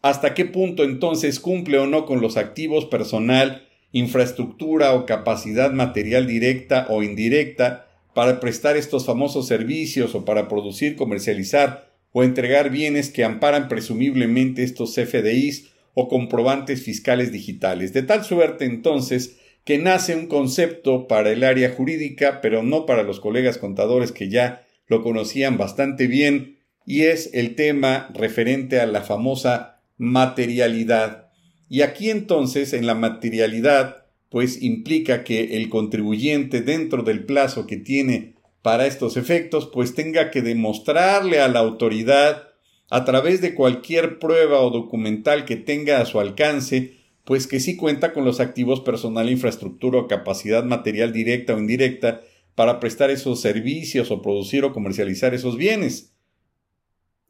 hasta 0.00 0.32
qué 0.32 0.44
punto 0.44 0.84
entonces 0.84 1.40
cumple 1.40 1.78
o 1.78 1.88
no 1.88 2.06
con 2.06 2.20
los 2.20 2.36
activos 2.36 2.84
personal, 2.84 3.66
infraestructura 3.90 4.94
o 4.94 5.04
capacidad 5.04 5.72
material 5.72 6.28
directa 6.28 6.86
o 6.88 7.02
indirecta 7.02 7.88
para 8.14 8.38
prestar 8.38 8.76
estos 8.76 9.06
famosos 9.06 9.48
servicios 9.48 10.14
o 10.14 10.24
para 10.24 10.46
producir, 10.46 10.94
comercializar 10.94 11.90
o 12.12 12.22
entregar 12.22 12.70
bienes 12.70 13.10
que 13.10 13.24
amparan 13.24 13.66
presumiblemente 13.66 14.62
estos 14.62 14.94
FDIs 14.94 15.73
o 15.94 16.08
comprobantes 16.08 16.82
fiscales 16.82 17.32
digitales. 17.32 17.92
De 17.92 18.02
tal 18.02 18.24
suerte 18.24 18.64
entonces 18.64 19.38
que 19.64 19.78
nace 19.78 20.14
un 20.14 20.26
concepto 20.26 21.08
para 21.08 21.30
el 21.30 21.42
área 21.42 21.70
jurídica, 21.70 22.40
pero 22.42 22.62
no 22.62 22.84
para 22.84 23.02
los 23.02 23.20
colegas 23.20 23.58
contadores 23.58 24.12
que 24.12 24.28
ya 24.28 24.66
lo 24.86 25.02
conocían 25.02 25.56
bastante 25.56 26.06
bien, 26.06 26.58
y 26.86 27.02
es 27.02 27.30
el 27.32 27.54
tema 27.54 28.10
referente 28.12 28.78
a 28.78 28.86
la 28.86 29.02
famosa 29.02 29.80
materialidad. 29.96 31.30
Y 31.70 31.80
aquí 31.80 32.10
entonces 32.10 32.74
en 32.74 32.86
la 32.86 32.94
materialidad, 32.94 34.04
pues 34.28 34.62
implica 34.62 35.24
que 35.24 35.56
el 35.56 35.70
contribuyente 35.70 36.60
dentro 36.60 37.02
del 37.02 37.24
plazo 37.24 37.66
que 37.66 37.78
tiene 37.78 38.34
para 38.60 38.86
estos 38.86 39.16
efectos, 39.16 39.70
pues 39.72 39.94
tenga 39.94 40.30
que 40.30 40.42
demostrarle 40.42 41.40
a 41.40 41.48
la 41.48 41.60
autoridad 41.60 42.48
a 42.94 43.04
través 43.04 43.40
de 43.40 43.56
cualquier 43.56 44.20
prueba 44.20 44.60
o 44.60 44.70
documental 44.70 45.46
que 45.46 45.56
tenga 45.56 46.00
a 46.00 46.06
su 46.06 46.20
alcance 46.20 46.94
pues 47.24 47.48
que 47.48 47.58
sí 47.58 47.74
cuenta 47.74 48.12
con 48.12 48.24
los 48.24 48.38
activos 48.38 48.82
personal, 48.82 49.28
infraestructura 49.28 49.98
o 49.98 50.06
capacidad 50.06 50.62
material 50.62 51.12
directa 51.12 51.56
o 51.56 51.58
indirecta 51.58 52.20
para 52.54 52.78
prestar 52.78 53.10
esos 53.10 53.40
servicios 53.40 54.12
o 54.12 54.22
producir 54.22 54.64
o 54.64 54.72
comercializar 54.72 55.34
esos 55.34 55.56
bienes. 55.56 56.12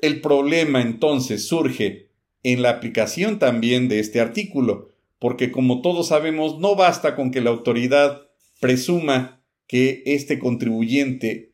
El 0.01 0.21
problema 0.21 0.83
entonces 0.83 1.49
surge 1.49 2.11
en 2.43 2.61
la 2.61 2.69
aplicación 2.69 3.39
también 3.39 3.89
de 3.89 4.01
este 4.01 4.21
artículo, 4.21 4.91
porque 5.19 5.51
como 5.51 5.81
todos 5.81 6.09
sabemos 6.09 6.59
no 6.59 6.77
basta 6.77 7.17
con 7.17 7.31
que 7.31 7.41
la 7.41 7.49
autoridad 7.49 8.29
presuma 8.61 9.41
que 9.67 10.03
este 10.05 10.39
contribuyente 10.39 11.53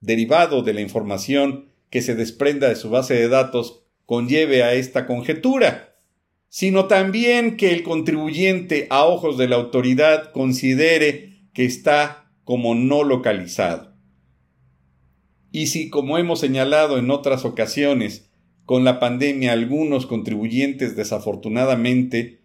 derivado 0.00 0.62
de 0.62 0.72
la 0.72 0.80
información 0.80 1.71
que 1.92 2.02
se 2.02 2.16
desprenda 2.16 2.68
de 2.68 2.74
su 2.74 2.90
base 2.90 3.14
de 3.14 3.28
datos 3.28 3.84
conlleve 4.04 4.64
a 4.64 4.74
esta 4.74 5.06
conjetura 5.06 5.92
sino 6.54 6.84
también 6.84 7.56
que 7.56 7.72
el 7.72 7.82
contribuyente 7.82 8.86
a 8.90 9.06
ojos 9.06 9.38
de 9.38 9.48
la 9.48 9.56
autoridad 9.56 10.32
considere 10.32 11.46
que 11.54 11.64
está 11.64 12.30
como 12.44 12.74
no 12.74 13.04
localizado. 13.04 13.96
Y 15.50 15.68
si, 15.68 15.88
como 15.88 16.18
hemos 16.18 16.40
señalado 16.40 16.98
en 16.98 17.10
otras 17.10 17.46
ocasiones, 17.46 18.30
con 18.66 18.84
la 18.84 19.00
pandemia 19.00 19.52
algunos 19.52 20.04
contribuyentes 20.04 20.94
desafortunadamente, 20.94 22.42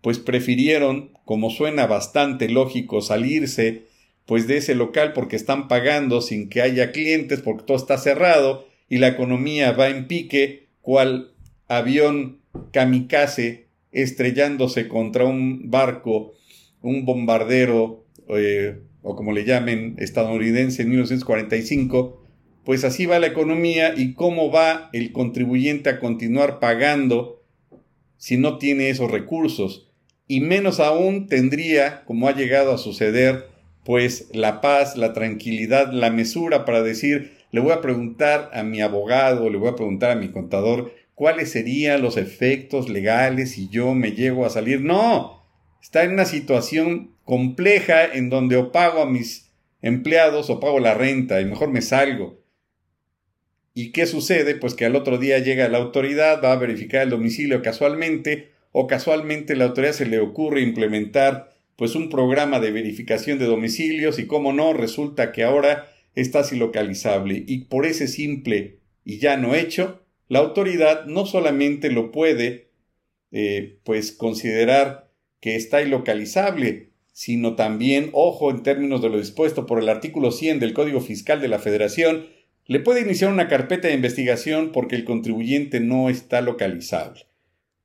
pues 0.00 0.18
prefirieron, 0.18 1.12
como 1.26 1.50
suena 1.50 1.86
bastante 1.86 2.48
lógico, 2.48 3.02
salirse 3.02 3.88
pues 4.24 4.46
de 4.46 4.56
ese 4.56 4.74
local 4.74 5.12
porque 5.12 5.36
están 5.36 5.68
pagando 5.68 6.22
sin 6.22 6.48
que 6.48 6.62
haya 6.62 6.92
clientes, 6.92 7.42
porque 7.42 7.64
todo 7.66 7.76
está 7.76 7.98
cerrado 7.98 8.69
y 8.90 8.98
la 8.98 9.08
economía 9.08 9.72
va 9.72 9.88
en 9.88 10.06
pique, 10.06 10.66
cual 10.82 11.30
avión 11.68 12.40
kamikaze 12.72 13.68
estrellándose 13.92 14.88
contra 14.88 15.24
un 15.24 15.70
barco, 15.70 16.34
un 16.82 17.04
bombardero, 17.04 18.04
eh, 18.28 18.80
o 19.02 19.16
como 19.16 19.32
le 19.32 19.44
llamen, 19.44 19.94
estadounidense 19.98 20.82
en 20.82 20.90
1945, 20.90 22.20
pues 22.64 22.84
así 22.84 23.06
va 23.06 23.20
la 23.20 23.28
economía 23.28 23.94
y 23.96 24.14
cómo 24.14 24.50
va 24.50 24.90
el 24.92 25.12
contribuyente 25.12 25.88
a 25.88 26.00
continuar 26.00 26.58
pagando 26.58 27.42
si 28.16 28.36
no 28.36 28.58
tiene 28.58 28.90
esos 28.90 29.10
recursos. 29.10 29.88
Y 30.26 30.40
menos 30.40 30.80
aún 30.80 31.28
tendría, 31.28 32.04
como 32.04 32.28
ha 32.28 32.34
llegado 32.34 32.72
a 32.72 32.78
suceder, 32.78 33.46
pues 33.84 34.28
la 34.32 34.60
paz, 34.60 34.96
la 34.96 35.12
tranquilidad, 35.12 35.92
la 35.92 36.10
mesura 36.10 36.64
para 36.64 36.82
decir, 36.82 37.39
le 37.52 37.60
voy 37.60 37.72
a 37.72 37.80
preguntar 37.80 38.50
a 38.52 38.62
mi 38.62 38.80
abogado, 38.80 39.50
le 39.50 39.58
voy 39.58 39.70
a 39.70 39.76
preguntar 39.76 40.10
a 40.10 40.16
mi 40.16 40.28
contador 40.28 40.94
cuáles 41.14 41.50
serían 41.50 42.02
los 42.02 42.16
efectos 42.16 42.88
legales 42.88 43.52
si 43.52 43.68
yo 43.68 43.94
me 43.94 44.12
llego 44.12 44.46
a 44.46 44.50
salir. 44.50 44.80
No, 44.80 45.44
está 45.82 46.04
en 46.04 46.12
una 46.12 46.24
situación 46.24 47.14
compleja 47.24 48.04
en 48.04 48.30
donde 48.30 48.56
o 48.56 48.72
pago 48.72 49.02
a 49.02 49.10
mis 49.10 49.50
empleados 49.82 50.50
o 50.50 50.60
pago 50.60 50.78
la 50.78 50.94
renta 50.94 51.40
y 51.40 51.44
mejor 51.44 51.70
me 51.70 51.82
salgo. 51.82 52.40
¿Y 53.74 53.92
qué 53.92 54.06
sucede? 54.06 54.54
Pues 54.56 54.74
que 54.74 54.84
al 54.84 54.96
otro 54.96 55.18
día 55.18 55.38
llega 55.38 55.68
la 55.68 55.78
autoridad, 55.78 56.42
va 56.42 56.52
a 56.52 56.56
verificar 56.56 57.02
el 57.02 57.10
domicilio 57.10 57.62
casualmente 57.62 58.50
o 58.72 58.86
casualmente 58.86 59.56
la 59.56 59.66
autoridad 59.66 59.92
se 59.92 60.06
le 60.06 60.20
ocurre 60.20 60.60
implementar 60.60 61.54
pues 61.76 61.94
un 61.94 62.10
programa 62.10 62.60
de 62.60 62.72
verificación 62.72 63.38
de 63.38 63.46
domicilios 63.46 64.18
y 64.18 64.26
cómo 64.26 64.52
no, 64.52 64.74
resulta 64.74 65.32
que 65.32 65.44
ahora 65.44 65.88
está 66.14 66.40
así 66.40 66.56
localizable 66.56 67.44
y 67.46 67.64
por 67.64 67.86
ese 67.86 68.08
simple 68.08 68.80
y 69.04 69.18
ya 69.18 69.36
no 69.36 69.54
hecho, 69.54 70.04
la 70.28 70.38
autoridad 70.40 71.06
no 71.06 71.26
solamente 71.26 71.90
lo 71.90 72.12
puede 72.12 72.70
eh, 73.32 73.78
pues 73.84 74.12
considerar 74.12 75.10
que 75.40 75.56
está 75.56 75.82
ilocalizable, 75.82 76.90
sino 77.12 77.56
también, 77.56 78.10
ojo, 78.12 78.50
en 78.50 78.62
términos 78.62 79.02
de 79.02 79.08
lo 79.08 79.18
dispuesto 79.18 79.66
por 79.66 79.78
el 79.78 79.88
artículo 79.88 80.30
100 80.30 80.60
del 80.60 80.74
Código 80.74 81.00
Fiscal 81.00 81.40
de 81.40 81.48
la 81.48 81.58
Federación, 81.58 82.28
le 82.66 82.80
puede 82.80 83.00
iniciar 83.00 83.32
una 83.32 83.48
carpeta 83.48 83.88
de 83.88 83.94
investigación 83.94 84.70
porque 84.72 84.94
el 84.94 85.04
contribuyente 85.04 85.80
no 85.80 86.08
está 86.08 86.40
localizable. 86.40 87.26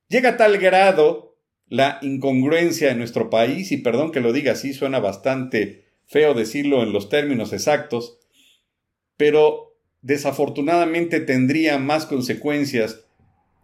Llega 0.09 0.31
a 0.31 0.37
tal 0.37 0.57
grado 0.59 1.37
la 1.67 1.97
incongruencia 2.03 2.91
en 2.91 2.99
nuestro 2.99 3.29
país, 3.31 3.71
y 3.71 3.77
perdón 3.77 4.11
que 4.11 4.19
lo 4.19 4.31
diga 4.31 4.51
así, 4.51 4.73
suena 4.73 4.99
bastante 4.99 5.84
feo 6.07 6.33
decirlo 6.33 6.83
en 6.83 6.93
los 6.93 7.09
términos 7.09 7.53
exactos, 7.53 8.19
pero 9.17 9.77
desafortunadamente 10.01 11.19
tendría 11.19 11.79
más 11.79 12.05
consecuencias 12.05 13.05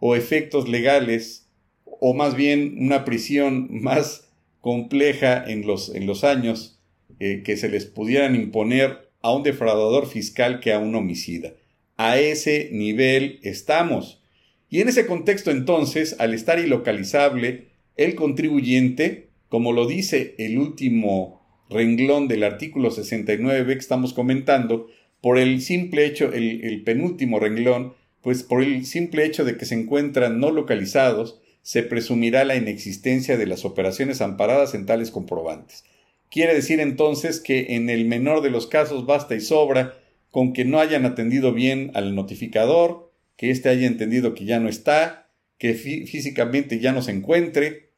o 0.00 0.16
efectos 0.16 0.68
legales 0.68 1.48
o 1.84 2.14
más 2.14 2.34
bien 2.34 2.76
una 2.78 3.04
prisión 3.04 3.68
más 3.82 4.28
compleja 4.60 5.44
en 5.46 5.66
los, 5.66 5.94
en 5.94 6.06
los 6.06 6.24
años 6.24 6.80
eh, 7.20 7.42
que 7.44 7.56
se 7.56 7.68
les 7.68 7.86
pudieran 7.86 8.34
imponer 8.34 9.10
a 9.20 9.32
un 9.32 9.42
defraudador 9.42 10.06
fiscal 10.06 10.60
que 10.60 10.72
a 10.72 10.78
un 10.78 10.94
homicida. 10.94 11.52
A 11.96 12.18
ese 12.18 12.70
nivel 12.72 13.38
estamos. 13.42 14.20
Y 14.68 14.80
en 14.80 14.88
ese 14.88 15.06
contexto 15.06 15.50
entonces, 15.50 16.16
al 16.18 16.34
estar 16.34 16.58
ilocalizable, 16.58 17.68
el 17.96 18.14
contribuyente, 18.14 19.28
como 19.48 19.72
lo 19.72 19.86
dice 19.86 20.34
el 20.38 20.58
último 20.58 21.41
renglón 21.72 22.28
del 22.28 22.44
artículo 22.44 22.90
69 22.90 23.74
que 23.74 23.78
estamos 23.78 24.12
comentando, 24.12 24.88
por 25.20 25.38
el 25.38 25.60
simple 25.62 26.04
hecho, 26.04 26.32
el, 26.32 26.82
penúltimo 26.84 27.38
renglón, 27.38 27.94
pues 28.22 28.42
por 28.42 28.62
el 28.62 28.84
simple 28.86 29.24
hecho 29.24 29.44
de 29.44 29.56
que 29.56 29.66
se 29.66 29.74
encuentran 29.74 30.40
no 30.40 30.50
localizados, 30.50 31.40
se 31.62 31.82
presumirá 31.82 32.44
la 32.44 32.56
inexistencia 32.56 33.36
de 33.36 33.46
las 33.46 33.64
operaciones 33.64 34.20
amparadas 34.20 34.74
en 34.74 34.84
tales 34.84 35.10
comprobantes. 35.10 35.84
Quiere 36.30 36.54
decir 36.54 36.80
entonces 36.80 37.40
que 37.40 37.76
en 37.76 37.88
el 37.88 38.04
menor 38.04 38.42
de 38.42 38.50
los 38.50 38.66
casos 38.66 39.06
basta 39.06 39.34
y 39.34 39.40
sobra 39.40 39.94
con 40.30 40.52
que 40.52 40.64
no 40.64 40.80
hayan 40.80 41.04
atendido 41.04 41.52
bien 41.52 41.90
al 41.94 42.14
notificador, 42.14 43.12
que 43.36 43.50
éste 43.50 43.68
haya 43.68 43.86
entendido 43.86 44.34
que 44.34 44.44
ya 44.44 44.58
no 44.58 44.68
está, 44.68 45.28
que 45.58 45.74
físicamente 45.74 46.80
ya 46.80 46.90
no 46.92 47.02
se 47.02 47.12
encuentre, 47.12 47.91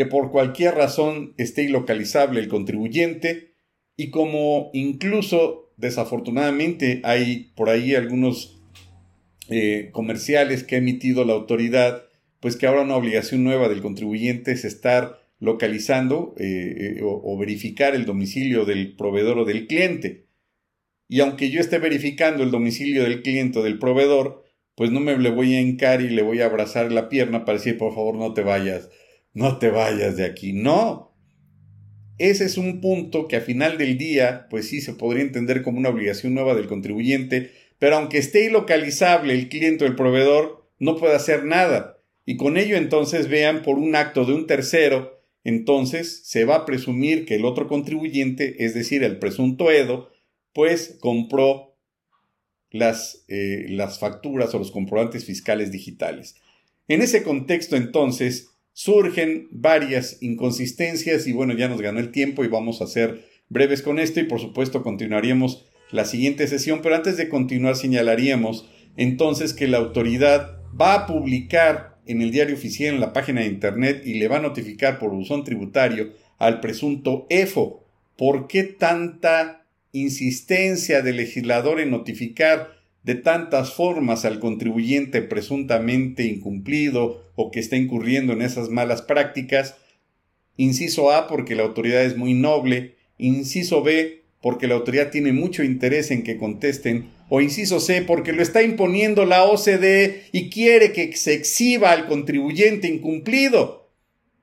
que 0.00 0.06
por 0.06 0.30
cualquier 0.30 0.76
razón 0.76 1.34
esté 1.36 1.64
ilocalizable 1.64 2.40
el 2.40 2.48
contribuyente 2.48 3.52
y 3.98 4.08
como 4.08 4.70
incluso 4.72 5.74
desafortunadamente 5.76 7.02
hay 7.04 7.52
por 7.54 7.68
ahí 7.68 7.94
algunos 7.94 8.62
eh, 9.50 9.90
comerciales 9.92 10.64
que 10.64 10.76
ha 10.76 10.78
emitido 10.78 11.26
la 11.26 11.34
autoridad, 11.34 12.04
pues 12.40 12.56
que 12.56 12.66
ahora 12.66 12.80
una 12.80 12.96
obligación 12.96 13.44
nueva 13.44 13.68
del 13.68 13.82
contribuyente 13.82 14.52
es 14.52 14.64
estar 14.64 15.20
localizando 15.38 16.34
eh, 16.38 16.96
eh, 16.96 17.00
o, 17.02 17.36
verificar 17.36 17.94
el 17.94 18.06
domicilio 18.06 18.64
del 18.64 18.96
proveedor 18.96 19.40
o 19.40 19.44
del 19.44 19.66
cliente. 19.66 20.28
Y 21.08 21.20
aunque 21.20 21.50
yo 21.50 21.60
esté 21.60 21.78
verificando 21.78 22.42
el 22.42 22.50
domicilio 22.50 23.02
del 23.02 23.20
cliente 23.20 23.58
o 23.58 23.62
del 23.62 23.78
proveedor, 23.78 24.44
pues 24.76 24.90
no 24.90 25.00
me 25.00 25.18
le 25.18 25.30
voy 25.30 25.56
a 25.56 25.60
encar 25.60 26.00
y 26.00 26.08
le 26.08 26.22
voy 26.22 26.40
a 26.40 26.46
abrazar 26.46 26.90
la 26.90 27.10
pierna 27.10 27.44
para 27.44 27.58
decir, 27.58 27.76
por 27.76 27.94
favor, 27.94 28.16
no 28.16 28.32
te 28.32 28.40
vayas, 28.40 28.88
no 29.32 29.58
te 29.58 29.70
vayas 29.70 30.16
de 30.16 30.24
aquí. 30.24 30.52
No. 30.52 31.14
Ese 32.18 32.44
es 32.44 32.58
un 32.58 32.80
punto 32.80 33.28
que 33.28 33.36
a 33.36 33.40
final 33.40 33.78
del 33.78 33.96
día, 33.96 34.46
pues 34.50 34.68
sí 34.68 34.80
se 34.80 34.94
podría 34.94 35.22
entender 35.22 35.62
como 35.62 35.78
una 35.78 35.88
obligación 35.88 36.34
nueva 36.34 36.54
del 36.54 36.66
contribuyente, 36.66 37.52
pero 37.78 37.96
aunque 37.96 38.18
esté 38.18 38.44
ilocalizable 38.44 39.32
el 39.32 39.48
cliente 39.48 39.84
o 39.84 39.86
el 39.86 39.96
proveedor, 39.96 40.68
no 40.78 40.96
puede 40.96 41.14
hacer 41.14 41.44
nada. 41.44 41.98
Y 42.26 42.36
con 42.36 42.58
ello 42.58 42.76
entonces 42.76 43.28
vean 43.28 43.62
por 43.62 43.78
un 43.78 43.96
acto 43.96 44.24
de 44.24 44.34
un 44.34 44.46
tercero 44.46 45.20
entonces 45.44 46.22
se 46.24 46.44
va 46.44 46.56
a 46.56 46.66
presumir 46.66 47.24
que 47.24 47.36
el 47.36 47.44
otro 47.44 47.66
contribuyente, 47.66 48.64
es 48.64 48.74
decir, 48.74 49.02
el 49.02 49.18
presunto 49.18 49.70
Edo, 49.70 50.10
pues 50.52 50.98
compró 51.00 51.76
las, 52.70 53.24
eh, 53.28 53.66
las 53.68 53.98
facturas 53.98 54.54
o 54.54 54.58
los 54.58 54.70
comprobantes 54.70 55.24
fiscales 55.24 55.72
digitales. 55.72 56.36
En 56.88 57.02
ese 57.02 57.22
contexto, 57.22 57.76
entonces, 57.76 58.49
surgen 58.72 59.48
varias 59.50 60.18
inconsistencias 60.22 61.26
y 61.26 61.32
bueno, 61.32 61.54
ya 61.54 61.68
nos 61.68 61.80
ganó 61.80 62.00
el 62.00 62.10
tiempo 62.10 62.44
y 62.44 62.48
vamos 62.48 62.80
a 62.80 62.86
ser 62.86 63.24
breves 63.48 63.82
con 63.82 63.98
esto 63.98 64.20
y 64.20 64.24
por 64.24 64.40
supuesto 64.40 64.82
continuaríamos 64.82 65.66
la 65.90 66.04
siguiente 66.04 66.46
sesión, 66.46 66.80
pero 66.82 66.94
antes 66.94 67.16
de 67.16 67.28
continuar 67.28 67.76
señalaríamos 67.76 68.68
entonces 68.96 69.54
que 69.54 69.68
la 69.68 69.78
autoridad 69.78 70.60
va 70.80 70.94
a 70.94 71.06
publicar 71.06 71.98
en 72.06 72.22
el 72.22 72.30
diario 72.30 72.54
oficial 72.54 72.94
en 72.94 73.00
la 73.00 73.12
página 73.12 73.40
de 73.40 73.48
internet 73.48 74.02
y 74.04 74.14
le 74.14 74.28
va 74.28 74.38
a 74.38 74.42
notificar 74.42 74.98
por 74.98 75.10
buzón 75.10 75.44
tributario 75.44 76.12
al 76.38 76.60
presunto 76.60 77.26
EFO. 77.28 77.84
¿Por 78.16 78.46
qué 78.48 78.64
tanta 78.64 79.66
insistencia 79.92 81.02
del 81.02 81.16
legislador 81.16 81.80
en 81.80 81.90
notificar 81.90 82.79
de 83.02 83.14
tantas 83.14 83.72
formas 83.72 84.24
al 84.24 84.40
contribuyente 84.40 85.22
presuntamente 85.22 86.24
incumplido 86.24 87.24
o 87.34 87.50
que 87.50 87.60
está 87.60 87.76
incurriendo 87.76 88.32
en 88.32 88.42
esas 88.42 88.68
malas 88.68 89.02
prácticas? 89.02 89.76
Inciso 90.56 91.10
A, 91.10 91.26
porque 91.26 91.54
la 91.54 91.62
autoridad 91.62 92.04
es 92.04 92.16
muy 92.16 92.34
noble. 92.34 92.96
Inciso 93.16 93.82
B, 93.82 94.22
porque 94.42 94.66
la 94.66 94.74
autoridad 94.74 95.10
tiene 95.10 95.32
mucho 95.32 95.62
interés 95.62 96.10
en 96.10 96.22
que 96.22 96.36
contesten 96.36 97.10
o 97.28 97.40
inciso 97.40 97.78
C, 97.78 98.02
porque 98.02 98.32
lo 98.32 98.42
está 98.42 98.62
imponiendo 98.62 99.24
la 99.24 99.44
OCDE 99.44 100.24
y 100.32 100.50
quiere 100.50 100.92
que 100.92 101.16
se 101.16 101.32
exhiba 101.34 101.92
al 101.92 102.06
contribuyente 102.06 102.88
incumplido. 102.88 103.90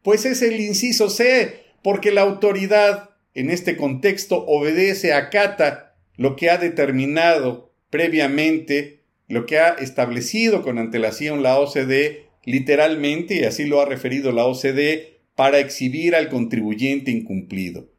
Pues 0.03 0.25
es 0.25 0.41
el 0.41 0.59
inciso 0.59 1.09
C, 1.09 1.65
porque 1.83 2.11
la 2.11 2.21
autoridad 2.21 3.09
en 3.33 3.51
este 3.51 3.75
contexto 3.75 4.45
obedece, 4.47 5.13
acata 5.13 5.95
lo 6.15 6.35
que 6.35 6.49
ha 6.49 6.57
determinado 6.57 7.66
previamente, 7.89 9.01
lo 9.27 9.45
que 9.45 9.59
ha 9.59 9.69
establecido 9.69 10.61
con 10.61 10.77
antelación 10.77 11.43
la 11.43 11.59
OCDE, 11.59 12.27
literalmente, 12.45 13.35
y 13.35 13.43
así 13.43 13.65
lo 13.65 13.81
ha 13.81 13.85
referido 13.85 14.31
la 14.31 14.45
OCDE, 14.45 15.17
para 15.35 15.59
exhibir 15.59 16.15
al 16.15 16.29
contribuyente 16.29 17.11
incumplido. 17.11 17.91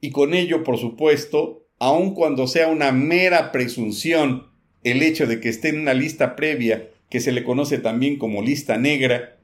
Y 0.00 0.10
con 0.10 0.34
ello, 0.34 0.64
por 0.64 0.78
supuesto, 0.78 1.66
aun 1.78 2.14
cuando 2.14 2.46
sea 2.46 2.68
una 2.68 2.92
mera 2.92 3.52
presunción 3.52 4.48
el 4.84 5.02
hecho 5.02 5.26
de 5.26 5.40
que 5.40 5.48
esté 5.48 5.68
en 5.68 5.80
una 5.80 5.94
lista 5.94 6.36
previa 6.36 6.88
que 7.10 7.20
se 7.20 7.32
le 7.32 7.44
conoce 7.44 7.78
también 7.78 8.16
como 8.16 8.42
lista 8.42 8.78
negra, 8.78 9.38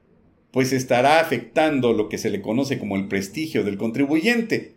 pues 0.51 0.71
estará 0.71 1.19
afectando 1.19 1.93
lo 1.93 2.07
que 2.07 2.17
se 2.17 2.29
le 2.29 2.41
conoce 2.41 2.79
como 2.79 2.95
el 2.95 3.07
prestigio 3.07 3.63
del 3.63 3.77
contribuyente. 3.77 4.74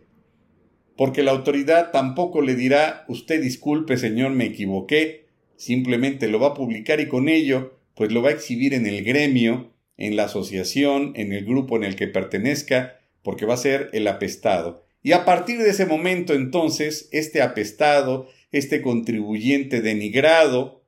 Porque 0.99 1.23
la 1.23 1.31
autoridad 1.31 1.91
tampoco 1.91 2.41
le 2.41 2.55
dirá, 2.55 3.05
usted 3.07 3.41
disculpe 3.41 3.95
señor, 3.95 4.31
me 4.31 4.47
equivoqué, 4.47 5.27
simplemente 5.55 6.27
lo 6.27 6.41
va 6.41 6.47
a 6.47 6.53
publicar 6.53 6.99
y 6.99 7.07
con 7.07 7.29
ello, 7.29 7.79
pues 7.95 8.11
lo 8.11 8.21
va 8.21 8.27
a 8.27 8.33
exhibir 8.33 8.73
en 8.73 8.85
el 8.85 9.05
gremio, 9.05 9.71
en 9.95 10.17
la 10.17 10.25
asociación, 10.25 11.13
en 11.15 11.31
el 11.31 11.45
grupo 11.45 11.77
en 11.77 11.85
el 11.85 11.95
que 11.95 12.07
pertenezca, 12.07 12.99
porque 13.23 13.45
va 13.45 13.53
a 13.53 13.57
ser 13.65 13.89
el 13.93 14.09
apestado. 14.09 14.83
Y 15.01 15.13
a 15.13 15.23
partir 15.23 15.59
de 15.59 15.69
ese 15.69 15.85
momento 15.85 16.33
entonces, 16.33 17.07
este 17.13 17.41
apestado, 17.41 18.27
este 18.51 18.81
contribuyente 18.81 19.79
denigrado, 19.79 20.83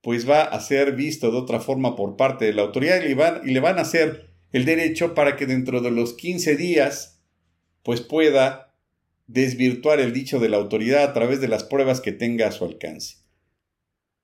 pues 0.00 0.26
va 0.26 0.44
a 0.44 0.58
ser 0.60 0.92
visto 0.92 1.30
de 1.30 1.36
otra 1.36 1.60
forma 1.60 1.94
por 1.94 2.16
parte 2.16 2.46
de 2.46 2.54
la 2.54 2.62
autoridad 2.62 3.02
y 3.02 3.08
le 3.08 3.14
van, 3.14 3.42
y 3.44 3.50
le 3.50 3.60
van 3.60 3.76
a 3.76 3.82
hacer 3.82 4.30
el 4.50 4.64
derecho 4.64 5.12
para 5.12 5.36
que 5.36 5.44
dentro 5.44 5.82
de 5.82 5.90
los 5.90 6.14
15 6.14 6.56
días, 6.56 7.20
pues 7.82 8.00
pueda 8.00 8.67
desvirtuar 9.28 10.00
el 10.00 10.12
dicho 10.12 10.40
de 10.40 10.48
la 10.48 10.56
autoridad 10.56 11.04
a 11.04 11.12
través 11.12 11.40
de 11.40 11.48
las 11.48 11.62
pruebas 11.62 12.00
que 12.00 12.12
tenga 12.12 12.48
a 12.48 12.52
su 12.52 12.64
alcance. 12.64 13.18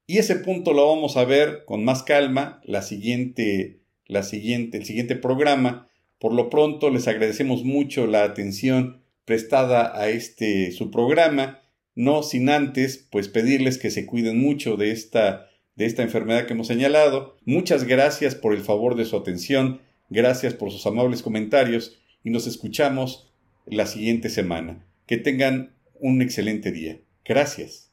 Y 0.06 0.18
ese 0.18 0.36
punto 0.36 0.72
lo 0.72 0.88
vamos 0.88 1.16
a 1.16 1.24
ver 1.24 1.64
con 1.66 1.84
más 1.84 2.02
calma 2.02 2.60
la 2.64 2.82
siguiente, 2.82 3.80
la 4.06 4.22
siguiente, 4.22 4.78
el 4.78 4.84
siguiente 4.84 5.14
programa, 5.14 5.88
por 6.18 6.32
lo 6.32 6.50
pronto 6.50 6.90
les 6.90 7.06
agradecemos 7.06 7.64
mucho 7.64 8.06
la 8.06 8.24
atención 8.24 9.02
prestada 9.24 9.98
a 9.98 10.08
este 10.08 10.72
su 10.72 10.90
programa, 10.90 11.60
no 11.94 12.22
sin 12.22 12.48
antes 12.48 13.06
pues 13.10 13.28
pedirles 13.28 13.78
que 13.78 13.90
se 13.90 14.06
cuiden 14.06 14.40
mucho 14.40 14.76
de 14.76 14.90
esta 14.90 15.48
de 15.76 15.86
esta 15.86 16.02
enfermedad 16.02 16.46
que 16.46 16.52
hemos 16.52 16.68
señalado. 16.68 17.36
Muchas 17.44 17.84
gracias 17.84 18.34
por 18.34 18.54
el 18.54 18.60
favor 18.60 18.94
de 18.96 19.04
su 19.04 19.16
atención, 19.16 19.80
gracias 20.08 20.54
por 20.54 20.70
sus 20.70 20.86
amables 20.86 21.22
comentarios 21.22 21.98
y 22.22 22.30
nos 22.30 22.46
escuchamos 22.46 23.32
la 23.66 23.86
siguiente 23.86 24.28
semana. 24.28 24.86
Que 25.06 25.18
tengan 25.18 25.74
un 25.94 26.22
excelente 26.22 26.70
día. 26.72 27.00
Gracias. 27.24 27.90